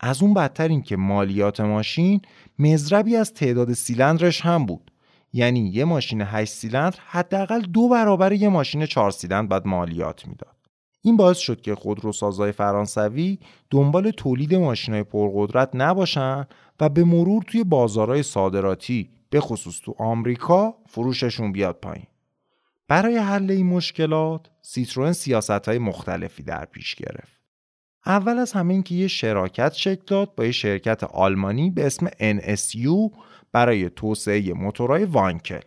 از 0.00 0.22
اون 0.22 0.34
بدتر 0.34 0.68
این 0.68 0.82
که 0.82 0.96
مالیات 0.96 1.60
ماشین 1.60 2.20
مزربی 2.58 3.16
از 3.16 3.34
تعداد 3.34 3.72
سیلندرش 3.72 4.40
هم 4.40 4.66
بود. 4.66 4.90
یعنی 5.32 5.60
یه 5.60 5.84
ماشین 5.84 6.20
8 6.20 6.52
سیلندر 6.52 6.98
حداقل 7.06 7.60
دو 7.60 7.88
برابر 7.88 8.32
یه 8.32 8.48
ماشین 8.48 8.86
4 8.86 9.10
سیلندر 9.10 9.48
بعد 9.48 9.66
مالیات 9.66 10.26
می‌داد. 10.28 10.56
این 11.02 11.16
باعث 11.16 11.38
شد 11.38 11.60
که 11.60 11.74
خودروسازهای 11.74 12.52
فرانسوی 12.52 13.38
دنبال 13.70 14.10
تولید 14.10 14.54
ماشینهای 14.54 15.02
پرقدرت 15.02 15.70
نباشن 15.74 16.46
و 16.80 16.88
به 16.88 17.04
مرور 17.04 17.42
توی 17.42 17.64
بازارهای 17.64 18.22
صادراتی 18.22 19.10
به 19.32 19.40
خصوص 19.40 19.80
تو 19.80 19.94
آمریکا 19.98 20.74
فروششون 20.86 21.52
بیاد 21.52 21.80
پایین. 21.80 22.06
برای 22.88 23.16
حل 23.16 23.50
این 23.50 23.66
مشکلات 23.66 24.46
سیتروئن 24.62 25.12
سیاست 25.12 25.68
های 25.68 25.78
مختلفی 25.78 26.42
در 26.42 26.64
پیش 26.64 26.94
گرفت. 26.94 27.40
اول 28.06 28.38
از 28.38 28.52
همه 28.52 28.74
اینکه 28.74 28.94
یه 28.94 29.08
شراکت 29.08 29.72
شکل 29.72 30.02
داد 30.06 30.34
با 30.34 30.44
یه 30.44 30.52
شرکت 30.52 31.04
آلمانی 31.04 31.70
به 31.70 31.86
اسم 31.86 32.06
NSU 32.08 33.16
برای 33.52 33.90
توسعه 33.90 34.52
موتورهای 34.52 35.04
وانکل. 35.04 35.60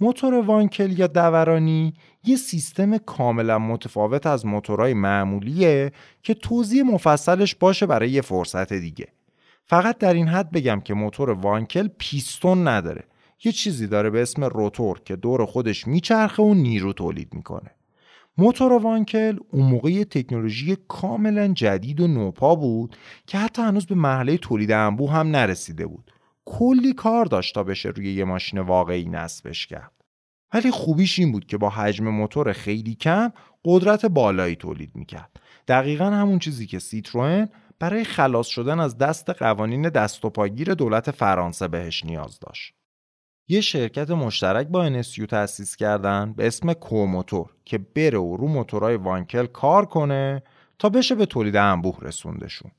موتور 0.00 0.34
وانکل 0.34 0.98
یا 0.98 1.06
دورانی 1.06 1.94
یه 2.24 2.36
سیستم 2.36 2.98
کاملا 2.98 3.58
متفاوت 3.58 4.26
از 4.26 4.46
موتورهای 4.46 4.94
معمولیه 4.94 5.92
که 6.22 6.34
توضیح 6.34 6.82
مفصلش 6.82 7.54
باشه 7.54 7.86
برای 7.86 8.10
یه 8.10 8.20
فرصت 8.20 8.72
دیگه. 8.72 9.15
فقط 9.68 9.98
در 9.98 10.14
این 10.14 10.28
حد 10.28 10.50
بگم 10.50 10.80
که 10.80 10.94
موتور 10.94 11.30
وانکل 11.30 11.88
پیستون 11.98 12.68
نداره. 12.68 13.04
یه 13.44 13.52
چیزی 13.52 13.86
داره 13.86 14.10
به 14.10 14.22
اسم 14.22 14.44
روتور 14.44 15.00
که 15.04 15.16
دور 15.16 15.44
خودش 15.44 15.86
میچرخه 15.86 16.42
و 16.42 16.54
نیرو 16.54 16.92
تولید 16.92 17.34
می‌کنه. 17.34 17.70
موتور 18.38 18.72
وانکل 18.72 19.38
اون 19.52 19.66
موقع 19.66 20.04
تکنولوژی 20.04 20.76
کاملا 20.88 21.48
جدید 21.48 22.00
و 22.00 22.06
نوپا 22.06 22.54
بود 22.54 22.96
که 23.26 23.38
حتی 23.38 23.62
هنوز 23.62 23.86
به 23.86 23.94
مرحله 23.94 24.36
تولید 24.36 24.72
انبوه 24.72 25.12
هم 25.12 25.28
نرسیده 25.28 25.86
بود. 25.86 26.12
کلی 26.44 26.92
کار 26.92 27.24
داشت 27.24 27.54
تا 27.54 27.62
بشه 27.62 27.88
روی 27.88 28.12
یه 28.12 28.24
ماشین 28.24 28.58
واقعی 28.58 29.04
نصبش 29.04 29.66
کرد. 29.66 29.92
ولی 30.54 30.70
خوبیش 30.70 31.18
این 31.18 31.32
بود 31.32 31.46
که 31.46 31.58
با 31.58 31.70
حجم 31.70 32.08
موتور 32.08 32.52
خیلی 32.52 32.94
کم 32.94 33.32
قدرت 33.64 34.06
بالایی 34.06 34.56
تولید 34.56 34.90
می‌کرد. 34.94 35.40
دقیقا 35.68 36.10
همون 36.10 36.38
چیزی 36.38 36.66
که 36.66 36.78
سیتروئن 36.78 37.48
برای 37.78 38.04
خلاص 38.04 38.46
شدن 38.46 38.80
از 38.80 38.98
دست 38.98 39.30
قوانین 39.30 39.88
دست 39.88 40.24
و 40.24 40.30
پاگیر 40.30 40.74
دولت 40.74 41.10
فرانسه 41.10 41.68
بهش 41.68 42.04
نیاز 42.04 42.40
داشت. 42.40 42.74
یه 43.48 43.60
شرکت 43.60 44.10
مشترک 44.10 44.66
با 44.66 44.82
NSU 44.82 45.26
تأسیس 45.26 45.76
کردن 45.76 46.32
به 46.32 46.46
اسم 46.46 46.72
کوموتور 46.72 47.50
که 47.64 47.78
بره 47.78 48.18
و 48.18 48.36
رو 48.36 48.48
موتورهای 48.48 48.96
وانکل 48.96 49.46
کار 49.46 49.86
کنه 49.86 50.42
تا 50.78 50.88
بشه 50.88 51.14
به 51.14 51.26
تولید 51.26 51.56
انبوه 51.56 51.98
رسوندشون. 52.02 52.70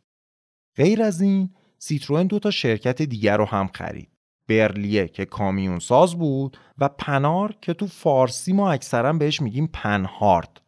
غیر 0.76 1.04
از 1.04 1.22
این 1.22 1.50
سیتروئن 1.78 2.28
دو 2.28 2.40
تا 2.40 2.52
شرکت 2.52 3.02
دیگر 3.02 3.38
رو 3.38 3.46
هم 3.46 3.68
خرید. 3.68 4.10
برلیه 4.50 5.08
که 5.08 5.26
کامیون 5.26 5.80
ساز 5.80 6.16
بود 6.16 6.58
و 6.78 6.90
پانار 6.90 7.56
که 7.62 7.74
تو 7.74 7.88
فارسی 7.88 8.54
ما 8.54 8.72
اکثرا 8.72 9.14
بهش 9.14 9.42
میگیم 9.42 9.70
پنهارد 9.74 10.62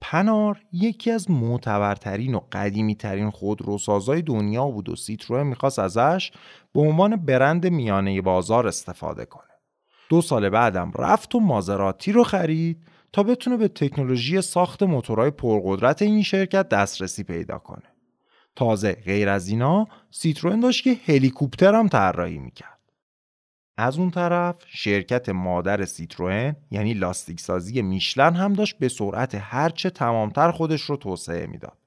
پانار 0.00 0.60
یکی 0.72 1.10
از 1.10 1.30
معتبرترین 1.30 2.34
و 2.34 2.40
قدیمیترین 2.52 3.30
خودروسازای 3.30 4.22
دنیا 4.22 4.66
بود 4.66 4.88
و 4.88 4.96
سیتروئن 4.96 5.46
می‌خواست 5.46 5.78
ازش 5.78 6.30
به 6.74 6.80
عنوان 6.80 7.16
برند 7.16 7.66
میانه 7.66 8.22
بازار 8.22 8.66
استفاده 8.66 9.24
کنه. 9.24 9.42
دو 10.08 10.22
سال 10.22 10.48
بعدم 10.48 10.92
رفت 10.98 11.34
و 11.34 11.40
مازراتی 11.40 12.12
رو 12.12 12.24
خرید 12.24 12.86
تا 13.12 13.22
بتونه 13.22 13.56
به 13.56 13.68
تکنولوژی 13.68 14.40
ساخت 14.40 14.82
موتورهای 14.82 15.30
پرقدرت 15.30 16.02
این 16.02 16.22
شرکت 16.22 16.68
دسترسی 16.68 17.24
پیدا 17.24 17.58
کنه. 17.58 17.82
تازه 18.56 18.92
غیر 18.92 19.28
از 19.28 19.48
اینا 19.48 19.86
سیتروئن 20.10 20.60
داشت 20.60 20.84
که 20.84 20.96
هلیکوپتر 21.06 21.74
هم 21.74 21.88
طراحی 21.88 22.38
می‌کرد. 22.38 22.75
از 23.76 23.98
اون 23.98 24.10
طرف 24.10 24.56
شرکت 24.66 25.28
مادر 25.28 25.84
سیتروئن 25.84 26.56
یعنی 26.70 26.94
لاستیک 26.94 27.40
سازی 27.40 27.82
میشلن 27.82 28.34
هم 28.34 28.52
داشت 28.52 28.78
به 28.78 28.88
سرعت 28.88 29.34
هرچه 29.34 29.90
تمامتر 29.90 30.50
خودش 30.50 30.82
رو 30.82 30.96
توسعه 30.96 31.46
می‌داد. 31.46 31.78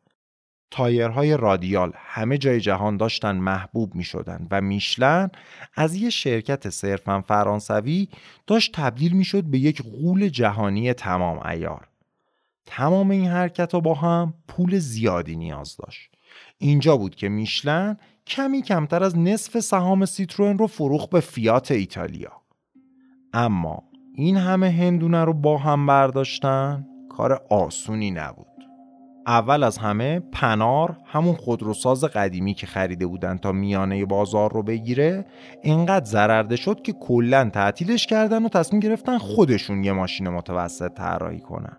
تایرهای 0.72 1.38
رادیال 1.38 1.92
همه 1.96 2.38
جای 2.38 2.62
جهان 2.62 2.98
داشتن 2.98 3.36
محبوب 3.38 3.96
می 3.96 4.04
شدن 4.04 4.48
و 4.52 4.62
میشلن 4.62 5.30
از 5.76 5.96
یه 5.96 6.10
شرکت 6.10 6.70
صرفا 6.70 7.22
فرانسوی 7.22 8.08
داشت 8.48 8.72
تبدیل 8.76 9.14
می 9.14 9.26
شد 9.26 9.44
به 9.44 9.60
یک 9.60 9.82
غول 9.82 10.30
جهانی 10.30 10.94
تمام 10.94 11.48
ایار. 11.48 11.88
تمام 12.66 13.12
این 13.12 13.28
حرکت 13.28 13.76
با 13.76 13.94
هم 13.94 14.34
پول 14.48 14.80
زیادی 14.80 15.36
نیاز 15.36 15.78
داشت. 15.78 16.12
اینجا 16.58 16.98
بود 16.98 17.16
که 17.16 17.30
میشلن 17.30 17.98
کمی 18.30 18.62
کمتر 18.62 19.04
از 19.04 19.18
نصف 19.18 19.60
سهام 19.60 20.06
سیتروئن 20.06 20.58
رو 20.58 20.68
فروخ 20.68 21.08
به 21.08 21.20
فیات 21.20 21.72
ایتالیا. 21.72 22.32
اما 23.34 23.84
این 24.16 24.38
همه 24.38 24.70
هندونه 24.70 25.24
رو 25.24 25.34
با 25.34 25.58
هم 25.58 25.86
برداشتن 25.86 26.88
کار 27.10 27.42
آسونی 27.50 28.12
نبود. 28.12 28.46
اول 29.28 29.64
از 29.64 29.78
همه 29.78 30.20
پنار 30.20 30.98
همون 31.06 31.36
خودروساز 31.36 32.04
قدیمی 32.04 32.54
که 32.54 32.68
خریده 32.68 33.08
بودن 33.08 33.38
تا 33.38 33.52
میانه 33.52 34.06
بازار 34.06 34.54
رو 34.54 34.64
بگیره 34.64 35.26
اینقدر 35.62 36.06
ضررده 36.06 36.56
شد 36.56 36.82
که 36.82 36.94
کلا 36.94 37.50
تعطیلش 37.50 38.08
کردن 38.08 38.46
و 38.46 38.50
تصمیم 38.50 38.80
گرفتن 38.80 39.18
خودشون 39.18 39.84
یه 39.84 39.92
ماشین 39.92 40.30
متوسط 40.30 40.94
طراحی 40.94 41.40
کنن 41.40 41.78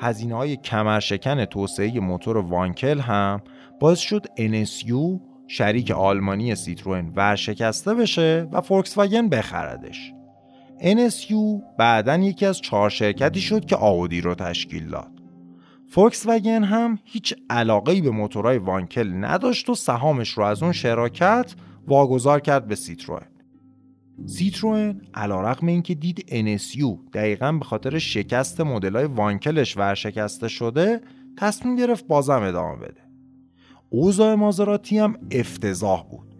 هزینه 0.00 0.34
های 0.34 0.56
کمرشکن 0.56 1.44
توسعه 1.44 2.00
موتور 2.00 2.36
وانکل 2.36 3.00
هم 3.00 3.40
باعث 3.80 3.98
شد 3.98 4.26
NSU 4.38 5.31
شریک 5.46 5.90
آلمانی 5.90 6.54
سیتروئن 6.54 7.12
ورشکسته 7.16 7.94
بشه 7.94 8.48
و 8.52 8.60
فولکس 8.60 8.98
واگن 8.98 9.28
بخردش 9.28 10.12
NSU 10.78 11.62
بعدا 11.78 12.16
یکی 12.16 12.46
از 12.46 12.60
چهار 12.60 12.90
شرکتی 12.90 13.40
شد 13.40 13.64
که 13.64 13.76
آودی 13.76 14.20
رو 14.20 14.34
تشکیل 14.34 14.88
داد 14.88 15.22
فولکس 15.92 16.26
وگن 16.26 16.64
هم 16.64 16.98
هیچ 17.04 17.34
علاقه 17.50 18.00
به 18.00 18.10
موتورهای 18.10 18.58
وانکل 18.58 19.24
نداشت 19.24 19.68
و 19.68 19.74
سهامش 19.74 20.28
رو 20.28 20.44
از 20.44 20.62
اون 20.62 20.72
شراکت 20.72 21.54
واگذار 21.86 22.40
کرد 22.40 22.66
به 22.66 22.74
سیتروئن. 22.74 23.26
سیتروئن 24.26 25.00
علیرغم 25.14 25.66
اینکه 25.66 25.94
دید 25.94 26.18
NSU 26.18 27.12
دقیقا 27.12 27.52
به 27.52 27.64
خاطر 27.64 27.98
شکست 27.98 28.60
مدل‌های 28.60 29.04
وانکلش 29.04 29.76
ورشکسته 29.76 30.48
شده 30.48 31.00
تصمیم 31.38 31.76
گرفت 31.76 32.06
بازم 32.06 32.42
ادامه 32.42 32.76
بده. 32.76 33.11
اوضاع 33.94 34.34
مازراتی 34.34 34.98
هم 34.98 35.16
افتضاح 35.30 36.04
بود. 36.10 36.34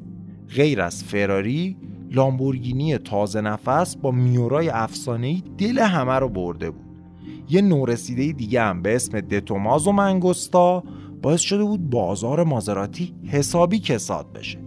غیر 0.57 0.81
از 0.81 1.05
فراری، 1.05 1.77
لامبورگینی 2.11 2.99
تازه 2.99 3.41
نفس 3.41 3.97
با 3.97 4.11
میورای 4.11 4.69
افسانه‌ای 4.69 5.43
دل 5.59 5.79
همه 5.79 6.13
رو 6.13 6.29
برده 6.29 6.71
بود. 6.71 6.85
یه 7.49 7.63
نورسیده 7.63 8.33
دیگه 8.33 8.63
هم 8.63 8.83
به 8.83 8.95
اسم 8.95 9.21
دتوماز 9.21 9.87
و 9.87 9.93
منگوستا 9.93 10.83
باعث 11.23 11.41
شده 11.41 11.65
بود 11.65 11.91
بازار 11.91 12.45
مازراتی 12.45 13.15
حسابی 13.27 13.79
کساد 13.79 14.33
بشه 14.33 14.59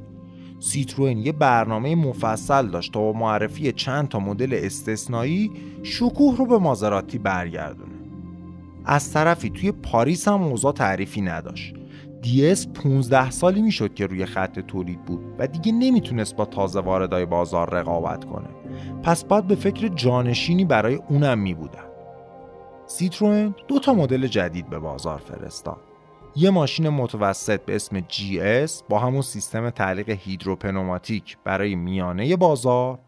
سیتروئن 0.60 1.18
یه 1.18 1.32
برنامه 1.32 1.96
مفصل 1.96 2.68
داشت 2.68 2.94
تا 2.94 3.00
با 3.00 3.14
معرفی 3.14 3.72
چند 3.72 4.08
تا 4.08 4.20
مدل 4.20 4.60
استثنایی 4.64 5.52
شکوه 5.84 6.38
رو 6.38 6.46
به 6.46 6.58
مازراتی 6.58 7.18
برگردونه 7.18 7.96
از 8.86 9.14
طرفی 9.14 9.50
توی 9.50 9.72
پاریس 9.72 10.28
هم 10.28 10.44
اوضاع 10.44 10.74
تعریفی 10.74 11.22
نداشت 11.22 11.74
دیس 12.26 12.68
15 12.68 13.32
سالی 13.32 13.62
می‌شد 13.62 13.94
که 13.94 14.08
روی 14.08 14.26
خط 14.26 14.60
تولید 14.60 15.06
بود 15.06 15.36
و 15.40 15.48
دیگه 15.48 15.72
نمی‌تونست 15.72 16.36
با 16.36 16.46
تازه 16.46 16.80
واردای 16.80 17.26
بازار 17.26 17.70
رقابت 17.70 18.26
کنه 18.26 18.48
پس 19.04 19.24
باید 19.24 19.48
به 19.48 19.56
فکر 19.56 19.88
جانشینی 19.88 20.66
برای 20.66 20.96
اونم 20.96 21.40
میبودن 21.40 21.86
سیتروئن 22.88 23.56
دو 23.68 23.80
تا 23.80 23.94
مدل 23.94 24.28
جدید 24.28 24.70
به 24.70 24.80
بازار 24.80 25.18
فرستاد. 25.18 25.82
یه 26.36 26.50
ماشین 26.50 26.90
متوسط 26.90 27.62
به 27.66 27.76
اسم 27.76 28.00
GS 28.00 28.84
با 28.90 29.00
همون 29.00 29.22
سیستم 29.22 29.70
تعلیق 29.70 30.10
هیدروپنوماتیک 30.10 31.38
برای 31.44 31.76
میانه 31.76 32.36
بازار 32.36 33.00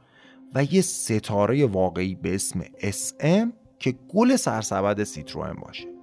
و 0.56 0.64
یه 0.64 0.82
ستاره 0.82 1.66
واقعی 1.66 2.16
به 2.16 2.36
اسم 2.36 2.62
SM 2.82 3.48
که 3.80 3.96
گل 4.10 4.36
سرسبد 4.36 5.04
سیتروئن 5.04 5.54
باشه. 5.54 5.97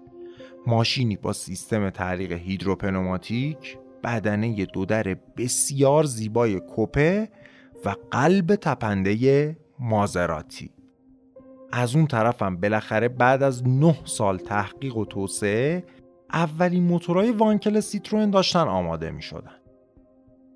ماشینی 0.67 1.17
با 1.17 1.33
سیستم 1.33 1.91
تعلیق 1.91 2.33
هیدروپنوماتیک، 2.33 3.79
بدنه 4.05 4.67
دودر 4.67 5.17
بسیار 5.37 6.05
زیبای 6.05 6.61
کوپه 6.61 7.29
و 7.85 7.95
قلب 8.11 8.55
تپنده 8.55 9.57
مازراتی. 9.79 10.71
از 11.73 11.97
اون 11.97 12.07
طرفم 12.07 12.57
بالاخره 12.57 13.09
بعد 13.09 13.43
از 13.43 13.69
9 13.69 13.97
سال 14.05 14.39
تحقیق 14.39 14.97
و 14.97 15.05
توسعه 15.05 15.85
اولین 16.33 16.83
موتورهای 16.83 17.31
وانکل 17.31 17.81
سیتروئن 17.81 18.31
داشتن 18.31 18.61
آماده 18.69 19.11
می 19.11 19.23
شدن. 19.23 19.57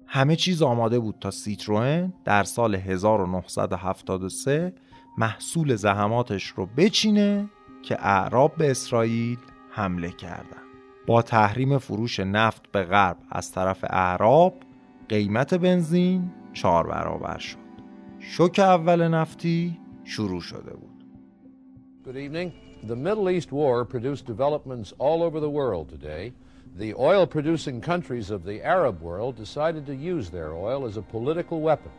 همه 0.06 0.36
چیز 0.36 0.62
آماده 0.62 0.98
بود 0.98 1.16
تا 1.20 1.30
سیتروئن 1.30 2.12
در 2.24 2.44
سال 2.44 2.74
1973 2.74 4.72
محصول 5.18 5.76
زحماتش 5.76 6.46
رو 6.46 6.66
بچینه 6.66 7.50
که 7.82 7.96
اعراب 8.00 8.56
به 8.56 8.70
اسرائیل 8.70 9.38
حمله 9.70 10.10
کردن. 10.10 10.62
با 11.06 11.22
تحریم 11.22 11.78
فروش 11.78 12.20
نفت 12.20 12.72
به 12.72 12.82
غرب 12.82 13.16
از 13.30 13.52
طرف 13.52 13.84
اعراب 13.90 14.54
قیمت 15.08 15.54
بنزین 15.54 16.30
چهار 16.52 16.86
برابر 16.86 17.38
شد. 17.38 17.58
شوک 18.18 18.58
اول 18.58 19.08
نفتی 19.08 19.78
شروع 20.04 20.40
شده 20.40 20.74
بود. 20.74 21.04
Good 22.04 22.16
evening. 22.16 22.52
The 22.86 22.96
Middle 22.96 23.28
East 23.30 23.52
War 23.52 23.84
produced 23.84 24.26
developments 24.26 24.92
all 24.98 25.22
over 25.22 25.40
the 25.40 25.50
world 25.50 25.88
today. 25.88 26.32
The 26.78 26.94
oil 26.94 27.26
producing 27.26 27.80
countries 27.80 28.30
of 28.30 28.44
the 28.44 28.62
Arab 28.62 29.00
world 29.02 29.36
decided 29.36 29.84
to 29.86 29.94
use 29.94 30.30
their 30.30 30.52
oil 30.54 30.86
as 30.86 30.96
a 30.96 31.02
political 31.02 31.60
weapon. 31.60 31.90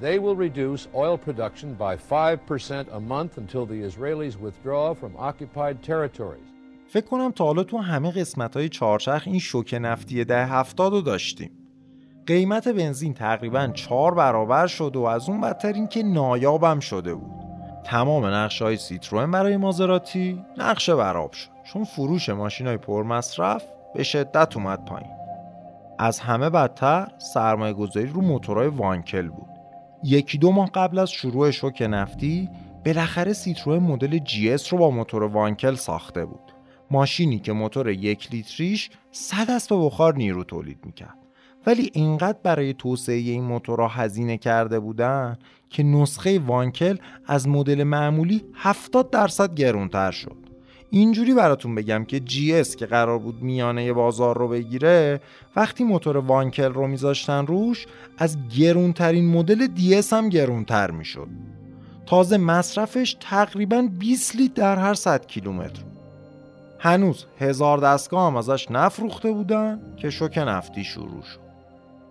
They 0.00 0.18
will 0.18 0.36
reduce 0.36 0.88
oil 0.94 1.18
production 1.18 1.74
by 1.74 1.96
5% 1.96 2.86
a 2.92 3.00
month 3.00 3.36
until 3.36 3.66
the 3.66 3.82
Israelis 3.82 4.38
withdraw 4.38 4.94
from 4.94 5.14
occupied 5.18 5.82
territories. 5.82 6.48
فکر 6.92 7.06
کنم 7.06 7.30
تا 7.30 7.44
حالا 7.44 7.64
تو 7.64 7.78
همه 7.78 8.10
قسمت 8.10 8.56
های 8.56 8.70
این 9.26 9.38
شوک 9.38 9.78
نفتی 9.80 10.24
ده 10.24 10.46
هفتاد 10.46 10.92
رو 10.92 11.00
داشتیم. 11.00 11.50
قیمت 12.26 12.68
بنزین 12.68 13.14
تقریبا 13.14 13.66
چهار 13.66 14.14
برابر 14.14 14.66
شد 14.66 14.96
و 14.96 15.02
از 15.02 15.28
اون 15.28 15.40
بدتر 15.40 15.72
این 15.72 15.88
که 15.88 16.02
نایابم 16.02 16.80
شده 16.80 17.14
بود. 17.14 17.42
تمام 17.84 18.26
نقشه 18.26 18.64
های 18.64 18.76
سیتروئن 18.76 19.30
برای 19.30 19.56
مازراتی 19.56 20.44
نقشه 20.58 20.94
براب 20.94 21.32
شد 21.32 21.48
چون 21.64 21.84
فروش 21.84 22.28
ماشین 22.28 22.66
های 22.66 22.76
پرمصرف 22.76 23.64
به 23.94 24.02
شدت 24.02 24.56
اومد 24.56 24.84
پایین 24.84 25.10
از 25.98 26.20
همه 26.20 26.50
بدتر 26.50 27.08
سرمایه 27.18 27.72
گذاری 27.72 28.06
رو 28.06 28.20
موتورهای 28.20 28.68
وانکل 28.68 29.28
بود 29.28 29.48
یکی 30.04 30.38
دو 30.38 30.52
ماه 30.52 30.70
قبل 30.74 30.98
از 30.98 31.10
شروع 31.10 31.50
شوک 31.50 31.82
نفتی 31.82 32.50
بالاخره 32.86 33.32
سیتروئن 33.32 33.78
مدل 33.78 34.18
جی 34.18 34.56
رو 34.70 34.78
با 34.78 34.90
موتور 34.90 35.22
وانکل 35.22 35.74
ساخته 35.74 36.24
بود 36.24 36.51
ماشینی 36.92 37.38
که 37.38 37.52
موتور 37.52 37.88
یک 37.88 38.28
لیتریش 38.32 38.90
صد 39.10 39.50
اسب 39.50 39.76
بخار 39.86 40.14
نیرو 40.14 40.44
تولید 40.44 40.78
می‌کرد. 40.84 41.18
ولی 41.66 41.90
اینقدر 41.92 42.38
برای 42.42 42.74
توسعه 42.74 43.16
این 43.16 43.44
موتورها 43.44 43.88
هزینه 43.88 44.38
کرده 44.38 44.80
بودن 44.80 45.38
که 45.70 45.82
نسخه 45.82 46.38
وانکل 46.38 46.96
از 47.26 47.48
مدل 47.48 47.82
معمولی 47.82 48.44
70 48.54 49.10
درصد 49.10 49.54
گرونتر 49.54 50.10
شد. 50.10 50.36
اینجوری 50.90 51.34
براتون 51.34 51.74
بگم 51.74 52.04
که 52.04 52.20
جی 52.20 52.64
که 52.64 52.86
قرار 52.86 53.18
بود 53.18 53.42
میانه 53.42 53.92
بازار 53.92 54.38
رو 54.38 54.48
بگیره 54.48 55.20
وقتی 55.56 55.84
موتور 55.84 56.16
وانکل 56.16 56.72
رو 56.72 56.86
میذاشتن 56.86 57.46
روش 57.46 57.86
از 58.18 58.36
گرونترین 58.58 59.30
مدل 59.30 59.66
دی 59.66 59.94
هم 60.12 60.28
گرونتر 60.28 60.90
می‌شد. 60.90 61.28
تازه 62.06 62.36
مصرفش 62.36 63.16
تقریبا 63.20 63.88
20 63.98 64.36
لیتر 64.36 64.54
در 64.54 64.76
هر 64.76 64.94
100 64.94 65.26
کیلومتر 65.26 65.91
هنوز 66.84 67.26
هزار 67.38 67.78
دستگاه 67.78 68.26
هم 68.26 68.36
ازش 68.36 68.70
نفروخته 68.70 69.32
بودن 69.32 69.94
که 69.96 70.10
شوک 70.10 70.38
نفتی 70.38 70.84
شروع 70.84 71.22
شد. 71.22 71.40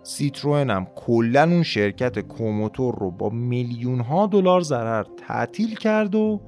سیتروئن 0.02 0.70
هم 0.70 0.86
کلا 0.96 1.42
اون 1.42 1.62
شرکت 1.62 2.18
کوموتور 2.18 2.98
رو 2.98 3.10
با 3.10 3.28
میلیون 3.28 4.00
ها 4.00 4.26
دلار 4.26 4.60
ضرر 4.60 5.04
تعطیل 5.28 5.74
کرد 5.74 6.14
و 6.14 6.40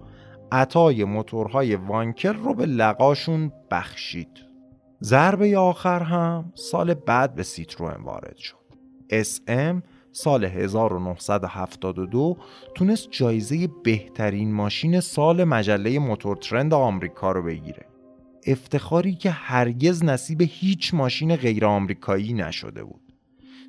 عطای 0.52 1.04
موتورهای 1.04 1.76
وانکر 1.76 2.32
رو 2.32 2.54
به 2.54 2.66
لقاشون 2.66 3.52
بخشید. 3.70 4.44
ضربه 5.02 5.58
آخر 5.58 6.02
هم 6.02 6.52
سال 6.54 6.94
بعد 6.94 7.34
به 7.34 7.42
سیتروئن 7.42 8.02
وارد 8.02 8.36
شد. 8.36 8.56
SM 9.10 9.82
سال 10.12 10.44
1972 10.44 12.36
تونست 12.74 13.10
جایزه 13.10 13.68
بهترین 13.84 14.52
ماشین 14.52 15.00
سال 15.00 15.44
مجله 15.44 15.98
موتور 15.98 16.36
ترند 16.36 16.74
آمریکا 16.74 17.32
رو 17.32 17.42
بگیره. 17.42 17.93
افتخاری 18.46 19.14
که 19.14 19.30
هرگز 19.30 20.04
نصیب 20.04 20.42
هیچ 20.42 20.94
ماشین 20.94 21.36
غیر 21.36 21.66
آمریکایی 21.66 22.32
نشده 22.32 22.84
بود. 22.84 23.00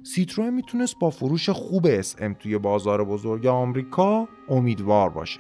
سیتروئن 0.03 0.53
می‌تونست 0.53 0.95
با 0.99 1.09
فروش 1.09 1.49
خوب 1.49 2.01
SM 2.01 2.35
توی 2.39 2.57
بازار 2.57 3.03
بزرگ 3.03 3.45
آمریکا 3.45 4.27
امیدوار 4.49 5.09
باشه. 5.09 5.39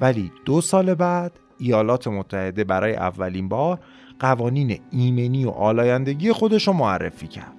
ولی 0.00 0.32
دو 0.44 0.60
سال 0.60 0.94
بعد 0.94 1.38
ایالات 1.58 2.08
متحده 2.08 2.64
برای 2.64 2.94
اولین 2.94 3.48
بار 3.48 3.80
قوانین 4.20 4.80
ایمنی 4.90 5.44
و 5.44 5.50
آلایندگی 5.50 6.32
خودش 6.32 6.68
رو 6.68 6.72
معرفی 6.72 7.28
کرد. 7.28 7.52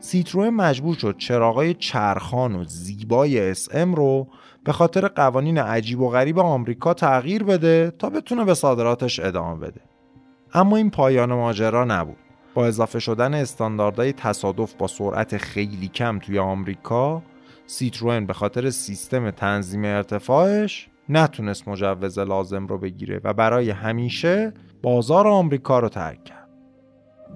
سیتروئن 0.00 0.50
مجبور 0.50 0.96
شد 0.96 1.16
چراغای 1.18 1.74
چرخان 1.74 2.54
و 2.54 2.64
زیبای 2.64 3.54
SM 3.54 3.94
رو 3.94 4.26
به 4.64 4.72
خاطر 4.72 5.08
قوانین 5.08 5.58
عجیب 5.58 6.00
و 6.00 6.08
غریب 6.08 6.38
آمریکا 6.38 6.94
تغییر 6.94 7.44
بده 7.44 7.92
تا 7.98 8.10
بتونه 8.10 8.44
به 8.44 8.54
صادراتش 8.54 9.20
ادامه 9.20 9.60
بده. 9.66 9.80
اما 10.54 10.76
این 10.76 10.90
پایان 10.90 11.34
ماجرا 11.34 11.84
نبود. 11.84 12.16
با 12.54 12.66
اضافه 12.66 12.98
شدن 12.98 13.34
استانداردهای 13.34 14.12
تصادف 14.12 14.74
با 14.74 14.86
سرعت 14.86 15.36
خیلی 15.36 15.88
کم 15.88 16.18
توی 16.18 16.38
آمریکا 16.38 17.22
سیتروئن 17.66 18.26
به 18.26 18.32
خاطر 18.32 18.70
سیستم 18.70 19.30
تنظیم 19.30 19.84
ارتفاعش 19.84 20.88
نتونست 21.08 21.68
مجوز 21.68 22.18
لازم 22.18 22.66
رو 22.66 22.78
بگیره 22.78 23.20
و 23.24 23.32
برای 23.32 23.70
همیشه 23.70 24.52
بازار 24.82 25.28
آمریکا 25.28 25.78
رو 25.78 25.88
ترک 25.88 26.24
کرد. 26.24 26.48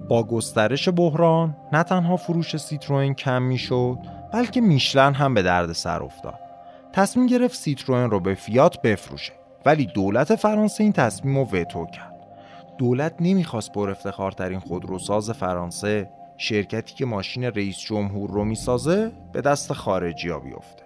با 0.09 0.23
گسترش 0.23 0.89
بحران 0.89 1.57
نه 1.73 1.83
تنها 1.83 2.17
فروش 2.17 2.57
سیتروئن 2.57 3.13
کم 3.13 3.41
می‌شد 3.41 3.97
بلکه 4.33 4.61
میشلن 4.61 5.13
هم 5.13 5.33
به 5.33 5.41
درد 5.41 5.71
سر 5.71 6.03
افتاد. 6.03 6.39
تصمیم 6.93 7.27
گرفت 7.27 7.55
سیتروئن 7.55 8.09
رو 8.09 8.19
به 8.19 8.33
فیات 8.33 8.81
بفروشه 8.81 9.33
ولی 9.65 9.85
دولت 9.85 10.35
فرانسه 10.35 10.83
این 10.83 10.93
تصمیم 10.93 11.37
رو 11.37 11.43
وتو 11.43 11.85
کرد. 11.85 12.14
دولت 12.77 13.15
نمی‌خواست 13.19 13.71
پر 13.71 13.89
افتخارترین 13.89 14.59
خودروساز 14.59 15.29
فرانسه 15.29 16.09
شرکتی 16.37 16.95
که 16.95 17.05
ماشین 17.05 17.43
رئیس 17.43 17.77
جمهور 17.77 18.31
رو 18.31 18.45
می‌سازه 18.45 19.11
به 19.33 19.41
دست 19.41 19.73
خارجی 19.73 20.29
ها 20.29 20.39
بیفته 20.39 20.83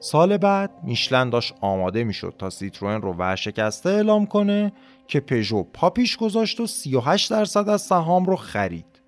سال 0.00 0.36
بعد 0.36 0.70
میشلن 0.82 1.30
داشت 1.30 1.54
آماده 1.60 2.04
می‌شد 2.04 2.34
تا 2.38 2.50
سیتروئن 2.50 3.00
رو 3.00 3.12
ورشکسته 3.12 3.90
اعلام 3.90 4.26
کنه 4.26 4.72
که 5.08 5.20
پژو 5.20 5.62
پا 5.62 5.90
پیش 5.90 6.16
گذاشت 6.16 6.60
و 6.60 6.66
38 6.66 7.30
درصد 7.30 7.68
از 7.68 7.82
سهام 7.82 8.24
رو 8.24 8.36
خرید. 8.36 9.02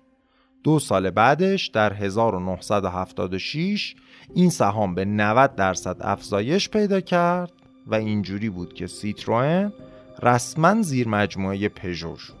دو 0.63 0.79
سال 0.79 1.09
بعدش 1.09 1.67
در 1.67 1.93
1976 1.93 3.95
این 4.35 4.49
سهام 4.49 4.95
به 4.95 5.05
90 5.05 5.55
درصد 5.55 5.97
افزایش 6.01 6.69
پیدا 6.69 7.01
کرد 7.01 7.51
و 7.87 7.95
اینجوری 7.95 8.49
بود 8.49 8.73
که 8.73 8.87
سیتروئن 8.87 9.73
رسما 10.21 10.81
زیر 10.81 11.07
مجموعه 11.07 11.69
پژو 11.69 12.15
شد. 12.15 12.39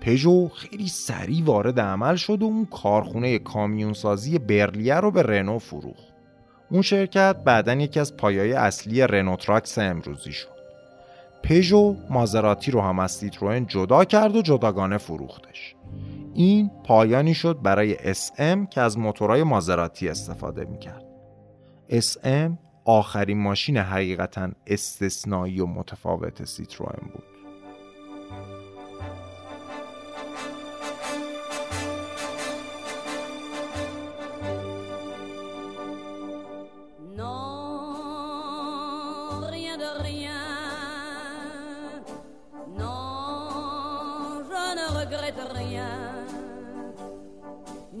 پژو 0.00 0.48
خیلی 0.48 0.88
سریع 0.88 1.44
وارد 1.44 1.80
عمل 1.80 2.16
شد 2.16 2.42
و 2.42 2.44
اون 2.44 2.66
کارخونه 2.66 3.38
کامیونسازی 3.38 4.38
برلیه 4.38 4.94
رو 4.94 5.10
به 5.10 5.22
رنو 5.22 5.58
فروخت. 5.58 6.08
اون 6.70 6.82
شرکت 6.82 7.36
بعدا 7.44 7.74
یکی 7.74 8.00
از 8.00 8.16
پایای 8.16 8.52
اصلی 8.52 9.06
رنو 9.06 9.36
تراکس 9.36 9.78
امروزی 9.78 10.32
شد. 10.32 10.58
پژو 11.42 11.96
مازراتی 12.10 12.70
رو 12.70 12.80
هم 12.80 12.98
از 12.98 13.12
سیتروئن 13.12 13.66
جدا 13.66 14.04
کرد 14.04 14.36
و 14.36 14.42
جداگانه 14.42 14.98
فروختش. 14.98 15.74
این 16.34 16.70
پایانی 16.84 17.34
شد 17.34 17.58
برای 17.62 18.14
SM 18.14 18.68
که 18.70 18.80
از 18.80 18.98
موتورهای 18.98 19.42
مازراتی 19.42 20.08
استفاده 20.08 20.64
می‌کرد. 20.64 21.04
SM 21.90 22.67
آخرین 22.90 23.38
ماشین 23.38 23.76
حقیقتا 23.76 24.50
استثنایی 24.66 25.60
و 25.60 25.66
متفاوت 25.66 26.44
سیتروئن 26.44 27.08
بود. 27.12 27.24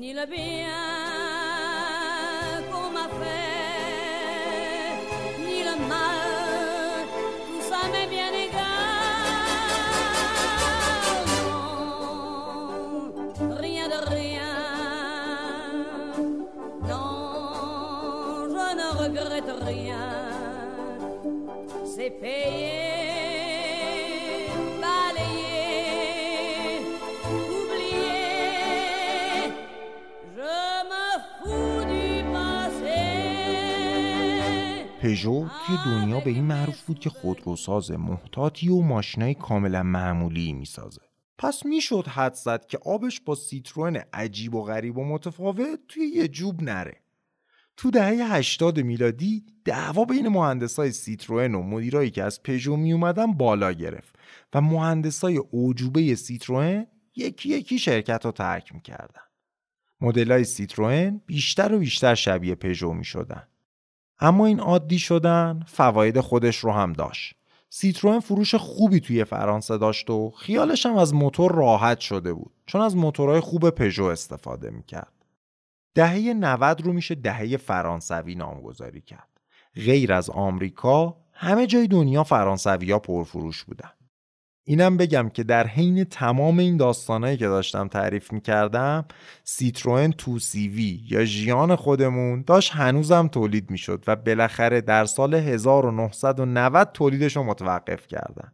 Ni 0.00 0.12
le 0.14 0.26
bien 0.26 0.87
regrette 19.08 19.52
rien. 19.64 19.96
C'est 21.84 22.10
payé, 22.10 22.87
پژو 35.18 35.48
توی 35.66 35.76
دنیا 35.84 36.20
به 36.20 36.30
این 36.30 36.44
معروف 36.44 36.82
بود 36.82 36.98
که 36.98 37.10
خودروساز 37.10 37.90
محتاطی 37.90 38.68
و 38.68 38.80
ماشینای 38.80 39.34
کاملا 39.34 39.82
معمولی 39.82 40.52
می‌سازه. 40.52 41.00
پس 41.38 41.66
می‌شد 41.66 42.06
حد 42.06 42.34
زد 42.34 42.66
که 42.66 42.78
آبش 42.78 43.20
با 43.20 43.34
سیتروئن 43.34 44.02
عجیب 44.12 44.54
و 44.54 44.62
غریب 44.62 44.98
و 44.98 45.04
متفاوت 45.04 45.80
توی 45.88 46.06
یه 46.06 46.28
جوب 46.28 46.62
نره. 46.62 47.02
تو 47.76 47.90
دهه 47.90 48.34
80 48.34 48.80
میلادی 48.80 49.46
دعوا 49.64 50.04
بین 50.04 50.28
مهندسای 50.28 50.92
سیتروئن 50.92 51.54
و 51.54 51.62
مدیرایی 51.62 52.10
که 52.10 52.22
از 52.22 52.42
پژو 52.42 52.76
می 52.76 52.94
بالا 53.38 53.72
گرفت 53.72 54.16
و 54.54 54.60
مهندسای 54.60 55.36
اوجوبه 55.36 56.14
سیتروئن 56.14 56.86
یکی 57.16 57.48
یکی 57.48 57.78
شرکت 57.78 58.24
رو 58.24 58.32
ترک 58.32 58.74
می‌کردن. 58.74 59.22
مدلای 60.00 60.44
سیتروئن 60.44 61.20
بیشتر 61.26 61.74
و 61.74 61.78
بیشتر 61.78 62.14
شبیه 62.14 62.54
پژو 62.54 62.92
می 62.92 63.04
شدن. 63.04 63.48
اما 64.20 64.46
این 64.46 64.60
عادی 64.60 64.98
شدن 64.98 65.64
فواید 65.66 66.20
خودش 66.20 66.56
رو 66.56 66.72
هم 66.72 66.92
داشت. 66.92 67.34
سیتروئن 67.70 68.20
فروش 68.20 68.54
خوبی 68.54 69.00
توی 69.00 69.24
فرانسه 69.24 69.78
داشت 69.78 70.10
و 70.10 70.30
خیالش 70.30 70.86
هم 70.86 70.96
از 70.96 71.14
موتور 71.14 71.52
راحت 71.52 72.00
شده 72.00 72.32
بود 72.32 72.52
چون 72.66 72.80
از 72.80 72.96
موتورهای 72.96 73.40
خوب 73.40 73.70
پژو 73.70 74.04
استفاده 74.04 74.70
می‌کرد. 74.70 75.12
دهه 75.94 76.34
90 76.34 76.80
رو 76.80 76.92
میشه 76.92 77.14
دهه 77.14 77.56
فرانسوی 77.56 78.34
نامگذاری 78.34 79.00
کرد. 79.00 79.40
غیر 79.74 80.12
از 80.12 80.30
آمریکا 80.30 81.16
همه 81.32 81.66
جای 81.66 81.86
دنیا 81.86 82.24
فرانسوی 82.24 82.92
ها 82.92 82.98
پرفروش 82.98 83.64
بودن. 83.64 83.90
اینم 84.68 84.96
بگم 84.96 85.28
که 85.28 85.42
در 85.42 85.66
حین 85.66 86.04
تمام 86.04 86.58
این 86.58 86.76
داستانهایی 86.76 87.36
که 87.36 87.46
داشتم 87.46 87.88
تعریف 87.88 88.32
می‌کردم 88.32 89.04
سیتروئن 89.44 90.10
تو 90.10 90.38
سی 90.38 90.68
وی 90.68 91.02
یا 91.10 91.24
ژیان 91.24 91.76
خودمون 91.76 92.44
داشت 92.46 92.72
هنوزم 92.72 93.28
تولید 93.28 93.70
می‌شد 93.70 94.04
و 94.06 94.16
بالاخره 94.16 94.80
در 94.80 95.04
سال 95.04 95.34
1990 95.34 96.92
تولیدش 96.94 97.36
رو 97.36 97.42
متوقف 97.42 98.06
کردن. 98.06 98.52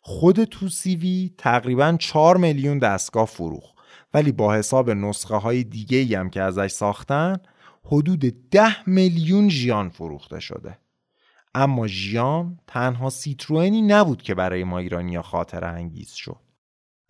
خود 0.00 0.44
تو 0.44 0.68
سی 0.68 0.96
وی 0.96 1.34
تقریبا 1.38 1.96
4 1.98 2.36
میلیون 2.36 2.78
دستگاه 2.78 3.26
فروخت 3.26 3.74
ولی 4.14 4.32
با 4.32 4.54
حساب 4.54 4.90
نسخه 4.90 5.36
های 5.36 5.64
دیگه 5.64 6.18
هم 6.18 6.30
که 6.30 6.42
ازش 6.42 6.70
ساختن 6.70 7.36
حدود 7.84 8.50
10 8.50 8.88
میلیون 8.88 9.48
ژیان 9.48 9.88
فروخته 9.88 10.40
شده. 10.40 10.78
اما 11.54 11.86
ژیان 11.86 12.58
تنها 12.66 13.10
سیتروئنی 13.10 13.82
نبود 13.82 14.22
که 14.22 14.34
برای 14.34 14.64
ما 14.64 14.78
ایرانیا 14.78 15.22
خاطر 15.22 15.64
انگیز 15.64 16.10
شد. 16.12 16.40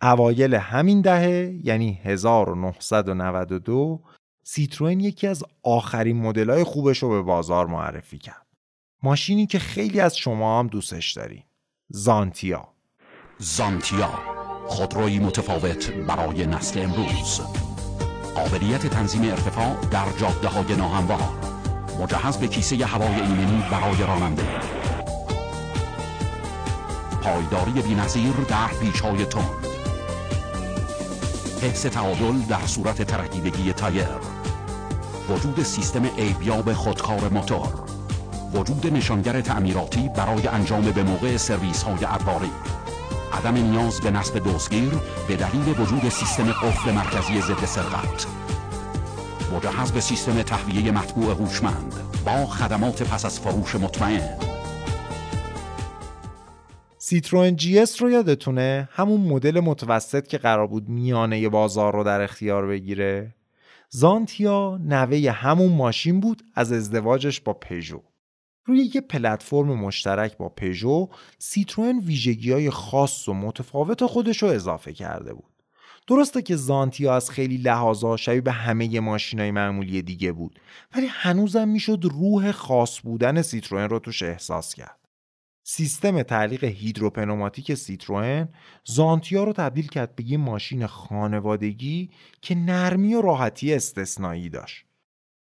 اوایل 0.01 0.53
همین 0.55 1.01
دهه 1.01 1.59
یعنی 1.63 1.99
1992 2.03 4.01
سیتروئن 4.43 4.99
یکی 4.99 5.27
از 5.27 5.43
آخرین 5.63 6.17
مدل‌های 6.21 6.63
خوبش 6.63 7.03
رو 7.03 7.09
به 7.09 7.21
بازار 7.21 7.67
معرفی 7.67 8.17
کرد. 8.17 8.47
ماشینی 9.03 9.47
که 9.47 9.59
خیلی 9.59 9.99
از 9.99 10.17
شما 10.17 10.59
هم 10.59 10.67
دوستش 10.67 11.11
دارین. 11.11 11.43
زانتیا. 11.89 12.67
زانتیا 13.39 14.09
خودروی 14.67 15.19
متفاوت 15.19 15.91
برای 15.91 16.45
نسل 16.47 16.83
امروز 16.83 17.41
قابلیت 18.35 18.87
تنظیم 18.87 19.21
ارتفاع 19.21 19.89
در 19.91 20.05
جاده 20.19 20.47
های 20.47 20.75
ناهموار 20.75 21.52
مجهز 21.99 22.37
به 22.37 22.47
کیسه 22.47 22.85
هوای 22.85 23.21
ایمنی 23.21 23.63
برای 23.71 24.03
راننده. 24.07 24.43
پایداری 27.21 27.81
بینظیر 27.81 28.33
در 28.49 28.67
پیچهای 28.67 29.25
تند 29.25 29.67
حفظ 31.61 31.85
تعادل 31.85 32.39
در 32.49 32.65
صورت 32.65 33.01
ترکیبگی 33.01 33.73
تایر. 33.73 34.07
وجود 35.29 35.63
سیستم 35.63 36.09
ایبیاب 36.17 36.73
خودکار 36.73 37.29
موتور. 37.29 37.83
وجود 38.53 38.93
نشانگر 38.93 39.41
تعمیراتی 39.41 40.09
برای 40.09 40.47
انجام 40.47 40.81
به 40.81 41.03
موقع 41.03 41.37
سرویس 41.37 41.83
های 41.83 42.05
ابری 42.05 42.51
عدم 43.33 43.53
نیاز 43.53 44.01
به 44.01 44.11
نصب 44.11 44.41
دزگیر 44.45 44.91
به 45.27 45.35
دلیل 45.35 45.79
وجود 45.79 46.09
سیستم 46.09 46.51
قفل 46.51 46.91
مرکزی 46.91 47.41
ضد 47.41 47.65
سرقت 47.65 48.25
مجهز 49.55 49.91
به 49.91 49.99
سیستم 49.99 50.41
تهویه 50.41 50.91
مطبوع 50.91 51.33
هوشمند 51.33 51.93
با 52.25 52.45
خدمات 52.45 53.03
پس 53.03 53.25
از 53.25 53.39
فروش 53.39 53.75
مطمئن. 53.75 54.37
سیتروئن 56.97 57.55
جی 57.55 57.79
اس 57.79 58.01
رو 58.01 58.09
یادتونه؟ 58.09 58.89
همون 58.91 59.21
مدل 59.21 59.59
متوسط 59.59 60.27
که 60.27 60.37
قرار 60.37 60.67
بود 60.67 60.89
میانه 60.89 61.49
بازار 61.49 61.93
رو 61.93 62.03
در 62.03 62.21
اختیار 62.21 62.67
بگیره؟ 62.67 63.35
زانتیا 63.89 64.79
نوه 64.83 65.31
همون 65.31 65.71
ماشین 65.71 66.19
بود 66.19 66.43
از 66.55 66.71
ازدواجش 66.71 67.41
با 67.41 67.53
پژو. 67.53 68.01
روی 68.65 68.91
یه 68.95 69.01
پلتفرم 69.01 69.79
مشترک 69.79 70.37
با 70.37 70.49
پژو 70.49 71.09
سیتروئن 71.39 71.99
ویژگی 71.99 72.51
های 72.51 72.69
خاص 72.69 73.29
و 73.29 73.33
متفاوت 73.33 74.05
خودش 74.05 74.43
رو 74.43 74.49
اضافه 74.49 74.93
کرده 74.93 75.33
بود. 75.33 75.52
درسته 76.07 76.41
که 76.41 76.55
زانتیا 76.55 77.15
از 77.15 77.31
خیلی 77.31 77.57
لحاظا 77.57 78.17
شبیه 78.17 78.41
به 78.41 78.51
همه 78.51 78.99
ماشین 78.99 79.39
های 79.39 79.51
معمولی 79.51 80.01
دیگه 80.01 80.31
بود 80.31 80.59
ولی 80.95 81.07
هنوزم 81.09 81.67
می‌شد 81.67 81.99
روح 82.11 82.51
خاص 82.51 82.99
بودن 83.01 83.41
سیتروئن 83.41 83.89
رو 83.89 83.99
توش 83.99 84.23
احساس 84.23 84.75
کرد 84.75 84.99
سیستم 85.65 86.23
تعلیق 86.23 86.63
هیدروپنوماتیک 86.63 87.73
سیتروئن 87.73 88.49
زانتیا 88.85 89.43
رو 89.43 89.53
تبدیل 89.53 89.87
کرد 89.87 90.15
به 90.15 90.23
یه 90.23 90.37
ماشین 90.37 90.87
خانوادگی 90.87 92.09
که 92.41 92.55
نرمی 92.55 93.13
و 93.13 93.21
راحتی 93.21 93.73
استثنایی 93.73 94.49
داشت. 94.49 94.85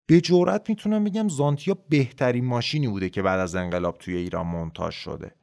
به 0.07 0.21
جورت 0.21 0.69
می‌تونم 0.69 1.03
بگم 1.03 1.29
زانتیا 1.29 1.77
بهترین 1.89 2.45
ماشینی 2.45 2.87
بوده 2.87 3.09
که 3.09 3.21
بعد 3.21 3.39
از 3.39 3.55
انقلاب 3.55 3.97
توی 3.97 4.15
ایران 4.15 4.47
منتاج 4.47 4.93
شده. 4.93 5.35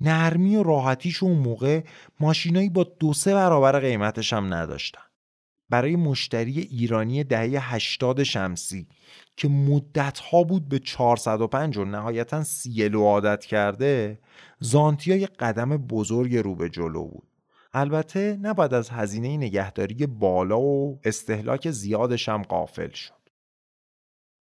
نرمی 0.00 0.56
و 0.56 0.62
راحتیش 0.62 1.22
اون 1.22 1.38
موقع 1.38 1.82
ماشینایی 2.20 2.68
با 2.68 2.84
دو 2.84 3.12
سه 3.12 3.34
برابر 3.34 3.80
قیمتش 3.80 4.32
هم 4.32 4.54
نداشتن. 4.54 5.02
برای 5.70 5.96
مشتری 5.96 6.60
ایرانی 6.60 7.24
دهه 7.24 7.74
80 7.74 8.22
شمسی 8.22 8.88
که 9.36 9.48
مدتها 9.48 10.42
بود 10.42 10.68
به 10.68 10.78
405 10.78 11.78
و 11.78 11.84
نهایتا 11.84 12.44
سیلو 12.44 13.04
عادت 13.04 13.44
کرده 13.44 14.18
زانتیا 14.60 15.16
یه 15.16 15.26
قدم 15.26 15.76
بزرگ 15.76 16.36
رو 16.36 16.54
به 16.54 16.68
جلو 16.68 17.04
بود. 17.04 17.28
البته 17.72 18.38
نباید 18.42 18.74
از 18.74 18.90
هزینه 18.90 19.36
نگهداری 19.36 20.06
بالا 20.06 20.60
و 20.60 21.00
استهلاک 21.04 21.70
زیادش 21.70 22.28
هم 22.28 22.42
قافل 22.42 22.90
شد. 22.90 23.20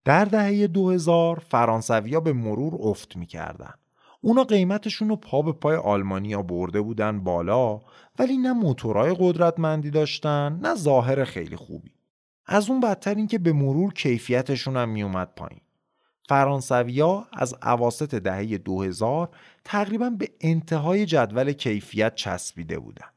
در 0.06 0.26
دهه 0.26 0.68
2000 0.68 1.40
فرانسویا 1.40 2.20
به 2.20 2.34
مرور 2.34 2.76
افت 2.80 3.16
می‌کردن. 3.16 3.74
اونا 4.22 4.44
قیمتشون 4.44 5.10
رو 5.10 5.16
پا 5.16 5.42
به 5.42 5.52
پای 5.52 5.76
آلمانیا 5.76 6.42
برده 6.42 6.82
بودن 6.82 7.24
بالا 7.24 7.82
ولی 8.20 8.38
نه 8.38 8.54
موتورهای 8.54 9.16
قدرتمندی 9.20 9.90
داشتن 9.90 10.60
نه 10.62 10.76
ظاهر 10.76 11.24
خیلی 11.24 11.56
خوبی. 11.56 11.92
از 12.46 12.70
اون 12.70 12.80
بدتر 12.80 13.16
این 13.16 13.28
که 13.28 13.38
به 13.38 13.54
مرور 13.54 13.94
کیفیتشون 13.94 14.78
هم 14.78 14.90
میومد 14.90 15.36
پایین. 15.36 15.62
فرانسویا 16.30 17.28
از 17.34 17.56
عواست 17.62 18.16
دهه 18.16 18.58
2000 18.58 19.30
تقریبا 19.64 20.10
به 20.10 20.30
انتهای 20.42 21.06
جدول 21.06 21.54
کیفیت 21.54 22.16
چسبیده 22.16 22.80
بودن. 22.80 23.10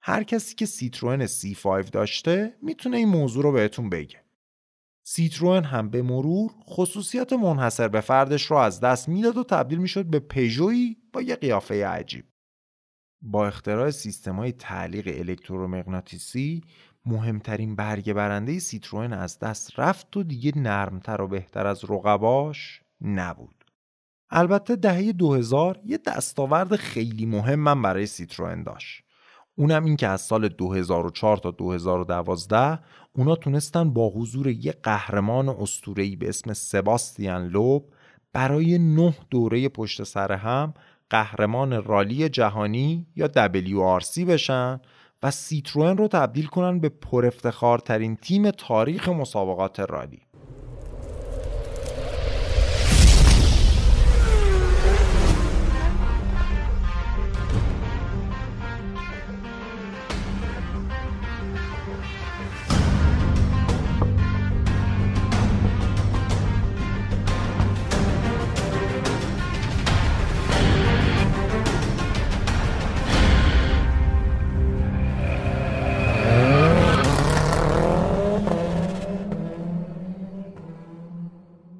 هر 0.00 0.22
کسی 0.22 0.54
که 0.54 0.66
سیتروئن 0.66 1.26
C5 1.26 1.90
داشته 1.92 2.54
می‌تونه 2.62 2.96
این 2.96 3.08
موضوع 3.08 3.42
رو 3.42 3.52
بهتون 3.52 3.90
بگه. 3.90 4.27
سیتروئن 5.10 5.64
هم 5.64 5.90
به 5.90 6.02
مرور 6.02 6.50
خصوصیات 6.68 7.32
منحصر 7.32 7.88
به 7.88 8.00
فردش 8.00 8.42
رو 8.42 8.56
از 8.56 8.80
دست 8.80 9.08
می‌داد 9.08 9.36
و 9.36 9.44
تبدیل 9.44 9.78
می‌شد 9.78 10.04
به 10.04 10.20
پژویی 10.20 10.96
با 11.12 11.22
یه 11.22 11.36
قیافه 11.36 11.86
عجیب 11.86 12.24
با 13.22 13.46
اختراع 13.46 13.90
سیستمای 13.90 14.52
تعلیق 14.52 15.18
الکترومغناطیسی 15.18 16.64
مهمترین 17.06 17.76
برگه 17.76 18.14
برنده 18.14 18.58
سیتروئن 18.58 19.12
از 19.12 19.38
دست 19.38 19.80
رفت 19.80 20.16
و 20.16 20.22
دیگه 20.22 20.58
نرمتر 20.58 21.20
و 21.20 21.28
بهتر 21.28 21.66
از 21.66 21.84
رقباش 21.84 22.80
نبود. 23.00 23.64
البته 24.30 24.76
دهه 24.76 25.12
2000 25.12 25.80
یه 25.84 25.98
دستاورد 26.06 26.76
خیلی 26.76 27.26
مهمم 27.26 27.82
برای 27.82 28.06
سیتروئن 28.06 28.62
داشت. 28.62 29.02
اونم 29.58 29.84
این 29.84 29.96
که 29.96 30.08
از 30.08 30.20
سال 30.20 30.48
2004 30.48 31.36
تا 31.36 31.50
2012 31.50 32.78
اونا 33.18 33.36
تونستن 33.36 33.90
با 33.90 34.08
حضور 34.08 34.48
یه 34.48 34.72
قهرمان 34.82 35.48
اسطوره‌ای 35.48 36.16
به 36.16 36.28
اسم 36.28 36.52
سباستیان 36.52 37.46
لوب 37.46 37.84
برای 38.32 38.78
نه 38.78 39.14
دوره 39.30 39.68
پشت 39.68 40.02
سر 40.02 40.32
هم 40.32 40.74
قهرمان 41.10 41.84
رالی 41.84 42.28
جهانی 42.28 43.06
یا 43.16 43.28
WRC 43.28 44.18
بشن 44.18 44.80
و 45.22 45.30
سیتروئن 45.30 45.96
رو 45.96 46.08
تبدیل 46.08 46.46
کنن 46.46 46.80
به 46.80 46.88
پرافتخارترین 46.88 48.16
تیم 48.16 48.50
تاریخ 48.50 49.08
مسابقات 49.08 49.80
رالی. 49.80 50.20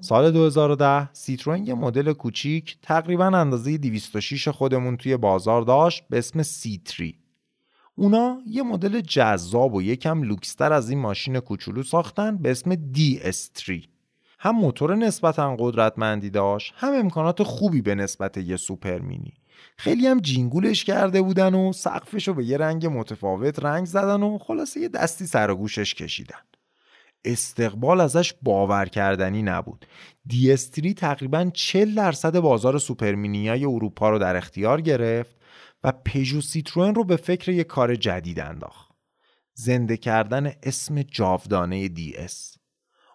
سال 0.09 0.31
2010 0.31 1.13
سیتروئن 1.13 1.67
یه 1.67 1.75
مدل 1.75 2.13
کوچیک 2.13 2.79
تقریبا 2.83 3.27
اندازه 3.27 3.79
206 3.79 4.49
خودمون 4.49 4.97
توی 4.97 5.17
بازار 5.17 5.63
داشت 5.63 6.05
به 6.11 6.19
اسم 6.19 6.43
C3 6.43 7.15
اونا 7.95 8.39
یه 8.47 8.63
مدل 8.63 9.01
جذاب 9.01 9.75
و 9.75 9.83
یکم 9.83 10.23
لوکستر 10.23 10.73
از 10.73 10.91
این 10.91 10.99
ماشین 10.99 11.41
کوچولو 11.41 11.83
ساختن 11.83 12.37
به 12.37 12.51
اسم 12.51 12.75
DS3 12.75 13.73
هم 14.39 14.57
موتور 14.57 14.97
نسبتا 14.97 15.57
قدرتمندی 15.59 16.31
داشت 16.31 16.75
هم 16.77 16.93
امکانات 16.95 17.43
خوبی 17.43 17.83
به 17.83 17.95
نسبت 17.95 18.37
یه 18.37 18.57
supermini. 18.57 19.35
خیلی 19.77 20.07
هم 20.07 20.21
جینگولش 20.21 20.85
کرده 20.85 21.23
بودن 21.23 21.55
و 21.55 21.73
سقفش 21.73 22.29
رو 22.29 22.35
به 22.35 22.45
یه 22.45 22.57
رنگ 22.59 22.87
متفاوت 22.87 23.65
رنگ 23.65 23.87
زدن 23.87 24.23
و 24.23 24.39
خلاصه 24.39 24.81
یه 24.81 24.89
دستی 24.89 25.27
سر 25.27 25.51
و 25.51 25.57
گوشش 25.57 25.95
کشیدن. 25.95 26.48
استقبال 27.29 28.01
ازش 28.01 28.35
باور 28.43 28.87
کردنی 28.87 29.43
نبود. 29.43 29.87
DS3 30.27 30.95
تقریبا 30.95 31.51
40 31.55 31.95
درصد 31.95 32.39
بازار 32.39 32.79
supermini 32.79 33.56
ای 33.56 33.64
اروپا 33.64 34.11
رو 34.11 34.18
در 34.18 34.37
اختیار 34.37 34.81
گرفت 34.81 35.37
و 35.85 35.93
پژو 36.05 36.41
سیتروئن 36.41 36.95
رو 36.95 37.05
به 37.05 37.16
فکر 37.16 37.53
یک 37.53 37.66
کار 37.66 37.95
جدید 37.95 38.41
انداخت. 38.41 38.89
زنده 39.55 39.97
کردن 39.97 40.53
اسم 40.62 41.03
جاودانه 41.03 41.91
DS. 42.19 42.59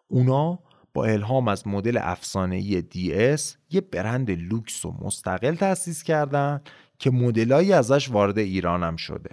اونا 0.07 0.59
با 0.93 1.05
الهام 1.05 1.47
از 1.47 1.67
مدل 1.67 1.99
افسانه‌ای 2.01 2.83
DS 3.13 3.57
یه 3.69 3.81
برند 3.81 4.31
لوکس 4.31 4.85
و 4.85 4.95
مستقل 5.01 5.55
تأسیس 5.55 6.03
کردن 6.03 6.61
که 6.99 7.11
مدلایی 7.11 7.73
ازش 7.73 8.09
وارد 8.09 8.37
ایرانم 8.37 8.95
شده. 8.95 9.29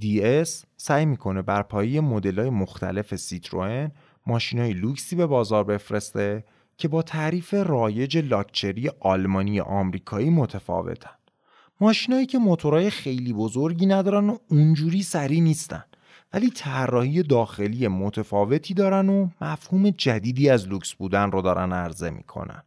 DS 0.00 0.64
سعی 0.76 1.06
می‌کنه 1.06 1.42
بر 1.42 1.62
پایه 1.62 2.00
مدل‌های 2.00 2.50
مختلف 2.50 3.16
سیتروئن 3.16 3.92
ماشینای 4.28 4.72
لوکسی 4.72 5.16
به 5.16 5.26
بازار 5.26 5.64
بفرسته 5.64 6.44
که 6.76 6.88
با 6.88 7.02
تعریف 7.02 7.54
رایج 7.54 8.18
لاکچری 8.18 8.90
آلمانی 9.00 9.60
آمریکایی 9.60 10.30
متفاوتن. 10.30 11.10
ماشینایی 11.80 12.26
که 12.26 12.38
موتورهای 12.38 12.90
خیلی 12.90 13.32
بزرگی 13.32 13.86
ندارن 13.86 14.30
و 14.30 14.36
اونجوری 14.50 15.02
سریع 15.02 15.40
نیستن 15.40 15.84
ولی 16.32 16.50
طراحی 16.50 17.22
داخلی 17.22 17.88
متفاوتی 17.88 18.74
دارن 18.74 19.08
و 19.08 19.28
مفهوم 19.40 19.90
جدیدی 19.90 20.50
از 20.50 20.68
لوکس 20.68 20.94
بودن 20.94 21.32
رو 21.32 21.42
دارن 21.42 21.72
عرضه 21.72 22.10
می‌کنن. 22.10 22.62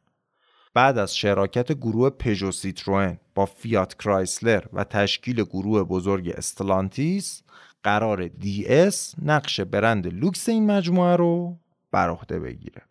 بعد 0.73 0.97
از 0.97 1.17
شراکت 1.17 1.71
گروه 1.71 2.09
پژو 2.09 2.51
سیتروئن 2.51 3.17
با 3.35 3.45
فیات 3.45 3.93
کرایسلر 3.93 4.63
و 4.73 4.83
تشکیل 4.83 5.43
گروه 5.43 5.83
بزرگ 5.83 6.33
استلانتیس 6.37 7.43
قرار 7.83 8.27
DS 8.27 8.95
نقش 9.21 9.59
برند 9.59 10.07
لوکس 10.07 10.49
این 10.49 10.71
مجموعه 10.71 11.15
رو 11.15 11.57
بر 11.91 12.13
بگیره. 12.13 12.81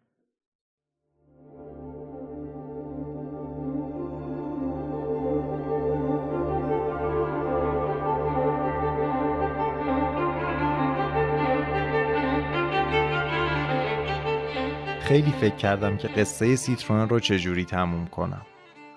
خیلی 15.10 15.32
فکر 15.32 15.56
کردم 15.56 15.96
که 15.96 16.08
قصه 16.08 16.56
سیترون 16.56 17.08
رو 17.08 17.20
چجوری 17.20 17.64
تموم 17.64 18.06
کنم. 18.06 18.46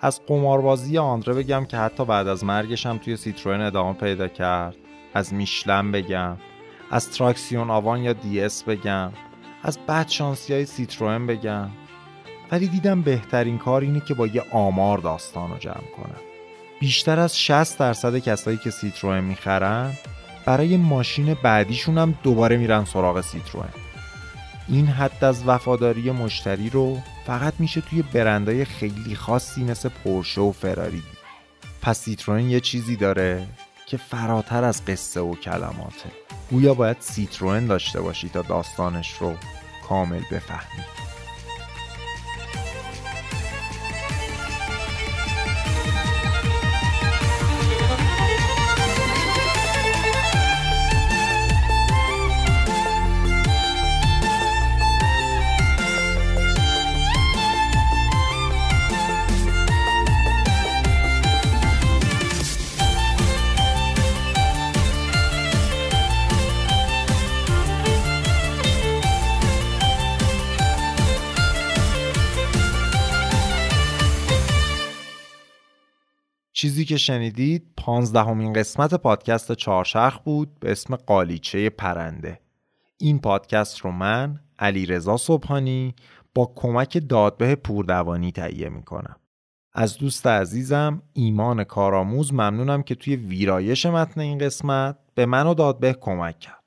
از 0.02 0.22
قماربازی 0.26 0.98
آندره 0.98 1.34
بگم 1.34 1.66
که 1.66 1.78
حتی 1.78 2.06
بعد 2.06 2.28
از 2.28 2.44
مرگش 2.44 2.86
هم 2.86 2.98
توی 2.98 3.18
سیترون 3.18 3.62
ادامه 3.62 3.94
پیدا 3.94 4.28
کرد. 4.28 4.76
از 5.14 5.34
میشلن 5.34 5.92
بگم 5.92 6.38
از 6.92 7.12
تراکسیون 7.12 7.70
آوان 7.70 8.04
یا 8.04 8.14
DS 8.14 8.64
بگم 8.64 9.12
از 9.64 9.80
بدشانسی 9.88 10.54
های 10.54 10.66
سیتروئن 10.66 11.28
بگم. 11.28 11.70
ولی 12.52 12.68
دیدم 12.68 13.02
بهترین 13.02 13.58
کار 13.58 13.82
اینه 13.82 14.00
که 14.00 14.14
با 14.14 14.28
یه 14.28 14.44
آمار 14.52 14.98
داستان 14.98 15.52
رو 15.52 15.58
جمع 15.58 15.74
کنم. 15.98 16.22
بیشتر 16.80 17.20
از 17.20 17.40
60 17.40 17.80
درصد 17.80 18.18
کسایی 18.18 18.58
که 18.58 18.70
سیتروئن 18.70 19.24
می‌خرن 19.24 19.94
برای 20.46 20.78
ماشین 20.78 21.34
بعدیشون 21.34 21.98
هم 21.98 22.18
دوباره 22.24 22.58
میرن 22.58 22.86
سراغ 22.86 23.22
سیتروئن. 23.22 23.74
این 24.70 24.88
حد 24.88 25.24
از 25.24 25.48
وفاداری 25.48 26.12
مشتری 26.12 26.70
رو 26.70 26.98
فقط 27.26 27.54
میشه 27.60 27.82
توی 27.82 28.02
برندهای 28.02 28.66
خیلی 28.66 29.16
خاصی 29.16 29.64
مثل 29.64 29.90
پورشه 29.90 30.42
و 30.42 30.52
فراری 30.52 30.92
دید. 30.92 31.24
پس 31.82 32.00
سیتروئن 32.00 32.50
یه 32.50 32.60
چیزی 32.60 32.96
داره 32.96 33.48
که 33.94 33.98
فراتر 33.98 34.64
از 34.64 34.86
قصه 34.86 35.22
و 35.22 35.36
کلماته. 35.36 36.12
گویا 36.52 36.74
باید 36.74 36.98
سیتروئن 37.00 37.68
داشته 37.68 38.02
باشی 38.02 38.30
تا 38.30 38.42
داستانش 38.42 39.14
رو 39.14 39.34
کامل 39.90 40.22
بفهمی. 40.32 40.84
چیزی 76.64 76.86
که 76.86 76.98
شنیدید 76.98 77.68
پانزدهمین 77.78 78.54
قسمت 78.54 78.94
پادکست 78.94 79.54
چارشخ 79.54 80.20
بود 80.20 80.60
به 80.60 80.72
اسم 80.72 80.96
قالیچه 80.96 81.70
پرنده. 81.70 82.40
این 82.98 83.20
پادکست 83.20 83.78
رو 83.78 83.92
من 83.92 84.40
علی 84.60 84.86
رضا 84.86 85.18
صبحانی 85.18 85.96
با 86.36 86.54
کمک 86.56 87.08
دادبه 87.10 87.56
پوردوانی 87.56 88.32
تهیه 88.32 88.70
می‌کنم. 88.70 89.16
از 89.74 89.98
دوست 89.98 90.28
عزیزم 90.28 91.02
ایمان 91.14 91.64
کارآموز 91.64 92.34
ممنونم 92.34 92.84
که 92.84 92.96
توی 92.96 93.16
ویرایش 93.16 93.86
متن 93.86 94.22
این 94.22 94.38
قسمت 94.38 94.98
به 95.16 95.26
من 95.26 95.48
و 95.48 95.54
دادبه 95.54 95.94
کمک 95.94 96.40
کرد. 96.40 96.64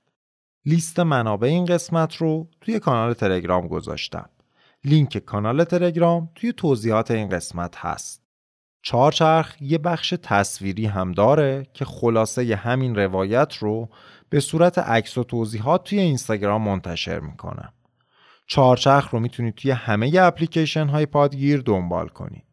لیست 0.64 1.00
منابع 1.00 1.48
این 1.48 1.64
قسمت 1.64 2.16
رو 2.16 2.48
توی 2.60 2.78
کانال 2.78 3.14
تلگرام 3.14 3.68
گذاشتم. 3.68 4.28
لینک 4.84 5.18
کانال 5.18 5.64
تلگرام 5.64 6.30
توی 6.34 6.52
توضیحات 6.52 7.10
این 7.10 7.28
قسمت 7.28 7.76
هست. 7.76 8.25
چارچرخ 8.88 9.56
یه 9.60 9.78
بخش 9.78 10.14
تصویری 10.22 10.86
هم 10.86 11.12
داره 11.12 11.66
که 11.74 11.84
خلاصه 11.84 12.56
همین 12.56 12.94
روایت 12.94 13.54
رو 13.54 13.88
به 14.28 14.40
صورت 14.40 14.78
عکس 14.78 15.18
و 15.18 15.24
توضیحات 15.24 15.84
توی 15.84 15.98
اینستاگرام 15.98 16.62
منتشر 16.62 17.20
می‌کنم. 17.20 17.72
چارچرخ 18.46 19.08
رو 19.10 19.20
می‌تونید 19.20 19.54
توی 19.54 19.70
همه 19.70 20.12
اپلیکیشن 20.20 20.86
های 20.86 21.06
پادگیر 21.06 21.60
دنبال 21.60 22.08
کنید. 22.08 22.44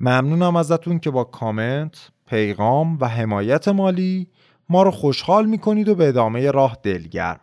ممنونم 0.00 0.56
ازتون 0.56 0.98
که 0.98 1.10
با 1.10 1.24
کامنت، 1.24 2.10
پیغام 2.26 2.98
و 3.00 3.08
حمایت 3.08 3.68
مالی 3.68 4.28
ما 4.68 4.82
رو 4.82 4.90
خوشحال 4.90 5.46
می‌کنید 5.46 5.88
و 5.88 5.94
به 5.94 6.08
ادامه 6.08 6.50
راه 6.50 6.76
دلگرم. 6.82 7.40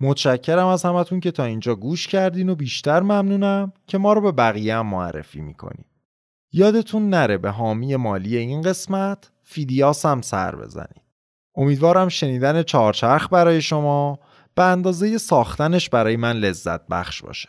متشکرم 0.00 0.66
از 0.66 0.84
همتون 0.84 1.20
که 1.20 1.30
تا 1.30 1.44
اینجا 1.44 1.74
گوش 1.74 2.06
کردین 2.06 2.48
و 2.48 2.54
بیشتر 2.54 3.00
ممنونم 3.00 3.72
که 3.86 3.98
ما 3.98 4.12
رو 4.12 4.20
به 4.20 4.32
بقیه 4.32 4.76
هم 4.76 4.86
معرفی 4.86 5.40
می‌کنید. 5.40 5.97
یادتون 6.52 7.10
نره 7.10 7.38
به 7.38 7.50
حامی 7.50 7.96
مالی 7.96 8.36
این 8.36 8.62
قسمت 8.62 9.30
فیدیاس 9.42 10.06
هم 10.06 10.20
سر 10.20 10.56
بزنید. 10.56 11.02
امیدوارم 11.54 12.08
شنیدن 12.08 12.62
چارچرخ 12.62 13.28
برای 13.32 13.62
شما 13.62 14.18
به 14.54 14.62
اندازه 14.62 15.18
ساختنش 15.18 15.88
برای 15.88 16.16
من 16.16 16.36
لذت 16.36 16.86
بخش 16.86 17.22
باشه. 17.22 17.48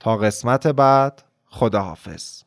تا 0.00 0.16
قسمت 0.16 0.66
بعد 0.66 1.22
خداحافظ. 1.46 2.42